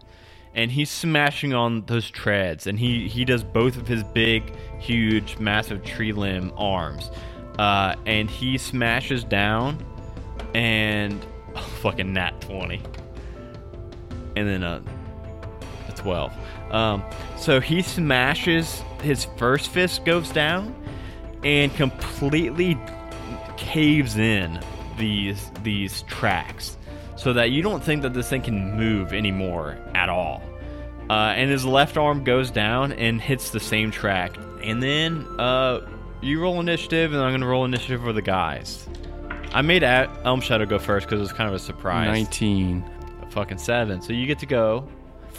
and 0.55 0.71
he's 0.71 0.91
smashing 0.91 1.55
on 1.55 1.85
those 1.87 2.11
treads, 2.11 2.67
and 2.67 2.79
he 2.79 3.09
he 3.09 3.25
does 3.25 3.45
both 3.45 3.77
of 3.77 3.87
his 3.87 4.03
big, 4.03 4.55
huge, 4.79 5.39
massive 5.39 5.85
tree 5.85 6.13
limb 6.13 6.53
arms, 6.57 7.11
uh, 7.59 7.95
and 8.07 8.29
he 8.29 8.59
smashes 8.59 9.23
down, 9.23 9.85
and 10.55 11.25
oh, 11.57 11.61
fucking 11.83 12.13
nat 12.13 12.41
twenty, 12.41 12.83
and 14.37 14.49
then 14.49 14.63
a, 14.63 14.83
a 15.89 15.93
twelve. 15.93 16.33
Um, 16.71 17.03
so 17.37 17.61
he 17.61 17.83
smashes 17.83 18.83
his 19.03 19.25
first 19.37 19.71
fist 19.71 20.05
goes 20.05 20.31
down, 20.31 20.75
and 21.45 21.75
completely 21.75 22.79
caves 23.57 24.17
in 24.17 24.61
these 24.99 25.51
these 25.63 26.03
tracks 26.03 26.77
so 27.21 27.35
that 27.35 27.51
you 27.51 27.61
don't 27.61 27.83
think 27.83 28.01
that 28.01 28.15
this 28.15 28.31
thing 28.31 28.41
can 28.41 28.75
move 28.75 29.13
anymore 29.13 29.77
at 29.95 30.09
all. 30.09 30.43
Uh, 31.11 31.35
and 31.37 31.51
his 31.51 31.67
left 31.67 31.99
arm 31.99 32.25
goes 32.25 32.51
down 32.51 32.93
and 32.93 33.21
hits 33.21 33.51
the 33.51 33.61
same 33.61 33.91
track. 33.91 34.37
And 34.63 34.83
then 34.83 35.27
uh, 35.39 35.81
you 36.23 36.41
roll 36.41 36.61
initiative, 36.61 37.13
and 37.13 37.21
I'm 37.21 37.39
to 37.39 37.47
roll 37.47 37.67
initiative 37.67 38.01
for 38.01 38.15
the 38.15 38.23
guys. 38.23 38.89
I 39.53 39.63
made 39.63 39.83
at 39.83 40.09
Elm 40.25 40.41
Shadow 40.41 40.65
go 40.67 40.79
first 40.79 41.07
because 41.07 41.19
it 41.19 41.23
was 41.23 41.33
kind 41.33 41.49
of 41.49 41.55
a 41.55 41.59
surprise. 41.59 42.07
19. 42.07 42.85
A 43.23 43.27
fucking 43.31 43.59
seven. 43.59 44.01
So 44.01 44.13
you 44.13 44.27
get 44.27 44.39
to 44.41 44.47
go 44.47 44.89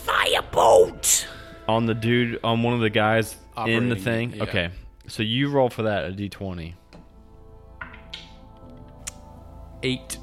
Firebolt! 0.06 1.26
on 1.68 1.86
the 1.86 1.94
dude, 1.94 2.40
on 2.44 2.62
one 2.64 2.74
of 2.74 2.82
the 2.82 2.90
guys 2.90 3.36
in 3.66 3.90
the 3.90 3.96
Operating, 3.96 4.04
thing. 4.04 4.34
yeah. 4.36 4.44
Okay. 4.44 4.70
So 5.08 5.24
you 5.24 5.50
roll 5.50 5.70
for 5.70 5.84
that, 5.84 6.06
a 6.06 6.14
d20. 6.14 6.74
8. 9.84 10.18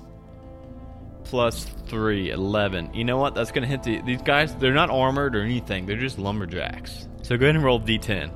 plus 1.24 1.64
3 1.88 2.30
11 2.30 2.94
you 2.94 3.04
know 3.04 3.16
what 3.16 3.34
that's 3.34 3.50
gonna 3.50 3.66
hit 3.66 3.82
the, 3.82 4.00
these 4.02 4.22
guys 4.22 4.54
they're 4.56 4.72
not 4.72 4.88
armored 4.88 5.34
or 5.34 5.42
anything 5.42 5.84
they're 5.84 5.96
just 5.96 6.16
lumberjacks 6.16 7.08
so 7.22 7.36
go 7.36 7.44
ahead 7.46 7.56
and 7.56 7.64
roll 7.64 7.80
d10 7.80 8.30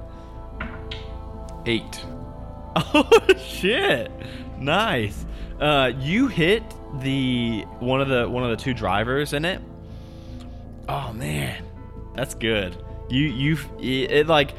8. 1.64 2.00
oh 2.76 3.20
shit 3.38 4.10
nice 4.58 5.24
uh 5.62 5.92
you 5.98 6.28
hit 6.28 6.62
the 7.00 7.62
one 7.78 8.00
of 8.00 8.08
the 8.08 8.28
one 8.28 8.42
of 8.42 8.50
the 8.50 8.56
two 8.56 8.74
drivers 8.74 9.32
in 9.32 9.44
it. 9.44 9.60
Oh 10.88 11.12
man. 11.12 11.64
That's 12.14 12.34
good. 12.34 12.76
You 13.08 13.26
you 13.26 13.58
it, 13.78 14.10
it 14.10 14.26
like 14.26 14.54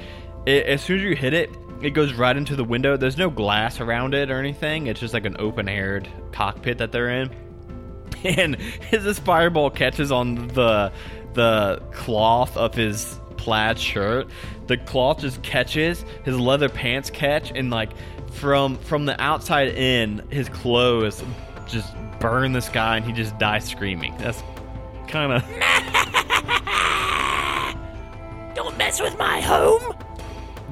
it, 0.46 0.66
as 0.66 0.82
soon 0.82 0.98
as 0.98 1.04
you 1.04 1.16
hit 1.16 1.34
it 1.34 1.50
it 1.82 1.92
goes 1.92 2.14
right 2.14 2.36
into 2.36 2.56
the 2.56 2.64
window. 2.64 2.96
There's 2.96 3.18
no 3.18 3.30
glass 3.30 3.82
around 3.82 4.14
it 4.14 4.32
or 4.32 4.40
anything. 4.40 4.88
It's 4.88 5.02
just 5.02 5.14
like 5.14 5.26
an 5.26 5.36
open 5.38 5.68
aired 5.68 6.08
cockpit 6.32 6.78
that 6.78 6.92
they're 6.92 7.10
in. 7.10 7.30
And 8.24 8.56
as 8.94 9.04
this 9.04 9.20
fireball 9.20 9.70
catches 9.70 10.10
on 10.10 10.48
the 10.50 10.94
the 11.34 11.82
cloth 11.92 12.56
of 12.56 12.74
his 12.74 13.20
plaid 13.36 13.78
shirt 13.78 14.30
the 14.68 14.78
cloth 14.78 15.20
just 15.20 15.42
catches 15.44 16.06
his 16.24 16.40
leather 16.40 16.70
pants 16.70 17.10
catch 17.10 17.52
and 17.52 17.70
like 17.70 17.92
from 18.34 18.78
from 18.78 19.06
the 19.06 19.20
outside 19.22 19.70
in 19.70 20.24
his 20.30 20.50
clothes 20.50 21.24
just 21.68 21.94
burn 22.20 22.52
the 22.52 22.70
guy 22.74 22.98
and 22.98 23.06
he 23.06 23.12
just 23.12 23.38
dies 23.38 23.70
screaming 23.70 24.16
that's 24.18 24.42
kind 25.08 25.34
of 25.34 25.44
Don't 28.56 28.78
mess 28.78 29.02
with 29.02 29.18
my 29.18 29.42
home! 29.42 29.94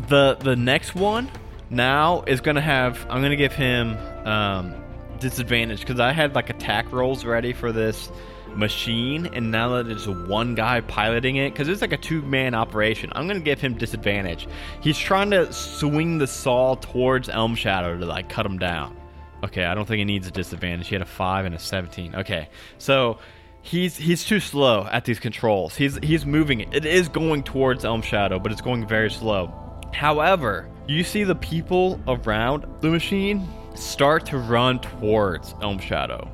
the 0.08 0.38
the 0.40 0.56
next 0.56 0.96
one 0.96 1.30
now 1.70 2.24
is 2.28 2.42
gonna 2.42 2.62
have 2.62 3.06
I'm 3.10 3.22
gonna 3.22 3.36
give 3.36 3.54
him 3.54 3.98
um, 4.26 4.76
disadvantage 5.22 5.80
because 5.82 6.00
I 6.00 6.12
had 6.12 6.36
like 6.36 6.50
attack 6.50 6.92
rolls 6.92 7.24
ready 7.24 7.54
for 7.54 7.72
this 7.72 8.12
machine, 8.56 9.28
and 9.28 9.52
now 9.52 9.82
that 9.82 9.88
it's 9.88 10.08
one 10.08 10.56
guy 10.56 10.82
piloting 10.82 11.38
it, 11.38 11.52
because 11.52 11.68
it's 11.68 11.82
like 11.82 11.94
a 11.94 11.98
two 11.98 12.22
man 12.24 12.54
operation, 12.54 13.12
I'm 13.16 13.28
gonna 13.28 13.40
give 13.40 13.62
him 13.62 13.78
disadvantage. 13.78 14.48
He's 14.82 14.98
trying 14.98 15.32
to 15.32 15.52
swing 15.54 16.18
the 16.18 16.28
saw 16.28 16.76
towards 16.76 17.30
Elm 17.30 17.56
Shadow 17.56 17.98
to 17.98 18.06
like 18.06 18.30
cut 18.30 18.46
him 18.46 18.58
down. 18.58 18.98
Okay, 19.44 19.66
I 19.66 19.74
don't 19.74 19.88
think 19.88 20.00
he 20.00 20.06
needs 20.06 20.28
a 20.28 20.32
disadvantage. 20.32 20.88
He 20.88 20.96
had 20.96 21.02
a 21.02 21.06
five 21.06 21.46
and 21.46 21.56
a 21.56 21.60
17. 21.60 22.16
Okay, 22.16 22.50
so 22.78 23.18
he's 23.62 23.98
he's 23.98 24.26
too 24.26 24.40
slow 24.40 24.88
at 24.92 25.06
these 25.06 25.20
controls. 25.20 25.76
He's 25.76 25.98
he's 26.04 26.26
moving 26.26 26.62
it. 26.62 26.74
It 26.74 26.86
is 26.86 27.08
going 27.10 27.44
towards 27.44 27.86
Elm 27.86 28.02
Shadow, 28.02 28.40
but 28.40 28.52
it's 28.52 28.62
going 28.62 28.88
very 28.88 29.10
slow. 29.10 29.54
However, 29.94 30.70
you 30.88 31.04
see 31.04 31.24
the 31.24 31.36
people 31.36 32.00
around 32.08 32.66
the 32.82 32.90
machine 32.90 33.48
start 33.76 34.26
to 34.28 34.38
run 34.38 34.80
towards 34.80 35.56
Elm 35.62 35.80
Shadow. 35.80 36.30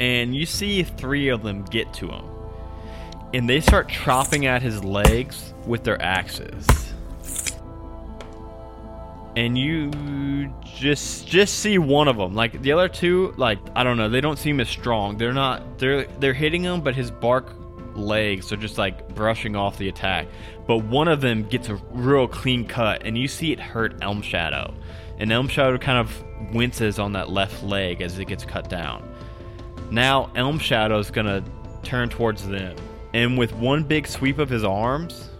And 0.00 0.34
you 0.34 0.46
see 0.46 0.82
three 0.82 1.28
of 1.28 1.42
them 1.42 1.62
get 1.64 1.92
to 1.94 2.08
him. 2.08 2.24
And 3.34 3.48
they 3.48 3.60
start 3.60 3.88
chopping 3.88 4.46
at 4.46 4.62
his 4.62 4.82
legs 4.84 5.54
with 5.66 5.84
their 5.84 6.00
axes. 6.02 6.66
And 9.36 9.56
you 9.56 9.90
just 10.64 11.26
just 11.26 11.60
see 11.60 11.78
one 11.78 12.08
of 12.08 12.16
them. 12.18 12.34
Like 12.34 12.60
the 12.60 12.72
other 12.72 12.88
two, 12.88 13.32
like 13.38 13.58
I 13.74 13.84
don't 13.84 13.96
know, 13.96 14.10
they 14.10 14.20
don't 14.20 14.38
seem 14.38 14.60
as 14.60 14.68
strong. 14.68 15.16
They're 15.16 15.32
not 15.32 15.78
they're 15.78 16.04
they're 16.18 16.34
hitting 16.34 16.62
him, 16.62 16.82
but 16.82 16.94
his 16.94 17.10
bark 17.10 17.54
legs 17.94 18.52
are 18.52 18.56
just 18.56 18.78
like 18.78 19.14
brushing 19.14 19.56
off 19.56 19.78
the 19.78 19.88
attack. 19.88 20.26
But 20.66 20.78
one 20.78 21.08
of 21.08 21.20
them 21.20 21.44
gets 21.44 21.68
a 21.68 21.76
real 21.92 22.28
clean 22.28 22.66
cut, 22.66 23.06
and 23.06 23.16
you 23.16 23.28
see 23.28 23.52
it 23.52 23.60
hurt 23.60 23.96
Elm 24.02 24.22
Shadow. 24.22 24.74
And 25.22 25.30
Elm 25.30 25.46
Shadow 25.46 25.78
kind 25.78 25.98
of 25.98 26.52
winces 26.52 26.98
on 26.98 27.12
that 27.12 27.30
left 27.30 27.62
leg 27.62 28.02
as 28.02 28.18
it 28.18 28.24
gets 28.24 28.44
cut 28.44 28.68
down. 28.68 29.08
Now 29.88 30.32
Elm 30.34 30.58
Shadow 30.58 30.98
is 30.98 31.12
gonna 31.12 31.44
turn 31.84 32.08
towards 32.08 32.48
them, 32.48 32.74
and 33.14 33.38
with 33.38 33.52
one 33.54 33.84
big 33.84 34.08
sweep 34.08 34.40
of 34.40 34.48
his 34.48 34.64
arms, 34.64 35.30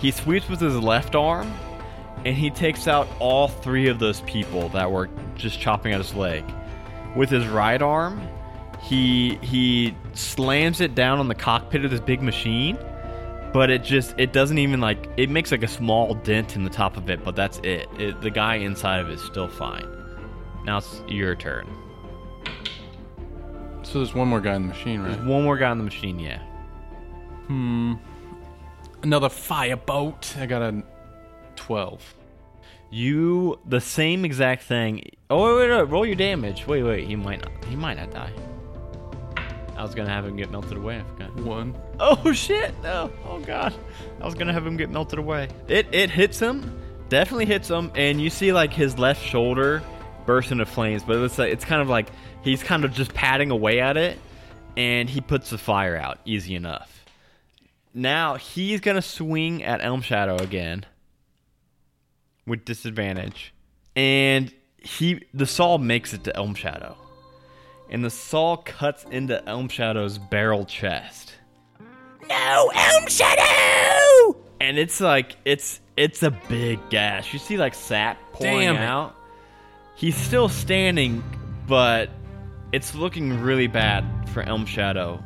he 0.00 0.10
sweeps 0.10 0.48
with 0.48 0.58
his 0.58 0.74
left 0.74 1.14
arm, 1.14 1.54
and 2.24 2.34
he 2.34 2.50
takes 2.50 2.88
out 2.88 3.06
all 3.20 3.46
three 3.46 3.86
of 3.86 4.00
those 4.00 4.20
people 4.22 4.68
that 4.70 4.90
were 4.90 5.08
just 5.36 5.60
chopping 5.60 5.92
at 5.92 6.00
his 6.00 6.12
leg. 6.12 6.44
With 7.14 7.30
his 7.30 7.46
right 7.46 7.80
arm, 7.80 8.20
he 8.82 9.36
he 9.42 9.94
slams 10.12 10.80
it 10.80 10.96
down 10.96 11.20
on 11.20 11.28
the 11.28 11.36
cockpit 11.36 11.84
of 11.84 11.92
this 11.92 12.00
big 12.00 12.20
machine, 12.20 12.76
but 13.56 13.70
it 13.70 13.82
just 13.82 14.14
it 14.18 14.34
doesn't 14.34 14.58
even 14.58 14.82
like 14.82 15.08
it 15.16 15.30
makes 15.30 15.50
like 15.50 15.62
a 15.62 15.68
small 15.68 16.12
dent 16.12 16.56
in 16.56 16.62
the 16.62 16.68
top 16.68 16.98
of 16.98 17.08
it, 17.08 17.24
but 17.24 17.34
that's 17.34 17.56
it. 17.60 17.88
it 17.98 18.20
the 18.20 18.28
guy 18.28 18.56
inside 18.56 18.98
of 18.98 19.08
it 19.08 19.14
is 19.14 19.22
still 19.22 19.48
fine. 19.48 19.86
Now 20.66 20.76
it's 20.76 21.00
your 21.08 21.34
turn. 21.34 21.66
So 23.82 24.00
there's 24.00 24.14
one 24.14 24.28
more 24.28 24.42
guy 24.42 24.56
in 24.56 24.62
the 24.64 24.68
machine, 24.68 25.00
right? 25.00 25.18
One 25.24 25.42
more 25.42 25.56
guy 25.56 25.72
in 25.72 25.78
the 25.78 25.84
machine, 25.84 26.18
yeah. 26.18 26.42
Hmm. 27.46 27.94
Another 29.02 29.30
firebolt. 29.30 30.38
I 30.38 30.44
got 30.44 30.60
a 30.60 30.82
12. 31.54 32.14
You 32.90 33.58
the 33.64 33.80
same 33.80 34.26
exact 34.26 34.64
thing. 34.64 35.02
Oh 35.30 35.56
wait, 35.56 35.70
wait, 35.70 35.78
wait, 35.78 35.88
roll 35.88 36.04
your 36.04 36.14
damage. 36.14 36.66
Wait, 36.66 36.82
wait, 36.82 37.08
he 37.08 37.16
might 37.16 37.40
not. 37.40 37.64
He 37.64 37.74
might 37.74 37.96
not 37.96 38.10
die. 38.10 38.32
I 39.76 39.82
was 39.82 39.94
gonna 39.94 40.08
have 40.08 40.24
him 40.24 40.36
get 40.36 40.50
melted 40.50 40.76
away. 40.76 40.98
I 40.98 41.02
forgot. 41.02 41.36
One. 41.36 41.76
Oh 42.00 42.32
shit! 42.32 42.74
No. 42.82 43.10
Oh 43.24 43.40
god. 43.40 43.74
I 44.20 44.24
was 44.24 44.34
gonna 44.34 44.52
have 44.52 44.66
him 44.66 44.76
get 44.76 44.90
melted 44.90 45.18
away. 45.18 45.48
It 45.68 45.86
it 45.92 46.10
hits 46.10 46.38
him. 46.40 46.80
Definitely 47.08 47.46
hits 47.46 47.68
him, 47.68 47.92
and 47.94 48.20
you 48.20 48.30
see 48.30 48.52
like 48.52 48.72
his 48.72 48.98
left 48.98 49.22
shoulder 49.22 49.82
burst 50.24 50.50
into 50.50 50.66
flames. 50.66 51.04
But 51.04 51.18
it's 51.18 51.38
like 51.38 51.52
it's 51.52 51.64
kind 51.64 51.82
of 51.82 51.88
like 51.88 52.08
he's 52.42 52.62
kind 52.62 52.84
of 52.84 52.92
just 52.92 53.14
patting 53.14 53.50
away 53.50 53.80
at 53.80 53.96
it, 53.96 54.18
and 54.76 55.08
he 55.08 55.20
puts 55.20 55.50
the 55.50 55.58
fire 55.58 55.96
out 55.96 56.18
easy 56.24 56.54
enough. 56.54 57.04
Now 57.94 58.34
he's 58.34 58.80
gonna 58.80 59.02
swing 59.02 59.62
at 59.62 59.84
Elm 59.84 60.00
Shadow 60.00 60.36
again 60.36 60.84
with 62.46 62.64
disadvantage, 62.64 63.54
and 63.94 64.52
he 64.78 65.22
the 65.34 65.46
saw 65.46 65.78
makes 65.78 66.12
it 66.14 66.24
to 66.24 66.36
Elm 66.36 66.54
Shadow, 66.54 66.96
and 67.90 68.04
the 68.04 68.10
saw 68.10 68.56
cuts 68.56 69.04
into 69.10 69.46
Elm 69.48 69.68
Shadow's 69.68 70.18
barrel 70.18 70.64
chest 70.64 71.34
No, 72.28 72.70
Elm 72.74 73.06
Shadow! 73.08 74.36
and 74.60 74.78
it's 74.78 75.00
like 75.00 75.36
it's 75.44 75.80
it's 75.96 76.22
a 76.22 76.30
big 76.48 76.78
gash. 76.90 77.32
You 77.32 77.38
see 77.38 77.56
like 77.56 77.74
sap 77.74 78.18
pouring 78.32 78.66
Damn 78.66 78.76
out. 78.76 79.16
He's 79.94 80.16
still 80.16 80.48
standing, 80.48 81.24
but 81.66 82.10
it's 82.72 82.94
looking 82.94 83.40
really 83.40 83.66
bad 83.66 84.04
for 84.30 84.42
Elm 84.42 84.66
Shadow. 84.66 85.22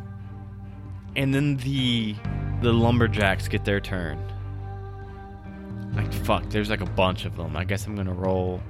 And 1.16 1.34
then 1.34 1.56
the 1.56 2.14
the 2.62 2.72
lumberjacks 2.72 3.48
get 3.48 3.64
their 3.64 3.80
turn. 3.80 4.18
Like 5.94 6.12
fuck, 6.12 6.48
there's 6.50 6.70
like 6.70 6.80
a 6.82 6.90
bunch 6.90 7.24
of 7.24 7.36
them. 7.36 7.56
I 7.56 7.64
guess 7.64 7.86
I'm 7.86 7.96
gonna 7.96 8.14
roll. 8.14 8.62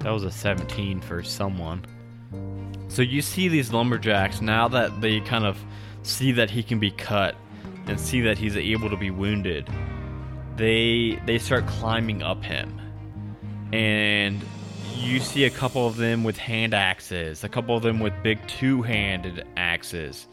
That 0.00 0.10
was 0.10 0.24
a 0.24 0.30
17 0.30 1.00
for 1.00 1.22
someone. 1.22 1.84
So 2.94 3.02
you 3.02 3.22
see 3.22 3.48
these 3.48 3.72
lumberjacks 3.72 4.40
now 4.40 4.68
that 4.68 5.00
they 5.00 5.18
kind 5.20 5.44
of 5.44 5.58
see 6.04 6.30
that 6.32 6.48
he 6.48 6.62
can 6.62 6.78
be 6.78 6.92
cut 6.92 7.34
and 7.86 7.98
see 7.98 8.20
that 8.22 8.38
he's 8.38 8.56
able 8.56 8.88
to 8.88 8.96
be 8.96 9.10
wounded. 9.10 9.68
They 10.56 11.20
they 11.26 11.38
start 11.38 11.66
climbing 11.66 12.22
up 12.22 12.44
him. 12.44 12.80
And 13.72 14.40
you 14.94 15.18
see 15.18 15.44
a 15.44 15.50
couple 15.50 15.88
of 15.88 15.96
them 15.96 16.22
with 16.22 16.38
hand 16.38 16.72
axes, 16.72 17.42
a 17.42 17.48
couple 17.48 17.76
of 17.76 17.82
them 17.82 17.98
with 17.98 18.12
big 18.22 18.38
two-handed 18.46 19.44
axes. 19.56 20.28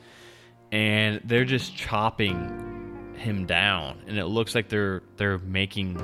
and 0.71 1.21
they're 1.25 1.45
just 1.45 1.75
chopping 1.75 3.13
him 3.17 3.45
down, 3.45 4.01
and 4.07 4.17
it 4.17 4.25
looks 4.25 4.55
like 4.55 4.69
they're 4.69 5.03
they're 5.17 5.39
making 5.39 6.01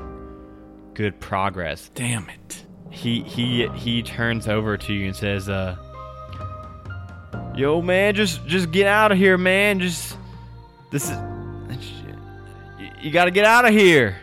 good 0.93 1.20
progress. 1.20 1.89
Damn 1.95 2.28
it. 2.30 2.66
He 2.89 3.22
he 3.24 3.68
he 3.76 4.03
turns 4.03 4.47
over 4.47 4.78
to 4.78 4.93
you 4.93 5.08
and 5.08 5.16
says, 5.16 5.49
"Uh, 5.49 5.78
yo, 7.55 7.82
man, 7.82 8.15
just 8.15 8.45
just 8.45 8.71
get 8.71 8.88
out 8.88 9.11
of 9.11 9.17
here, 9.17 9.38
man. 9.38 9.80
Just 9.80 10.17
this 10.91 11.09
is 11.09 11.17
you, 12.80 12.89
you 13.01 13.11
got 13.11 13.25
to 13.25 13.32
get 13.32 13.45
out 13.45 13.65
of 13.65 13.73
here." 13.73 14.17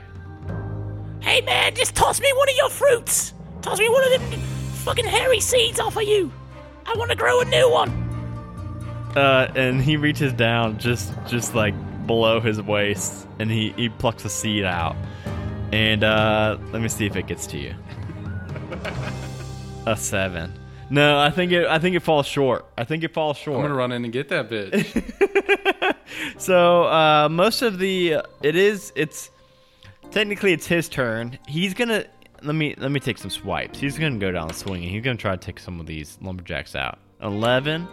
Hey 1.21 1.41
man, 1.41 1.75
just 1.75 1.95
toss 1.95 2.21
me 2.21 2.33
one 2.35 2.49
of 2.49 2.55
your 2.57 2.69
fruits. 2.69 3.33
Toss 3.63 3.79
me 3.79 3.89
one 3.89 4.05
of 4.05 4.11
them 4.11 4.41
fucking 4.85 5.07
hairy 5.07 5.41
seeds 5.41 5.81
off 5.81 5.97
of 5.97 6.03
you. 6.03 6.31
I 6.87 6.95
want 6.97 7.11
to 7.11 7.17
grow 7.17 7.41
a 7.41 7.45
new 7.47 7.71
one. 7.71 7.91
Uh, 9.17 9.51
and 9.57 9.81
he 9.81 9.97
reaches 9.97 10.33
down 10.33 10.79
just 10.79 11.13
just 11.27 11.55
like 11.55 11.75
below 12.07 12.41
his 12.41 12.61
waist, 12.61 13.27
and 13.39 13.51
he 13.51 13.71
he 13.73 13.89
plucks 13.89 14.25
a 14.25 14.29
seed 14.29 14.65
out. 14.65 14.97
And 15.73 16.05
uh, 16.05 16.59
let 16.73 16.83
me 16.83 16.89
see 16.89 17.07
if 17.07 17.17
it 17.17 17.27
gets 17.27 17.47
to 17.49 17.59
you. 17.59 17.75
a 19.87 19.97
seven. 19.97 20.53
No, 20.95 21.19
I 21.19 21.31
think 21.31 21.51
it 21.51 21.67
I 21.67 21.81
think 21.81 21.97
it 21.97 22.01
falls 22.01 22.25
short. 22.27 22.67
I 22.79 22.85
think 22.85 23.03
it 23.03 23.13
falls 23.13 23.37
short. 23.37 23.57
I'm 23.57 23.63
gonna 23.63 23.75
run 23.75 23.91
in 23.91 24.05
and 24.05 24.13
get 24.13 24.29
that 24.29 24.49
bitch. 24.49 25.97
So 26.39 26.85
uh, 26.85 27.29
most 27.29 27.63
of 27.63 27.79
the 27.79 28.19
it 28.43 28.55
is 28.57 28.93
it's 28.95 29.31
technically 30.11 30.53
it's 30.53 30.67
his 30.67 30.89
turn. 30.89 31.39
He's 31.49 31.75
gonna 31.75 32.05
let 32.43 32.55
me 32.55 32.75
let 32.79 32.93
me 32.93 33.01
take 33.01 33.19
some 33.19 33.31
swipes. 33.31 33.81
He's 33.81 33.99
gonna 33.99 34.19
go 34.19 34.31
down 34.31 34.53
swinging. 34.53 34.91
He's 34.91 35.03
gonna 35.03 35.17
try 35.17 35.33
to 35.33 35.37
take 35.45 35.59
some 35.59 35.81
of 35.81 35.87
these 35.87 36.17
lumberjacks 36.23 36.77
out. 36.77 36.99
Eleven, 37.21 37.89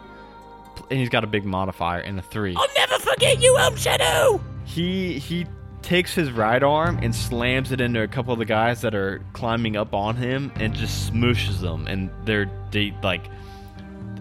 and 0.90 1.00
he's 1.00 1.10
got 1.10 1.24
a 1.24 1.28
big 1.28 1.46
modifier 1.46 2.02
and 2.02 2.20
a 2.20 2.22
three. 2.22 2.56
I'll 2.56 2.68
never 2.76 3.00
forget 3.00 3.42
you, 3.42 3.58
Elm 3.58 3.76
Shadow. 3.76 4.40
He 4.66 5.18
he 5.18 5.48
takes 5.82 6.14
his 6.14 6.32
right 6.32 6.62
arm 6.62 7.00
and 7.02 7.16
slams 7.16 7.72
it 7.72 7.82
into 7.82 8.02
a 8.02 8.08
couple 8.08 8.34
of 8.34 8.40
the 8.40 8.46
guys 8.46 8.82
that 8.82 8.96
are 8.96 9.22
climbing 9.34 9.76
up 9.76 9.94
on 9.94 10.16
him 10.16 10.52
and 10.56 10.74
just 10.74 11.12
smooshes 11.12 11.60
them 11.60 11.88
and 11.88 12.10
they're 12.26 12.50
they 12.72 12.94
like 13.04 13.26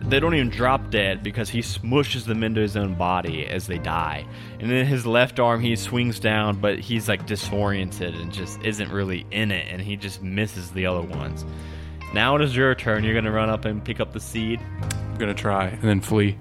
they 0.03 0.19
don't 0.19 0.35
even 0.35 0.49
drop 0.49 0.91
dead 0.91 1.23
because 1.23 1.51
he 1.51 1.61
smushes 1.61 2.25
them 2.25 2.43
into 2.43 2.61
his 2.61 2.75
own 2.75 2.95
body 2.95 3.47
as 3.47 3.67
they 3.67 3.77
die. 3.77 4.25
And 4.59 4.71
then 4.71 4.87
his 4.87 5.05
left 5.05 5.39
arm 5.39 5.61
he 5.61 5.77
swings 5.77 6.19
down 6.19 6.59
but 6.61 6.79
he's 6.79 7.09
like 7.09 7.27
disoriented 7.27 8.15
and 8.15 8.33
just 8.33 8.61
isn't 8.63 8.91
really 8.91 9.27
in 9.31 9.51
it 9.51 9.67
and 9.71 9.81
he 9.81 9.97
just 9.97 10.23
misses 10.23 10.71
the 10.71 10.87
other 10.87 11.03
ones. 11.03 11.45
Now 12.15 12.35
it 12.37 12.43
is 12.43 12.57
your 12.57 12.75
turn. 12.75 13.05
You're 13.05 13.15
gonna 13.15 13.31
run 13.31 13.51
up 13.51 13.67
and 13.67 13.85
pick 13.85 14.01
up 14.01 14.13
the 14.13 14.21
seed. 14.21 14.61
I'm 14.83 15.19
gonna 15.19 15.35
try 15.35 15.67
and 15.67 15.83
then 15.83 16.01
flee. 16.01 16.39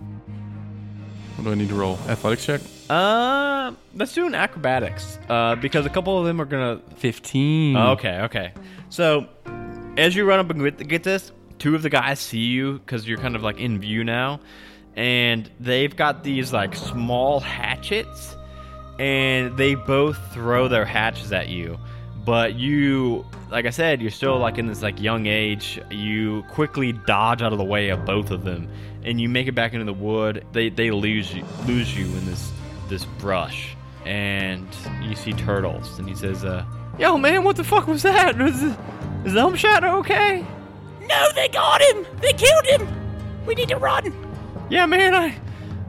What 1.36 1.44
do 1.44 1.52
I 1.52 1.56
need 1.56 1.70
to 1.70 1.76
roll? 1.76 2.00
Athletics 2.08 2.46
check? 2.46 2.62
Uh, 2.90 3.74
let's 3.94 4.14
do 4.14 4.26
an 4.26 4.34
acrobatics. 4.34 5.20
Uh, 5.30 5.56
because 5.56 5.86
a 5.86 5.90
couple 5.90 6.18
of 6.20 6.26
them 6.26 6.42
are 6.42 6.46
gonna 6.46 6.82
15. 6.96 7.76
Oh, 7.76 7.92
okay, 7.92 8.22
okay. 8.22 8.54
So, 8.90 9.28
as 9.98 10.16
you 10.16 10.26
run 10.26 10.40
up 10.40 10.50
and 10.50 10.64
get, 10.64 10.88
get 10.88 11.04
this, 11.04 11.32
two 11.60 11.76
of 11.76 11.84
the 11.84 11.90
guys 11.90 12.20
see 12.20 12.40
you 12.40 12.80
because 12.80 13.08
you're 13.08 13.20
kind 13.20 13.36
of 13.36 13.44
like 13.44 13.60
in 13.60 13.80
view 13.80 14.04
now, 14.04 14.40
and 14.96 15.50
they've 15.60 15.96
got 15.96 16.24
these 16.24 16.52
like 16.52 16.76
small 16.76 17.40
hatchets, 17.40 18.36
and 18.98 19.56
they 19.56 19.76
both 19.76 20.18
throw 20.34 20.68
their 20.68 20.86
hatches 20.86 21.32
at 21.32 21.50
you. 21.50 21.78
But 22.26 22.56
you, 22.56 23.26
like 23.52 23.66
I 23.66 23.70
said, 23.70 24.02
you're 24.02 24.12
still 24.12 24.38
like 24.40 24.58
in 24.58 24.66
this 24.66 24.82
like 24.82 25.00
young 25.00 25.28
age. 25.28 25.80
You 25.92 26.44
quickly 26.50 26.92
dodge 26.92 27.42
out 27.44 27.52
of 27.52 27.60
the 27.60 27.66
way 27.66 27.90
of 27.90 28.04
both 28.04 28.32
of 28.32 28.44
them, 28.44 28.68
and 29.04 29.22
you 29.22 29.30
make 29.30 29.48
it 29.48 29.54
back 29.54 29.74
into 29.74 29.86
the 29.86 29.94
wood. 29.94 30.44
They 30.54 30.70
they 30.70 30.90
lose 30.90 31.34
you 31.34 31.46
lose 31.68 31.96
you 31.96 32.06
in 32.06 32.26
this 32.26 32.52
this 32.90 33.06
brush, 33.06 33.76
and 34.06 34.68
you 35.02 35.16
see 35.16 35.34
turtles, 35.34 36.00
and 36.00 36.10
he 36.10 36.16
says, 36.16 36.44
uh, 36.44 36.66
"Yo, 36.98 37.18
man, 37.18 37.44
what 37.44 37.56
the 37.56 37.64
fuck 37.64 37.88
was 37.88 38.04
that? 38.04 38.40
Is, 38.42 38.62
is 39.26 39.36
Elm 39.36 39.56
Shadow 39.56 39.98
okay?" 40.00 40.46
No, 41.08 41.28
they 41.34 41.48
got 41.48 41.82
him. 41.82 42.06
They 42.22 42.34
killed 42.34 42.66
him. 42.66 42.88
We 43.46 43.56
need 43.56 43.70
to 43.70 43.78
run. 43.78 44.14
Yeah, 44.70 44.86
man, 44.86 45.16
I 45.16 45.40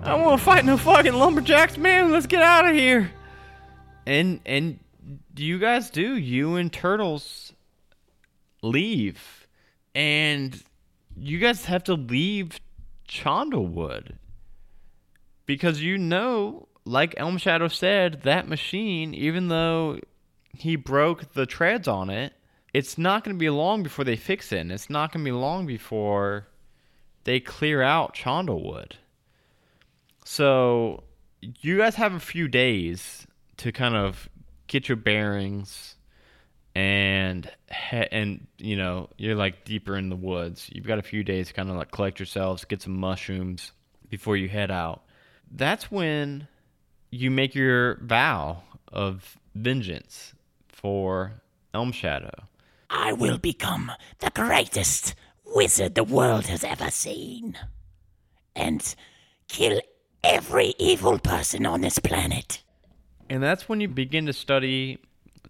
I 0.02 0.14
want 0.14 0.38
to 0.38 0.44
fight 0.44 0.64
no 0.64 0.76
fucking 0.76 1.12
lumberjacks, 1.12 1.76
man. 1.76 2.10
Let's 2.10 2.26
get 2.26 2.42
out 2.42 2.66
of 2.66 2.74
here. 2.74 3.10
And 4.06 4.40
and 4.46 4.78
you 5.36 5.58
guys 5.58 5.90
do. 5.90 6.16
You 6.16 6.56
and 6.56 6.72
Turtles 6.72 7.52
leave, 8.62 9.46
and 9.94 10.62
you 11.16 11.38
guys 11.38 11.66
have 11.66 11.84
to 11.84 11.94
leave 11.94 12.60
Chandlewood 13.06 14.12
because 15.44 15.82
you 15.82 15.98
know, 15.98 16.68
like 16.90 17.14
Elm 17.16 17.38
Shadow 17.38 17.68
said, 17.68 18.22
that 18.22 18.48
machine, 18.48 19.14
even 19.14 19.48
though 19.48 20.00
he 20.52 20.74
broke 20.74 21.32
the 21.34 21.46
treads 21.46 21.86
on 21.86 22.10
it, 22.10 22.32
it's 22.74 22.98
not 22.98 23.22
going 23.22 23.36
to 23.36 23.38
be 23.38 23.48
long 23.48 23.82
before 23.82 24.04
they 24.04 24.16
fix 24.16 24.52
it. 24.52 24.58
And 24.58 24.72
it's 24.72 24.90
not 24.90 25.12
going 25.12 25.24
to 25.24 25.30
be 25.30 25.36
long 25.36 25.66
before 25.66 26.48
they 27.24 27.38
clear 27.38 27.80
out 27.80 28.14
Chandlewood. 28.14 28.92
So 30.24 31.04
you 31.40 31.78
guys 31.78 31.94
have 31.94 32.14
a 32.14 32.20
few 32.20 32.48
days 32.48 33.26
to 33.58 33.70
kind 33.70 33.94
of 33.94 34.28
get 34.66 34.88
your 34.88 34.96
bearings 34.96 35.96
and 36.74 37.50
and 37.90 38.46
you 38.58 38.76
know 38.76 39.08
you're 39.16 39.34
like 39.34 39.64
deeper 39.64 39.96
in 39.96 40.08
the 40.08 40.16
woods. 40.16 40.68
You've 40.72 40.86
got 40.86 40.98
a 40.98 41.02
few 41.02 41.24
days 41.24 41.48
to 41.48 41.54
kind 41.54 41.68
of 41.68 41.76
like 41.76 41.90
collect 41.90 42.18
yourselves, 42.18 42.64
get 42.64 42.82
some 42.82 42.96
mushrooms 42.96 43.72
before 44.08 44.36
you 44.36 44.48
head 44.48 44.70
out. 44.70 45.02
That's 45.50 45.90
when 45.90 46.46
you 47.10 47.30
make 47.30 47.54
your 47.54 47.96
vow 47.96 48.62
of 48.92 49.38
vengeance 49.54 50.34
for 50.68 51.32
Elm 51.74 51.92
Shadow. 51.92 52.44
I 52.88 53.12
will 53.12 53.38
become 53.38 53.92
the 54.18 54.30
greatest 54.30 55.14
wizard 55.44 55.94
the 55.94 56.04
world 56.04 56.46
has 56.46 56.64
ever 56.64 56.90
seen. 56.90 57.56
And 58.56 58.94
kill 59.48 59.80
every 60.22 60.74
evil 60.78 61.18
person 61.18 61.66
on 61.66 61.80
this 61.80 61.98
planet. 61.98 62.62
And 63.28 63.42
that's 63.42 63.68
when 63.68 63.80
you 63.80 63.88
begin 63.88 64.26
to 64.26 64.32
study 64.32 64.98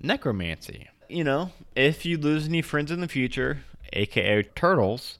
necromancy. 0.02 0.88
You 1.08 1.24
know, 1.24 1.52
if 1.74 2.04
you 2.04 2.18
lose 2.18 2.46
any 2.46 2.62
friends 2.62 2.90
in 2.90 3.00
the 3.00 3.08
future, 3.08 3.64
aka 3.92 4.42
turtles, 4.42 5.18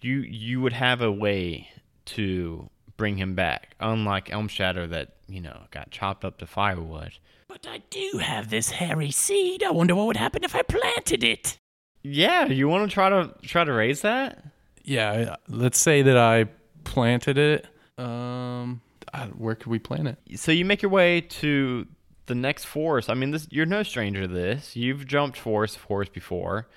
you 0.00 0.20
you 0.20 0.60
would 0.60 0.72
have 0.72 1.00
a 1.00 1.12
way 1.12 1.68
to 2.06 2.70
bring 2.96 3.16
him 3.18 3.34
back. 3.34 3.74
Unlike 3.80 4.32
Elm 4.32 4.48
Shadow 4.48 4.86
that, 4.86 5.10
you 5.32 5.40
know, 5.40 5.62
got 5.70 5.90
chopped 5.90 6.24
up 6.24 6.38
to 6.38 6.46
firewood. 6.46 7.12
But 7.48 7.66
I 7.68 7.82
do 7.90 8.18
have 8.22 8.50
this 8.50 8.70
hairy 8.70 9.10
seed. 9.10 9.62
I 9.62 9.70
wonder 9.70 9.94
what 9.94 10.06
would 10.06 10.16
happen 10.16 10.44
if 10.44 10.54
I 10.54 10.62
planted 10.62 11.24
it. 11.24 11.58
Yeah, 12.02 12.46
you 12.46 12.68
want 12.68 12.88
to 12.90 12.92
try 12.92 13.08
to 13.10 13.32
try 13.42 13.64
to 13.64 13.72
raise 13.72 14.00
that? 14.02 14.44
Yeah, 14.84 15.36
let's 15.48 15.78
say 15.78 16.02
that 16.02 16.16
I 16.16 16.46
planted 16.84 17.38
it. 17.38 17.66
Um, 17.98 18.80
I- 19.12 19.26
where 19.26 19.54
could 19.54 19.68
we 19.68 19.78
plant 19.78 20.08
it? 20.08 20.38
So 20.40 20.50
you 20.52 20.64
make 20.64 20.82
your 20.82 20.90
way 20.90 21.20
to 21.20 21.86
the 22.26 22.34
next 22.34 22.64
forest. 22.64 23.08
I 23.10 23.14
mean, 23.14 23.30
this 23.30 23.46
you're 23.50 23.66
no 23.66 23.82
stranger 23.82 24.22
to 24.22 24.28
this. 24.28 24.74
You've 24.74 25.06
jumped 25.06 25.38
forest 25.38 25.78
forest 25.78 26.12
before, 26.12 26.68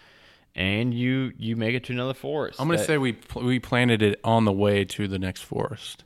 and 0.55 0.93
you 0.93 1.31
you 1.37 1.55
make 1.55 1.73
it 1.75 1.83
to 1.85 1.93
another 1.93 2.13
forest. 2.13 2.59
I'm 2.59 2.67
gonna 2.67 2.77
that- 2.77 2.85
say 2.85 2.97
we 2.97 3.13
pl- 3.13 3.43
we 3.43 3.59
planted 3.59 4.01
it 4.01 4.19
on 4.23 4.45
the 4.45 4.51
way 4.51 4.85
to 4.85 5.07
the 5.07 5.17
next 5.19 5.41
forest. 5.43 6.03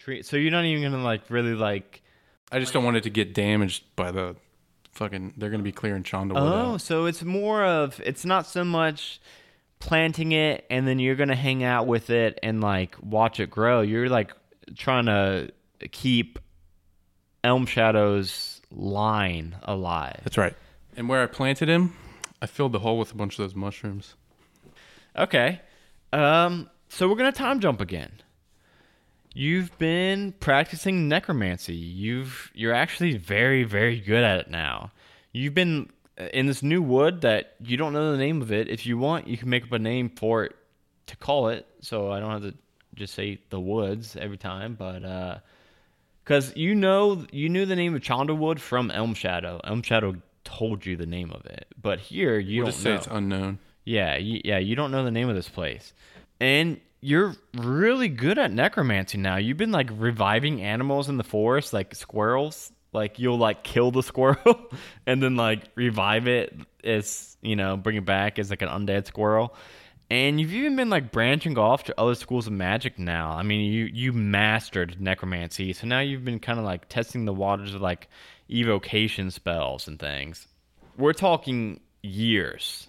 Tree. 0.00 0.22
So 0.22 0.36
you're 0.36 0.50
not 0.50 0.64
even 0.64 0.90
gonna 0.90 1.04
like 1.04 1.22
really 1.28 1.54
like. 1.54 2.02
I 2.50 2.58
just 2.58 2.72
don't 2.72 2.82
want 2.84 2.96
it 2.96 3.02
to 3.04 3.10
get 3.10 3.34
damaged 3.34 3.84
by 3.94 4.10
the 4.10 4.34
fucking. 4.92 5.34
They're 5.36 5.50
gonna 5.50 5.62
be 5.62 5.72
clearing 5.72 6.02
Chandlewood 6.02 6.36
Oh, 6.36 6.72
out. 6.74 6.80
so 6.80 7.04
it's 7.04 7.22
more 7.22 7.62
of 7.64 8.00
it's 8.04 8.24
not 8.24 8.46
so 8.46 8.64
much 8.64 9.20
planting 9.78 10.32
it 10.32 10.66
and 10.68 10.86
then 10.86 10.98
you're 10.98 11.14
gonna 11.16 11.34
hang 11.36 11.62
out 11.62 11.86
with 11.86 12.10
it 12.10 12.38
and 12.42 12.60
like 12.60 12.96
watch 13.02 13.40
it 13.40 13.50
grow. 13.50 13.82
You're 13.82 14.08
like 14.08 14.32
trying 14.76 15.06
to 15.06 15.50
keep 15.92 16.38
Elm 17.44 17.66
Shadow's 17.66 18.60
line 18.70 19.56
alive. 19.62 20.20
That's 20.24 20.38
right. 20.38 20.54
And 20.96 21.08
where 21.08 21.22
I 21.22 21.26
planted 21.26 21.68
him, 21.68 21.94
I 22.42 22.46
filled 22.46 22.72
the 22.72 22.78
hole 22.80 22.98
with 22.98 23.12
a 23.12 23.14
bunch 23.14 23.34
of 23.38 23.44
those 23.44 23.54
mushrooms. 23.54 24.14
Okay. 25.16 25.60
Um, 26.12 26.68
so 26.88 27.08
we're 27.08 27.16
gonna 27.16 27.32
time 27.32 27.60
jump 27.60 27.80
again. 27.80 28.10
You've 29.32 29.76
been 29.78 30.32
practicing 30.40 31.08
necromancy. 31.08 31.74
You've 31.74 32.50
you're 32.54 32.74
actually 32.74 33.16
very 33.16 33.64
very 33.64 34.00
good 34.00 34.24
at 34.24 34.38
it 34.40 34.50
now. 34.50 34.90
You've 35.32 35.54
been 35.54 35.90
uh, 36.18 36.24
in 36.32 36.46
this 36.46 36.62
new 36.62 36.82
wood 36.82 37.20
that 37.20 37.54
you 37.62 37.76
don't 37.76 37.92
know 37.92 38.12
the 38.12 38.18
name 38.18 38.42
of 38.42 38.50
it. 38.52 38.68
If 38.68 38.86
you 38.86 38.98
want, 38.98 39.28
you 39.28 39.36
can 39.36 39.48
make 39.48 39.62
up 39.64 39.72
a 39.72 39.78
name 39.78 40.10
for 40.10 40.44
it 40.44 40.56
to 41.06 41.16
call 41.16 41.48
it. 41.48 41.66
So 41.80 42.10
I 42.10 42.18
don't 42.20 42.30
have 42.30 42.42
to 42.42 42.54
just 42.96 43.14
say 43.14 43.38
the 43.50 43.60
woods 43.60 44.16
every 44.16 44.36
time, 44.38 44.74
but 44.74 45.04
uh 45.04 45.38
because 46.24 46.54
you 46.56 46.74
know 46.74 47.24
you 47.32 47.48
knew 47.48 47.66
the 47.66 47.76
name 47.76 47.94
of 47.94 48.02
Chandlewood 48.02 48.58
from 48.58 48.90
Elm 48.90 49.14
Shadow. 49.14 49.60
Elm 49.64 49.82
Shadow 49.82 50.16
told 50.44 50.84
you 50.86 50.96
the 50.96 51.06
name 51.06 51.30
of 51.32 51.46
it, 51.46 51.66
but 51.80 51.98
here 52.00 52.38
you 52.38 52.58
We'll 52.62 52.66
don't 52.66 52.72
just 52.72 52.82
say 52.82 52.90
know. 52.90 52.96
it's 52.96 53.06
unknown. 53.06 53.58
Yeah, 53.84 54.16
you, 54.16 54.40
yeah, 54.44 54.58
you 54.58 54.76
don't 54.76 54.90
know 54.90 55.04
the 55.04 55.10
name 55.10 55.28
of 55.28 55.34
this 55.34 55.48
place. 55.48 55.92
And 56.40 56.80
you're 57.00 57.34
really 57.54 58.08
good 58.08 58.38
at 58.38 58.52
necromancy 58.52 59.18
now. 59.18 59.36
You've 59.36 59.56
been 59.56 59.72
like 59.72 59.88
reviving 59.92 60.62
animals 60.62 61.08
in 61.08 61.16
the 61.16 61.24
forest, 61.24 61.72
like 61.72 61.94
squirrels. 61.94 62.72
Like 62.92 63.18
you'll 63.18 63.38
like 63.38 63.62
kill 63.64 63.90
the 63.90 64.02
squirrel 64.02 64.70
and 65.06 65.22
then 65.22 65.36
like 65.36 65.64
revive 65.74 66.26
it 66.28 66.54
as 66.84 67.36
you 67.40 67.56
know, 67.56 67.76
bring 67.76 67.96
it 67.96 68.04
back 68.04 68.38
as 68.38 68.50
like 68.50 68.62
an 68.62 68.68
undead 68.68 69.06
squirrel. 69.06 69.54
And 70.10 70.40
you've 70.40 70.52
even 70.52 70.74
been 70.74 70.90
like 70.90 71.12
branching 71.12 71.56
off 71.56 71.84
to 71.84 71.98
other 71.98 72.16
schools 72.16 72.48
of 72.48 72.52
magic 72.52 72.98
now. 72.98 73.30
I 73.30 73.42
mean, 73.42 73.72
you 73.72 73.84
you 73.84 74.12
mastered 74.12 75.00
necromancy, 75.00 75.72
so 75.72 75.86
now 75.86 76.00
you've 76.00 76.24
been 76.24 76.40
kind 76.40 76.58
of 76.58 76.64
like 76.64 76.88
testing 76.88 77.24
the 77.24 77.32
waters 77.32 77.74
of 77.74 77.80
like 77.80 78.08
evocation 78.50 79.30
spells 79.30 79.86
and 79.86 79.98
things. 79.98 80.48
We're 80.98 81.12
talking 81.12 81.80
years 82.02 82.88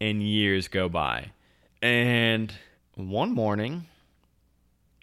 and 0.00 0.22
years 0.22 0.68
go 0.68 0.88
by. 0.88 1.32
And 1.82 2.54
one 3.08 3.32
morning, 3.32 3.86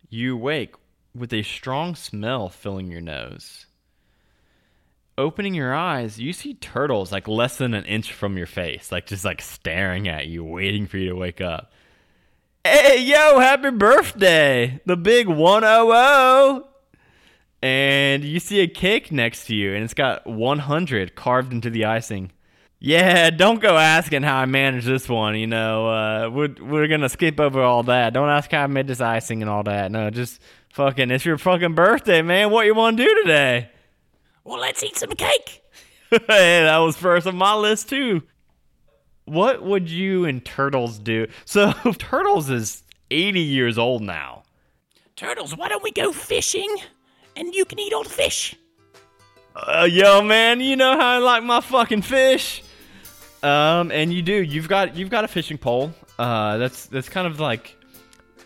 you 0.10 0.38
wake 0.38 0.76
with 1.16 1.34
a 1.34 1.44
strong 1.44 1.96
smell 1.96 2.50
filling 2.50 2.92
your 2.92 3.02
nose. 3.02 3.66
Opening 5.18 5.56
your 5.56 5.74
eyes, 5.74 6.20
you 6.20 6.32
see 6.32 6.54
turtles 6.54 7.12
like 7.12 7.28
less 7.28 7.58
than 7.58 7.74
an 7.74 7.86
inch 7.86 8.14
from 8.14 8.38
your 8.38 8.46
face, 8.46 8.92
like 8.92 9.08
just 9.08 9.26
like 9.26 9.42
staring 9.42 10.08
at 10.08 10.28
you, 10.28 10.44
waiting 10.44 10.86
for 10.86 10.98
you 10.98 11.10
to 11.10 11.16
wake 11.16 11.42
up. 11.42 11.72
Hey, 12.64 13.02
yo, 13.04 13.40
happy 13.40 13.72
birthday! 13.72 14.80
The 14.86 14.98
big 14.98 15.28
100! 15.28 16.64
And 17.64 18.24
you 18.24 18.40
see 18.40 18.60
a 18.60 18.68
cake 18.68 19.12
next 19.12 19.46
to 19.46 19.56
you, 19.56 19.74
and 19.74 19.84
it's 19.84 19.96
got 19.96 20.28
100 20.28 21.16
carved 21.16 21.52
into 21.52 21.72
the 21.72 21.86
icing. 21.86 22.32
Yeah, 22.80 23.32
don't 23.32 23.60
go 23.60 23.76
asking 23.76 24.22
how 24.22 24.38
I 24.38 24.46
managed 24.46 24.86
this 24.86 25.10
one. 25.10 25.36
You 25.36 25.48
know, 25.48 25.88
uh, 25.88 26.30
we're 26.30 26.54
we're 26.62 26.88
gonna 26.88 27.10
skip 27.10 27.40
over 27.40 27.62
all 27.62 27.84
that. 27.84 28.14
Don't 28.14 28.30
ask 28.30 28.52
how 28.52 28.64
I 28.64 28.68
made 28.68 28.88
this 28.88 29.02
icing 29.02 29.42
and 29.42 29.50
all 29.50 29.64
that. 29.64 29.92
No, 29.92 30.10
just 30.12 30.40
fucking. 30.70 31.10
It's 31.10 31.26
your 31.26 31.40
fucking 31.40 31.74
birthday, 31.74 32.22
man. 32.22 32.52
What 32.52 32.68
you 32.68 32.76
want 32.76 32.98
to 32.98 33.04
do 33.04 33.22
today? 33.24 33.72
Well, 34.44 34.60
let's 34.60 34.84
eat 34.84 34.96
some 34.96 35.10
cake. 35.12 35.64
hey, 36.10 36.64
that 36.64 36.78
was 36.78 36.96
first 36.96 37.26
on 37.26 37.36
my 37.36 37.56
list 37.56 37.90
too. 37.90 38.22
What 39.26 39.64
would 39.64 39.90
you 39.90 40.26
and 40.26 40.46
Turtles 40.46 41.00
do? 41.00 41.28
So 41.46 41.74
Turtles 41.98 42.50
is 42.50 42.84
80 43.12 43.42
years 43.42 43.78
old 43.78 44.04
now. 44.04 44.44
Turtles, 45.16 45.58
why 45.58 45.68
don't 45.68 45.84
we 45.84 45.92
go 45.92 46.12
fishing? 46.12 46.74
And 47.36 47.54
you 47.54 47.66
can 47.66 47.80
eat 47.80 47.92
all 47.92 48.04
the 48.04 48.10
fish. 48.10 48.56
Uh, 49.56 49.88
yo, 49.90 50.22
man, 50.22 50.62
you 50.62 50.76
know 50.76 50.96
how 50.98 51.16
I 51.16 51.18
like 51.18 51.44
my 51.44 51.60
fucking 51.60 52.04
fish. 52.04 52.64
Um, 53.44 53.92
and 53.92 54.14
you 54.14 54.22
do. 54.22 54.42
You've 54.42 54.68
got 54.68 54.96
you've 54.96 55.10
got 55.10 55.24
a 55.24 55.28
fishing 55.28 55.58
pole. 55.58 55.94
Uh, 56.18 56.58
that's 56.58 56.88
that's 56.88 57.10
kind 57.10 57.28
of 57.28 57.40
like 57.40 57.76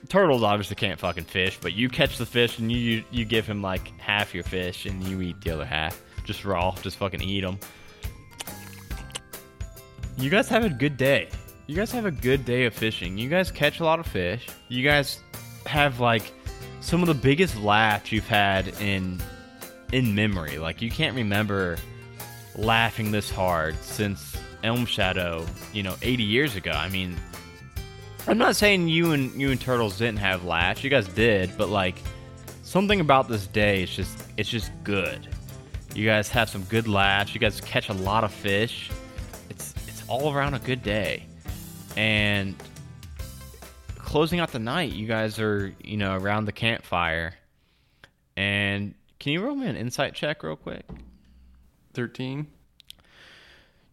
turtles 0.09 0.43
obviously 0.43 0.75
can't 0.75 0.99
fucking 0.99 1.23
fish, 1.23 1.57
but 1.61 1.73
you 1.73 1.89
catch 1.89 2.17
the 2.17 2.25
fish 2.25 2.59
and 2.59 2.71
you 2.71 3.03
you 3.11 3.25
give 3.25 3.47
him 3.47 3.61
like 3.61 3.97
half 3.99 4.33
your 4.33 4.43
fish 4.43 4.85
and 4.85 5.03
you 5.03 5.21
eat 5.21 5.39
the 5.41 5.51
other 5.51 5.65
half, 5.65 6.01
just 6.25 6.43
raw, 6.43 6.71
just 6.81 6.97
fucking 6.97 7.21
eat 7.21 7.41
them. 7.41 7.57
You 10.17 10.29
guys 10.29 10.49
have 10.49 10.65
a 10.65 10.69
good 10.69 10.97
day. 10.97 11.29
You 11.67 11.75
guys 11.75 11.91
have 11.91 12.05
a 12.05 12.11
good 12.11 12.43
day 12.43 12.65
of 12.65 12.73
fishing. 12.73 13.17
You 13.17 13.29
guys 13.29 13.49
catch 13.49 13.79
a 13.79 13.85
lot 13.85 13.99
of 13.99 14.05
fish. 14.05 14.47
You 14.67 14.83
guys 14.83 15.19
have 15.65 15.99
like 15.99 16.23
some 16.81 17.01
of 17.01 17.07
the 17.07 17.13
biggest 17.13 17.57
laughs 17.57 18.11
you've 18.11 18.27
had 18.27 18.67
in 18.81 19.21
in 19.93 20.13
memory. 20.13 20.57
Like 20.57 20.81
you 20.81 20.91
can't 20.91 21.15
remember 21.15 21.77
laughing 22.55 23.11
this 23.11 23.31
hard 23.31 23.81
since 23.81 24.30
Elm 24.63 24.85
Shadow, 24.85 25.45
you 25.73 25.83
know, 25.83 25.95
80 26.01 26.23
years 26.23 26.55
ago. 26.55 26.71
I 26.71 26.89
mean, 26.89 27.15
I'm 28.27 28.37
not 28.37 28.55
saying 28.55 28.87
you 28.87 29.11
and 29.11 29.33
you 29.39 29.51
and 29.51 29.59
Turtles 29.59 29.97
didn't 29.97 30.19
have 30.19 30.43
laughs. 30.45 30.83
You 30.83 30.89
guys 30.89 31.07
did, 31.07 31.57
but 31.57 31.69
like 31.69 31.95
something 32.63 32.99
about 32.99 33.27
this 33.27 33.47
day 33.47 33.83
is 33.83 33.89
just 33.89 34.17
it's 34.37 34.49
just 34.49 34.71
good. 34.83 35.27
You 35.95 36.05
guys 36.05 36.29
have 36.29 36.49
some 36.49 36.63
good 36.63 36.87
laughs. 36.87 37.33
You 37.33 37.39
guys 37.39 37.59
catch 37.61 37.89
a 37.89 37.93
lot 37.93 38.23
of 38.23 38.31
fish. 38.31 38.89
It's 39.49 39.73
it's 39.87 40.03
all 40.07 40.33
around 40.33 40.53
a 40.53 40.59
good 40.59 40.83
day. 40.83 41.25
And 41.97 42.55
closing 43.97 44.39
out 44.39 44.51
the 44.51 44.59
night, 44.59 44.91
you 44.91 45.07
guys 45.07 45.39
are, 45.39 45.73
you 45.83 45.97
know, 45.97 46.15
around 46.15 46.45
the 46.45 46.51
campfire. 46.51 47.33
And 48.37 48.93
can 49.19 49.33
you 49.33 49.41
roll 49.41 49.55
me 49.55 49.67
an 49.67 49.75
insight 49.75 50.13
check 50.13 50.43
real 50.43 50.55
quick? 50.55 50.85
13. 51.93 52.47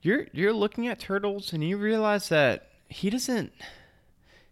You're 0.09 0.27
you're 0.33 0.55
looking 0.55 0.89
at 0.89 0.99
turtles 0.99 1.53
and 1.53 1.63
you 1.63 1.77
realize 1.77 2.31
that 2.31 2.69
he 2.89 3.11
doesn't 3.11 3.53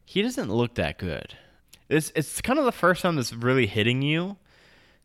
he 0.05 0.21
doesn't 0.21 0.53
look 0.53 0.75
that 0.75 0.99
good. 0.99 1.35
It's 1.89 2.13
it's 2.15 2.43
kind 2.43 2.59
of 2.59 2.67
the 2.67 2.73
first 2.73 3.01
time 3.01 3.17
that's 3.17 3.33
really 3.33 3.67
hitting 3.67 4.03
you 4.03 4.37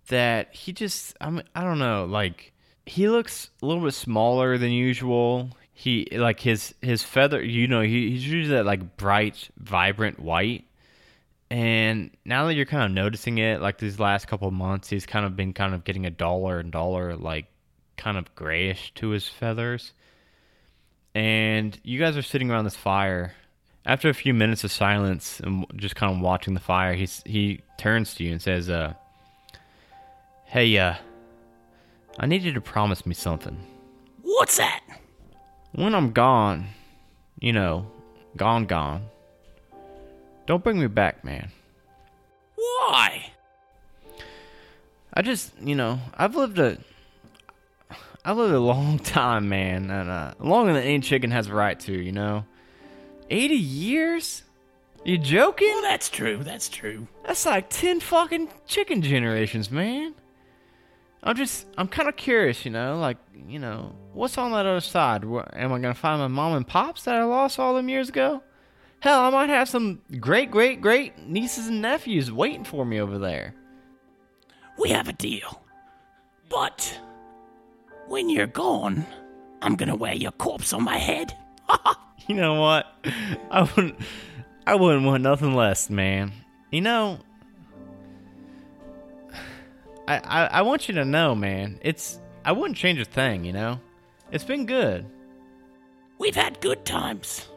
that 0.07 0.53
he 0.53 0.73
just 0.73 1.15
I 1.21 1.29
mean, 1.29 1.43
I 1.55 1.63
don't 1.63 1.79
know, 1.79 2.03
like 2.03 2.51
he 2.85 3.07
looks 3.07 3.49
a 3.61 3.65
little 3.65 3.81
bit 3.81 3.93
smaller 3.93 4.57
than 4.57 4.71
usual. 4.71 5.51
He 5.73 6.09
like 6.11 6.41
his 6.41 6.75
his 6.81 7.01
feather, 7.01 7.41
you 7.41 7.69
know, 7.69 7.79
he, 7.79 8.09
he's 8.09 8.27
usually 8.27 8.57
that 8.57 8.65
like 8.65 8.97
bright, 8.97 9.47
vibrant 9.55 10.19
white. 10.19 10.65
And 11.49 12.11
now 12.25 12.47
that 12.47 12.55
you're 12.55 12.65
kind 12.65 12.83
of 12.83 12.91
noticing 12.91 13.37
it, 13.37 13.61
like 13.61 13.77
these 13.77 13.99
last 13.99 14.27
couple 14.27 14.51
months, 14.51 14.89
he's 14.89 15.05
kind 15.05 15.25
of 15.25 15.37
been 15.37 15.53
kind 15.53 15.73
of 15.73 15.85
getting 15.85 16.05
a 16.05 16.11
duller 16.11 16.59
and 16.59 16.73
duller, 16.73 17.15
like 17.15 17.45
kind 17.95 18.17
of 18.17 18.35
grayish 18.35 18.93
to 18.95 19.11
his 19.11 19.29
feathers. 19.29 19.93
And 21.13 21.77
you 21.83 21.99
guys 21.99 22.15
are 22.15 22.21
sitting 22.21 22.49
around 22.49 22.65
this 22.65 22.75
fire. 22.75 23.33
After 23.85 24.09
a 24.09 24.13
few 24.13 24.33
minutes 24.33 24.63
of 24.63 24.71
silence 24.71 25.39
and 25.39 25.65
just 25.75 25.95
kind 25.95 26.13
of 26.13 26.21
watching 26.21 26.53
the 26.53 26.59
fire, 26.59 26.93
he's, 26.93 27.23
he 27.25 27.61
turns 27.77 28.13
to 28.15 28.23
you 28.23 28.31
and 28.31 28.41
says, 28.41 28.69
uh, 28.69 28.93
Hey, 30.45 30.77
uh, 30.77 30.95
I 32.19 32.25
need 32.25 32.43
you 32.43 32.53
to 32.53 32.61
promise 32.61 33.05
me 33.05 33.15
something. 33.15 33.57
What's 34.21 34.57
that? 34.57 34.83
When 35.71 35.95
I'm 35.95 36.11
gone, 36.11 36.67
you 37.39 37.53
know, 37.53 37.89
gone, 38.37 38.65
gone, 38.65 39.05
don't 40.45 40.63
bring 40.63 40.79
me 40.79 40.87
back, 40.87 41.23
man. 41.23 41.51
Why? 42.55 43.31
I 45.13 45.21
just, 45.21 45.53
you 45.61 45.75
know, 45.75 45.99
I've 46.13 46.35
lived 46.35 46.59
a, 46.59 46.77
I've 48.23 48.37
lived 48.37 48.53
a 48.53 48.59
long 48.59 48.99
time, 49.19 49.49
man, 49.49 49.89
and 49.89 50.09
uh, 50.09 50.33
longer 50.39 50.73
than 50.73 50.83
any 50.83 50.99
chicken 50.99 51.31
has 51.31 51.47
a 51.47 51.53
right 51.53 51.79
to, 51.81 51.93
you 51.93 52.11
know. 52.11 52.45
Eighty 53.29 53.55
years? 53.55 54.43
You 55.03 55.17
joking? 55.17 55.69
Well, 55.69 55.81
that's 55.83 56.09
true. 56.09 56.43
That's 56.43 56.69
true. 56.69 57.07
That's 57.25 57.45
like 57.45 57.69
ten 57.69 57.99
fucking 57.99 58.49
chicken 58.67 59.01
generations, 59.01 59.71
man. 59.71 60.13
I'm 61.23 61.35
just, 61.35 61.67
I'm 61.77 61.87
kind 61.87 62.09
of 62.09 62.15
curious, 62.15 62.65
you 62.65 62.71
know, 62.71 62.97
like, 62.97 63.17
you 63.47 63.59
know, 63.59 63.93
what's 64.13 64.39
on 64.39 64.51
that 64.51 64.65
other 64.65 64.79
side? 64.79 65.23
Am 65.23 65.71
I 65.71 65.79
gonna 65.79 65.93
find 65.93 66.19
my 66.19 66.27
mom 66.27 66.53
and 66.53 66.67
pops 66.67 67.03
that 67.03 67.15
I 67.15 67.23
lost 67.23 67.59
all 67.59 67.75
them 67.75 67.89
years 67.89 68.09
ago? 68.09 68.41
Hell, 69.01 69.19
I 69.19 69.29
might 69.29 69.49
have 69.49 69.69
some 69.69 70.01
great, 70.19 70.51
great, 70.51 70.81
great 70.81 71.17
nieces 71.19 71.67
and 71.67 71.81
nephews 71.81 72.31
waiting 72.31 72.63
for 72.63 72.85
me 72.85 72.99
over 72.99 73.17
there. 73.17 73.55
We 74.77 74.89
have 74.89 75.07
a 75.07 75.13
deal. 75.13 75.63
But 76.49 76.99
when 78.11 78.29
you're 78.29 78.45
gone, 78.45 79.05
I'm 79.61 79.75
gonna 79.75 79.95
wear 79.95 80.13
your 80.13 80.33
corpse 80.33 80.73
on 80.73 80.83
my 80.83 80.97
head. 80.97 81.35
You 82.27 82.35
know 82.35 82.61
what? 82.61 82.85
I 83.49 83.63
wouldn't. 83.63 83.95
I 84.67 84.75
wouldn't 84.75 85.05
want 85.05 85.23
nothing 85.23 85.55
less, 85.55 85.89
man. 85.89 86.31
You 86.71 86.79
know. 86.79 87.19
I, 90.07 90.17
I 90.17 90.45
I 90.45 90.61
want 90.61 90.87
you 90.87 90.93
to 90.95 91.03
know, 91.03 91.33
man. 91.33 91.79
It's 91.81 92.19
I 92.45 92.51
wouldn't 92.51 92.77
change 92.77 92.99
a 92.99 93.05
thing. 93.05 93.43
You 93.43 93.53
know, 93.53 93.79
it's 94.31 94.43
been 94.43 94.67
good. 94.67 95.05
We've 96.19 96.35
had 96.35 96.61
good 96.61 96.85
times. 96.85 97.47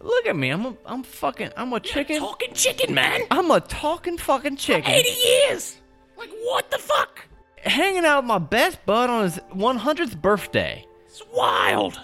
Look 0.00 0.26
at 0.26 0.36
me. 0.36 0.50
I'm 0.50 0.66
a 0.66 0.76
I'm 0.86 1.02
fucking 1.02 1.50
I'm 1.56 1.72
a 1.72 1.80
chicken. 1.80 2.20
Talking 2.20 2.54
chicken, 2.54 2.94
man. 2.94 3.22
I'm 3.30 3.50
a 3.50 3.60
talking 3.60 4.16
fucking 4.18 4.56
chicken. 4.56 4.90
80 4.90 5.08
years. 5.08 5.76
Like, 6.16 6.30
what 6.44 6.70
the 6.70 6.78
fuck? 6.78 7.26
Hanging 7.62 8.04
out 8.04 8.22
with 8.22 8.28
my 8.28 8.38
best 8.38 8.84
bud 8.86 9.10
on 9.10 9.24
his 9.24 9.38
100th 9.54 10.20
birthday. 10.20 10.84
It's 11.06 11.22
wild. 11.32 12.00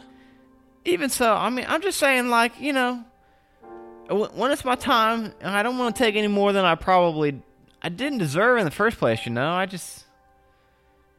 Even 0.85 1.09
so, 1.11 1.33
I 1.33 1.51
mean, 1.51 1.65
I'm 1.69 1.83
just 1.83 1.99
saying, 1.99 2.29
like, 2.29 2.61
you 2.61 2.73
know, 2.73 3.05
when 4.09 4.51
it's 4.53 4.65
my 4.65 4.77
time, 4.77 5.33
and 5.41 5.57
I 5.57 5.63
don't 5.63 5.79
want 5.79 5.97
to 5.97 6.03
take 6.03 6.15
any 6.15 6.29
more 6.29 6.53
than 6.53 6.65
I 6.65 6.75
probably 6.77 7.43
I 7.83 7.89
didn't 7.89 8.19
deserve 8.19 8.59
in 8.59 8.65
the 8.65 8.71
first 8.71 8.99
place. 8.99 9.27
You 9.27 9.33
know, 9.33 9.51
I 9.51 9.67
just 9.67 10.05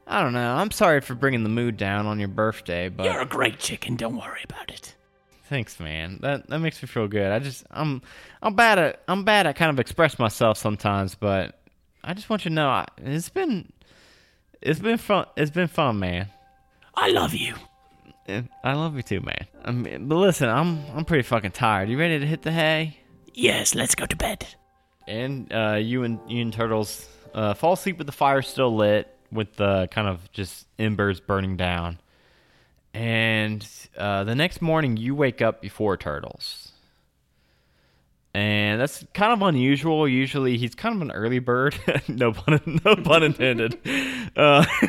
I 0.06 0.22
don't 0.24 0.34
know. 0.34 0.54
I'm 0.56 0.72
sorry 0.72 1.02
for 1.02 1.16
bringing 1.16 1.44
the 1.44 1.50
mood 1.50 1.76
down 1.76 2.06
on 2.06 2.18
your 2.20 2.30
birthday, 2.30 2.88
but 2.88 3.06
You're 3.06 3.20
a 3.22 3.26
great 3.26 3.60
chicken. 3.60 3.98
Don't 3.98 4.16
worry 4.18 4.42
about 4.44 4.72
it. 4.72 4.96
thanks, 5.46 5.80
man. 5.82 6.20
That 6.22 6.48
that 6.50 6.60
makes 6.60 6.82
me 6.82 6.88
feel 6.88 7.08
good. 7.10 7.30
I 7.32 7.40
just 7.40 7.66
I'm 7.72 8.02
I'm 8.42 8.54
bad 8.56 8.80
at 8.80 9.02
I'm 9.10 9.26
bad 9.26 9.48
at 9.48 9.58
kind 9.58 9.70
of 9.72 9.80
express 9.80 10.18
myself 10.18 10.58
sometimes, 10.58 11.16
but 11.16 11.60
I 12.06 12.14
just 12.14 12.30
want 12.30 12.46
you 12.46 12.50
to 12.50 12.56
know 12.56 12.70
I, 12.70 12.86
it's 13.00 13.28
been 13.30 13.70
it's 14.62 14.80
been 14.80 14.98
fun. 14.98 15.26
It's 15.36 15.52
been 15.52 15.68
fun, 15.68 16.00
man. 16.00 16.28
I 16.96 17.10
love 17.10 17.34
you. 17.34 17.56
And 18.28 18.50
I 18.64 18.74
love 18.74 18.96
you 18.96 19.04
too, 19.04 19.22
man. 19.22 19.48
I 19.64 19.72
mean, 19.72 20.08
but 20.08 20.16
listen, 20.16 20.50
I'm 20.50 20.84
I'm 20.96 21.06
pretty 21.06 21.24
fucking 21.24 21.52
tired. 21.52 21.90
You 21.90 21.98
ready 22.00 22.20
to 22.20 22.26
hit 22.26 22.42
the 22.42 22.52
hay? 22.52 22.98
Yes, 23.34 23.76
let's 23.76 23.96
go 23.96 24.06
to 24.06 24.16
bed. 24.16 24.46
and 25.08 25.52
uh, 25.54 25.76
you 25.76 26.04
and 26.04 26.20
you 26.28 26.42
and 26.42 26.52
turtles 26.52 27.08
uh, 27.34 27.54
fall 27.54 27.74
asleep 27.74 27.98
with 27.98 28.08
the 28.08 28.14
fire 28.14 28.42
still 28.42 28.76
lit, 28.76 29.08
with 29.32 29.56
the 29.56 29.88
kind 29.92 30.08
of 30.08 30.30
just 30.34 30.68
embers 30.78 31.20
burning 31.20 31.56
down. 31.56 32.00
And 32.94 33.66
uh, 33.98 34.24
the 34.24 34.36
next 34.36 34.62
morning, 34.62 34.98
you 34.98 35.14
wake 35.16 35.42
up 35.42 35.62
before 35.62 35.98
turtles, 35.98 36.67
and 38.38 38.80
that's 38.80 39.04
kind 39.16 39.34
of 39.34 39.42
unusual. 39.42 40.08
Usually, 40.08 40.60
he's 40.60 40.76
kind 40.76 40.96
of 40.96 41.02
an 41.02 41.12
early 41.12 41.40
bird. 41.40 41.76
no 42.08 42.34
pun, 42.34 42.80
no 42.86 42.96
pun 42.96 43.24
intended. 43.24 43.80
Uh, 44.36 44.64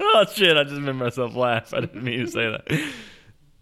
oh 0.00 0.24
shit! 0.32 0.56
I 0.56 0.64
just 0.64 0.80
made 0.80 0.94
myself 0.94 1.34
laugh. 1.34 1.74
I 1.74 1.80
didn't 1.80 2.02
mean 2.02 2.20
to 2.20 2.26
say 2.26 2.56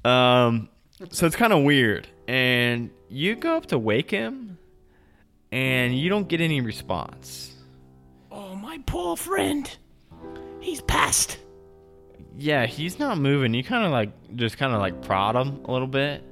that. 0.04 0.08
Um, 0.08 0.68
so 1.10 1.26
it's 1.26 1.34
kind 1.34 1.52
of 1.52 1.64
weird, 1.64 2.06
and 2.28 2.90
you 3.08 3.34
go 3.34 3.56
up 3.56 3.66
to 3.66 3.78
wake 3.78 4.08
him, 4.08 4.58
and 5.50 5.98
you 5.98 6.08
don't 6.10 6.28
get 6.28 6.40
any 6.40 6.60
response. 6.60 7.56
Oh, 8.30 8.54
my 8.54 8.78
poor 8.86 9.16
friend. 9.16 9.68
He's 10.60 10.82
passed. 10.82 11.38
Yeah, 12.36 12.66
he's 12.66 13.00
not 13.00 13.18
moving. 13.18 13.54
You 13.54 13.64
kind 13.64 13.84
of 13.84 13.90
like 13.90 14.36
just 14.36 14.58
kind 14.58 14.72
of 14.72 14.78
like 14.78 15.02
prod 15.02 15.34
him 15.34 15.64
a 15.64 15.72
little 15.72 15.88
bit, 15.88 16.22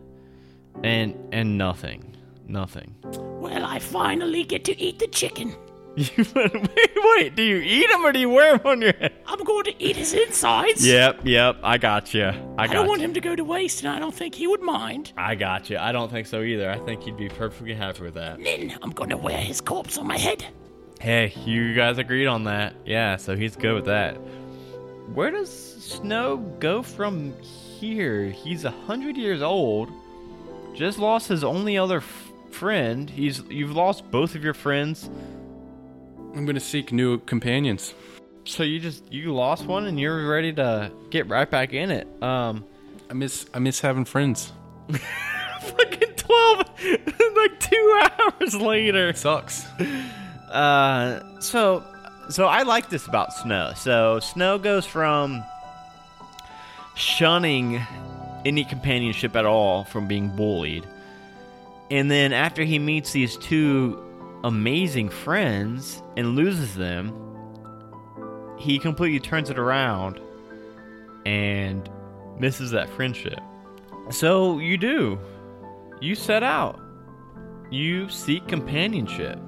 and 0.85 1.17
and 1.33 1.59
nothing, 1.59 2.10
nothing. 2.51 2.95
Well, 3.41 3.65
I 3.65 3.79
finally 3.79 4.45
get 4.45 4.65
to 4.65 4.79
eat 4.81 4.99
the 4.99 5.07
chicken. 5.09 5.55
You 5.97 6.25
wait, 6.37 6.91
wait. 7.17 7.35
Do 7.37 7.43
you 7.43 7.57
eat 7.57 7.91
him 7.91 8.07
or 8.07 8.13
do 8.13 8.21
you 8.21 8.31
wear 8.31 8.55
him 8.55 8.61
on 8.65 8.81
your 8.81 8.93
head? 8.93 9.13
I'm 9.27 9.43
going 9.43 9.65
to 9.65 9.75
eat 9.83 9.97
his 9.97 10.15
insides. 10.15 10.87
Yep, 10.87 11.23
yep. 11.25 11.57
I 11.65 11.79
got 11.79 12.15
you. 12.15 12.27
I 12.27 12.35
I 12.59 12.67
don't 12.69 12.85
you. 12.85 12.89
want 12.91 13.03
him 13.03 13.13
to 13.13 13.21
go 13.21 13.35
to 13.35 13.43
waste, 13.43 13.83
and 13.83 13.93
I 13.93 13.99
don't 13.99 14.15
think 14.15 14.37
he 14.37 14.47
would 14.47 14.63
mind. 14.63 15.13
I 15.17 15.35
got 15.35 15.69
you. 15.69 15.79
I 15.79 15.91
don't 15.91 16.09
think 16.09 16.29
so 16.29 16.43
either. 16.43 16.71
I 16.71 16.79
think 16.79 17.07
you'd 17.07 17.17
be 17.17 17.29
perfectly 17.29 17.75
happy 17.75 18.05
with 18.05 18.15
that. 18.15 18.43
Then 18.43 18.79
I'm 18.83 18.91
going 18.91 19.11
to 19.11 19.17
wear 19.17 19.37
his 19.39 19.61
corpse 19.61 19.99
on 19.99 20.07
my 20.07 20.17
head. 20.17 20.47
Hey, 21.01 21.33
you 21.45 21.75
guys 21.75 21.99
agreed 21.99 22.29
on 22.29 22.45
that. 22.45 22.75
Yeah, 22.87 23.17
so 23.17 23.35
he's 23.35 23.57
good 23.57 23.75
with 23.75 23.87
that. 23.87 24.15
Where 25.13 25.33
does 25.33 25.51
Snow 25.51 26.37
go 26.61 26.83
from 26.85 27.35
here? 27.43 28.27
He's 28.31 28.65
a 28.65 28.71
hundred 28.71 29.17
years 29.17 29.43
old. 29.43 29.91
Just 30.73 31.01
lost 31.01 31.27
his 31.29 31.43
only 31.43 31.77
other 31.77 32.01
friend. 32.53 33.09
He's 33.09 33.43
you've 33.49 33.73
lost 33.73 34.11
both 34.11 34.35
of 34.35 34.45
your 34.45 34.55
friends. 34.55 35.09
I'm 36.35 36.47
gonna 36.47 36.61
seek 36.61 36.93
new 36.93 37.19
companions. 37.19 37.95
So 38.45 38.63
you 38.63 38.81
just 38.81 39.11
you 39.13 39.35
lost 39.35 39.67
one 39.67 39.87
and 39.87 39.99
you're 39.99 40.29
ready 40.29 40.53
to 40.55 40.93
get 41.11 41.29
right 41.29 41.51
back 41.51 41.73
in 41.73 41.91
it. 41.91 42.09
Um, 42.23 42.65
I 43.11 43.15
miss 43.15 43.47
I 43.55 43.59
miss 43.59 43.81
having 43.81 44.05
friends. 44.05 44.53
fucking 45.61 46.15
twelve, 46.17 46.59
like 47.37 47.61
two 47.61 48.03
hours 48.19 48.55
later. 48.55 49.13
Sucks. 49.13 49.67
Uh, 50.51 51.41
so 51.41 51.85
so 52.29 52.47
I 52.47 52.63
like 52.63 52.89
this 52.91 53.07
about 53.07 53.33
Snow. 53.33 53.73
So 53.77 54.21
Snow 54.21 54.59
goes 54.59 54.87
from 54.87 55.45
shunning 56.95 57.81
any 58.45 58.65
companionship 58.65 59.37
at 59.37 59.47
all 59.47 59.85
from 59.85 60.07
being 60.07 60.29
bullied. 60.35 60.87
And 61.91 62.11
then 62.11 62.33
after 62.33 62.63
he 62.63 62.79
meets 62.79 63.13
these 63.13 63.37
two 63.37 64.01
amazing 64.45 65.09
friends 65.09 66.03
and 66.17 66.37
loses 66.37 66.75
them, 66.77 67.13
he 68.59 68.79
completely 68.79 69.21
turns 69.21 69.51
it 69.51 69.59
around 69.59 70.21
and 71.27 71.89
misses 72.39 72.71
that 72.71 72.89
friendship. 72.91 73.41
So 74.11 74.59
you 74.59 74.77
do. 74.77 75.19
You 76.01 76.15
set 76.15 76.43
out. 76.43 76.81
You 77.71 78.09
seek 78.09 78.47
companionship. 78.49 79.39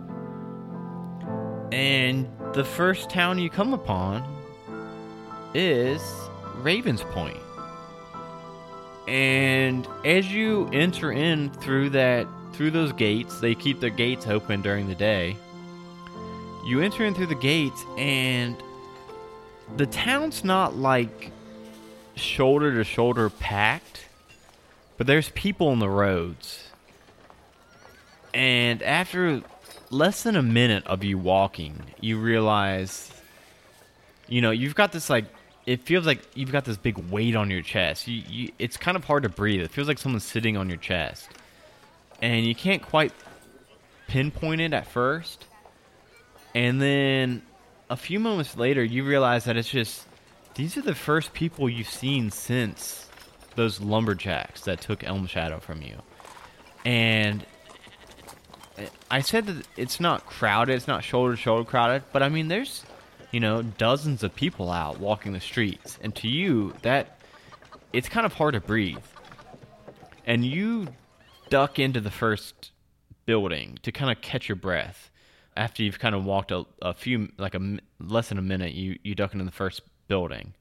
And 1.72 2.28
the 2.52 2.64
first 2.64 3.08
town 3.08 3.38
you 3.38 3.50
come 3.50 3.72
upon 3.72 4.22
is 5.54 6.02
Ravens 6.56 7.02
Point. 7.02 7.41
And 9.08 9.86
as 10.04 10.32
you 10.32 10.68
enter 10.72 11.12
in 11.12 11.50
through 11.50 11.90
that 11.90 12.26
through 12.52 12.70
those 12.70 12.92
gates, 12.92 13.40
they 13.40 13.54
keep 13.54 13.80
their 13.80 13.90
gates 13.90 14.26
open 14.26 14.62
during 14.62 14.88
the 14.88 14.94
day. 14.94 15.36
You 16.64 16.80
enter 16.80 17.04
in 17.04 17.14
through 17.14 17.26
the 17.26 17.34
gates 17.34 17.84
and 17.98 18.56
the 19.76 19.86
town's 19.86 20.44
not 20.44 20.76
like 20.76 21.32
shoulder 22.14 22.74
to 22.74 22.84
shoulder 22.84 23.30
packed, 23.30 24.06
but 24.96 25.06
there's 25.06 25.30
people 25.30 25.68
on 25.68 25.78
the 25.78 25.88
roads. 25.88 26.68
And 28.34 28.82
after 28.82 29.42
less 29.90 30.22
than 30.22 30.36
a 30.36 30.42
minute 30.42 30.86
of 30.86 31.04
you 31.04 31.18
walking, 31.18 31.82
you 32.00 32.18
realize, 32.18 33.10
you 34.28 34.40
know, 34.40 34.50
you've 34.50 34.74
got 34.74 34.92
this 34.92 35.10
like, 35.10 35.24
it 35.66 35.82
feels 35.82 36.06
like 36.06 36.20
you've 36.34 36.52
got 36.52 36.64
this 36.64 36.76
big 36.76 36.98
weight 36.98 37.36
on 37.36 37.50
your 37.50 37.62
chest. 37.62 38.08
You, 38.08 38.22
you, 38.28 38.52
it's 38.58 38.76
kind 38.76 38.96
of 38.96 39.04
hard 39.04 39.22
to 39.22 39.28
breathe. 39.28 39.62
It 39.62 39.70
feels 39.70 39.88
like 39.88 39.98
someone's 39.98 40.24
sitting 40.24 40.56
on 40.56 40.68
your 40.68 40.78
chest, 40.78 41.28
and 42.20 42.44
you 42.44 42.54
can't 42.54 42.82
quite 42.82 43.12
pinpoint 44.08 44.60
it 44.60 44.72
at 44.72 44.86
first. 44.86 45.46
And 46.54 46.80
then 46.80 47.42
a 47.88 47.96
few 47.96 48.20
moments 48.20 48.56
later, 48.56 48.82
you 48.82 49.04
realize 49.04 49.44
that 49.44 49.56
it's 49.56 49.70
just 49.70 50.06
these 50.54 50.76
are 50.76 50.82
the 50.82 50.94
first 50.94 51.32
people 51.32 51.68
you've 51.68 51.88
seen 51.88 52.30
since 52.30 53.08
those 53.54 53.80
lumberjacks 53.80 54.62
that 54.62 54.80
took 54.80 55.04
Elm 55.04 55.26
Shadow 55.26 55.60
from 55.60 55.82
you, 55.82 55.96
and 56.84 57.46
I 59.10 59.20
said 59.20 59.46
that 59.46 59.66
it's 59.76 60.00
not 60.00 60.26
crowded, 60.26 60.74
it's 60.74 60.88
not 60.88 61.04
shoulder 61.04 61.32
to 61.32 61.36
shoulder 61.36 61.68
crowded, 61.68 62.02
but 62.12 62.22
I 62.22 62.28
mean, 62.28 62.48
there's, 62.48 62.84
you 63.32 63.40
know, 63.40 63.62
dozens 63.62 64.22
of 64.22 64.34
people 64.34 64.70
out 64.70 65.00
walking 65.00 65.32
the 65.32 65.40
streets. 65.40 65.98
And 66.02 66.14
to 66.16 66.28
you, 66.28 66.74
that, 66.82 67.18
it's 67.92 68.08
kind 68.08 68.26
of 68.26 68.34
hard 68.34 68.54
to 68.54 68.60
breathe. 68.60 68.98
And 70.26 70.44
you 70.44 70.88
duck 71.48 71.78
into 71.78 72.00
the 72.00 72.10
first 72.10 72.70
building 73.26 73.78
to 73.82 73.90
kind 73.90 74.12
of 74.12 74.20
catch 74.20 74.48
your 74.48 74.56
breath. 74.56 75.10
After 75.56 75.82
you've 75.82 75.98
kind 75.98 76.14
of 76.14 76.24
walked 76.24 76.50
a, 76.50 76.64
a 76.80 76.94
few, 76.94 77.30
like 77.38 77.54
a 77.54 77.78
less 77.98 78.28
than 78.28 78.38
a 78.38 78.42
minute, 78.42 78.74
you, 78.74 78.98
you 79.02 79.14
duck 79.14 79.32
into 79.32 79.44
the 79.44 79.50
first 79.50 79.80
building. 80.08 80.54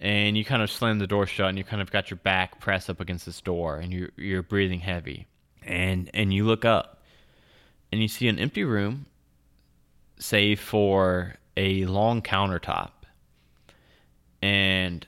And 0.00 0.36
you 0.36 0.44
kind 0.44 0.62
of 0.62 0.70
slam 0.70 0.98
the 0.98 1.06
door 1.06 1.26
shut 1.26 1.48
and 1.48 1.56
you 1.56 1.64
kind 1.64 1.80
of 1.80 1.90
got 1.90 2.10
your 2.10 2.18
back 2.18 2.60
pressed 2.60 2.90
up 2.90 3.00
against 3.00 3.24
this 3.24 3.40
door 3.40 3.76
and 3.76 3.92
you're, 3.92 4.10
you're 4.16 4.42
breathing 4.42 4.80
heavy. 4.80 5.26
And, 5.62 6.10
and 6.12 6.34
you 6.34 6.44
look 6.44 6.64
up 6.64 7.02
and 7.92 8.02
you 8.02 8.08
see 8.08 8.26
an 8.26 8.40
empty 8.40 8.64
room, 8.64 9.06
save 10.18 10.60
for 10.60 11.36
a 11.56 11.84
long 11.86 12.22
countertop. 12.22 12.90
And 14.42 15.06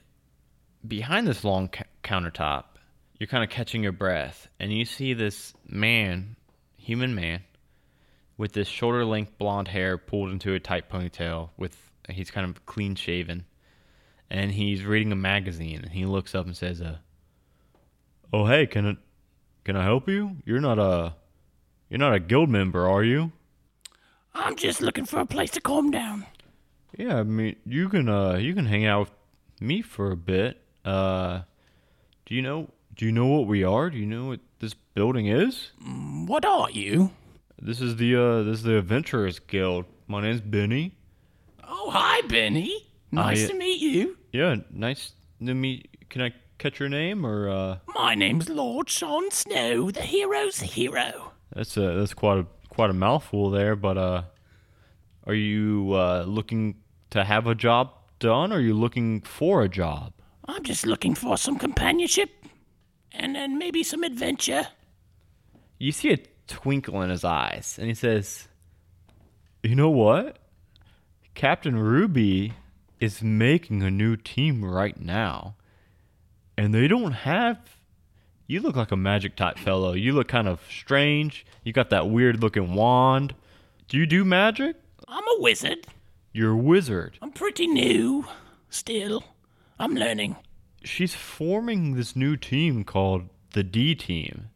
behind 0.86 1.26
this 1.26 1.44
long 1.44 1.68
ca- 1.68 1.84
countertop, 2.02 2.64
you're 3.18 3.26
kind 3.26 3.44
of 3.44 3.50
catching 3.50 3.82
your 3.82 3.92
breath, 3.92 4.48
and 4.60 4.72
you 4.72 4.84
see 4.84 5.14
this 5.14 5.54
man, 5.66 6.36
human 6.76 7.14
man, 7.14 7.42
with 8.36 8.52
this 8.52 8.68
shoulder 8.68 9.04
length 9.04 9.38
blonde 9.38 9.68
hair 9.68 9.98
pulled 9.98 10.30
into 10.30 10.54
a 10.54 10.60
tight 10.60 10.90
ponytail. 10.90 11.50
With 11.56 11.76
he's 12.08 12.30
kind 12.30 12.48
of 12.48 12.66
clean 12.66 12.94
shaven, 12.94 13.46
and 14.30 14.52
he's 14.52 14.84
reading 14.84 15.12
a 15.12 15.16
magazine. 15.16 15.80
And 15.82 15.92
he 15.92 16.04
looks 16.04 16.34
up 16.34 16.46
and 16.46 16.56
says, 16.56 16.82
"Uh, 16.82 16.98
oh 18.32 18.46
hey, 18.46 18.66
can 18.66 18.86
it, 18.86 18.96
can 19.64 19.76
I 19.76 19.84
help 19.84 20.08
you? 20.08 20.36
You're 20.44 20.60
not 20.60 20.78
a." 20.78 21.14
You're 21.88 21.98
not 21.98 22.14
a 22.14 22.18
guild 22.18 22.50
member, 22.50 22.88
are 22.88 23.04
you? 23.04 23.30
I'm 24.34 24.56
just 24.56 24.80
looking 24.80 25.04
for 25.04 25.20
a 25.20 25.24
place 25.24 25.52
to 25.52 25.60
calm 25.60 25.92
down. 25.92 26.26
Yeah, 26.96 27.18
I 27.18 27.22
mean, 27.24 27.56
you 27.66 27.88
can 27.88 28.08
uh 28.08 28.34
you 28.36 28.54
can 28.54 28.66
hang 28.66 28.86
out 28.86 29.00
with 29.00 29.10
me 29.60 29.82
for 29.82 30.10
a 30.12 30.16
bit. 30.16 30.60
Uh 30.84 31.42
do 32.24 32.34
you 32.34 32.42
know 32.42 32.70
do 32.94 33.04
you 33.04 33.12
know 33.12 33.26
what 33.26 33.46
we 33.46 33.62
are? 33.64 33.90
Do 33.90 33.98
you 33.98 34.06
know 34.06 34.26
what 34.28 34.40
this 34.60 34.74
building 34.94 35.26
is? 35.26 35.72
What 36.26 36.44
are 36.44 36.70
you? 36.70 37.10
This 37.60 37.80
is 37.80 37.96
the 37.96 38.16
uh 38.16 38.42
this 38.42 38.58
is 38.58 38.62
the 38.62 38.78
Adventurers 38.78 39.38
Guild. 39.38 39.84
My 40.06 40.22
name's 40.22 40.40
Benny. 40.40 40.94
Oh, 41.68 41.90
hi, 41.90 42.20
Benny. 42.28 42.86
Nice 43.10 43.42
yeah. 43.42 43.48
to 43.48 43.54
meet 43.54 43.80
you. 43.80 44.16
Yeah, 44.32 44.56
nice 44.70 45.12
to 45.44 45.52
meet 45.54 46.08
can 46.08 46.22
I 46.22 46.32
catch 46.58 46.80
your 46.80 46.88
name 46.88 47.26
or 47.26 47.48
uh 47.50 47.78
My 47.94 48.14
name's 48.14 48.48
Lord 48.48 48.88
Sean 48.88 49.30
Snow, 49.30 49.90
the 49.90 50.00
hero's 50.02 50.60
hero. 50.60 51.32
that's 51.54 51.76
a 51.76 51.92
that's 51.98 52.14
quite 52.14 52.38
a 52.38 52.46
quite 52.70 52.88
a 52.88 52.94
mouthful 52.94 53.50
there, 53.50 53.76
but 53.76 53.98
uh 53.98 54.22
are 55.26 55.34
you 55.34 55.92
uh 55.92 56.24
looking 56.26 56.76
to 57.10 57.24
have 57.24 57.46
a 57.46 57.54
job 57.54 57.92
done 58.18 58.52
or 58.52 58.56
are 58.56 58.60
you 58.60 58.74
looking 58.74 59.20
for 59.20 59.62
a 59.62 59.68
job? 59.68 60.12
I'm 60.48 60.62
just 60.62 60.86
looking 60.86 61.14
for 61.14 61.36
some 61.36 61.58
companionship 61.58 62.30
and 63.12 63.34
then 63.34 63.58
maybe 63.58 63.82
some 63.82 64.02
adventure. 64.04 64.68
you 65.78 65.92
see 65.92 66.12
a 66.12 66.18
twinkle 66.46 67.02
in 67.02 67.10
his 67.10 67.24
eyes, 67.24 67.76
and 67.78 67.88
he 67.88 67.94
says, 67.94 68.48
You 69.62 69.74
know 69.74 69.90
what? 69.90 70.38
Captain 71.34 71.78
Ruby 71.78 72.52
is 73.00 73.22
making 73.22 73.82
a 73.82 73.90
new 73.90 74.16
team 74.16 74.64
right 74.64 74.98
now, 75.00 75.56
and 76.56 76.72
they 76.74 76.88
don't 76.88 77.12
have 77.12 77.58
You 78.46 78.60
look 78.60 78.76
like 78.76 78.92
a 78.92 78.96
magic 78.96 79.34
type 79.34 79.58
fellow. 79.58 79.92
You 79.92 80.12
look 80.12 80.28
kind 80.28 80.46
of 80.46 80.60
strange. 80.70 81.44
You 81.64 81.72
got 81.72 81.90
that 81.90 82.08
weird 82.08 82.40
looking 82.40 82.74
wand. 82.74 83.34
Do 83.88 83.98
you 83.98 84.06
do 84.06 84.24
magic? 84.24 84.76
I'm 85.08 85.24
a 85.24 85.40
wizard. 85.40 85.86
You're 86.36 86.52
a 86.52 86.56
wizard. 86.58 87.18
I'm 87.22 87.32
pretty 87.32 87.66
new. 87.66 88.26
Still, 88.68 89.24
I'm 89.78 89.94
learning. 89.94 90.36
She's 90.84 91.14
forming 91.14 91.94
this 91.94 92.14
new 92.14 92.36
team 92.36 92.84
called 92.84 93.30
the 93.54 93.64
D 93.64 93.94
Team. 93.94 94.50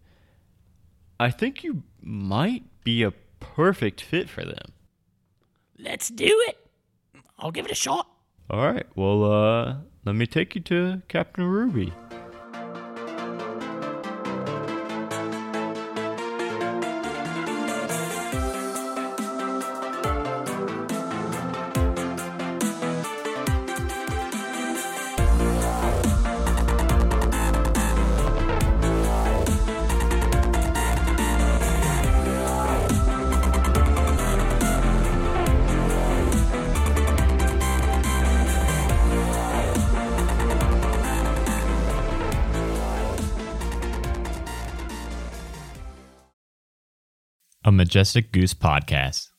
I 1.18 1.30
think 1.30 1.64
you 1.64 1.84
might 2.02 2.64
be 2.84 3.02
a 3.02 3.12
perfect 3.12 4.02
fit 4.02 4.28
for 4.28 4.44
them. 4.44 4.74
Let's 5.78 6.10
do 6.10 6.26
it. 6.48 6.58
I'll 7.38 7.50
give 7.50 7.64
it 7.64 7.72
a 7.72 7.74
shot. 7.74 8.06
All 8.50 8.60
right. 8.60 8.86
Well, 8.94 9.24
uh, 9.24 9.76
let 10.04 10.16
me 10.16 10.26
take 10.26 10.54
you 10.54 10.60
to 10.60 11.00
Captain 11.08 11.44
Ruby. 11.44 11.94
Majestic 47.90 48.30
Goose 48.30 48.54
podcast. 48.54 49.29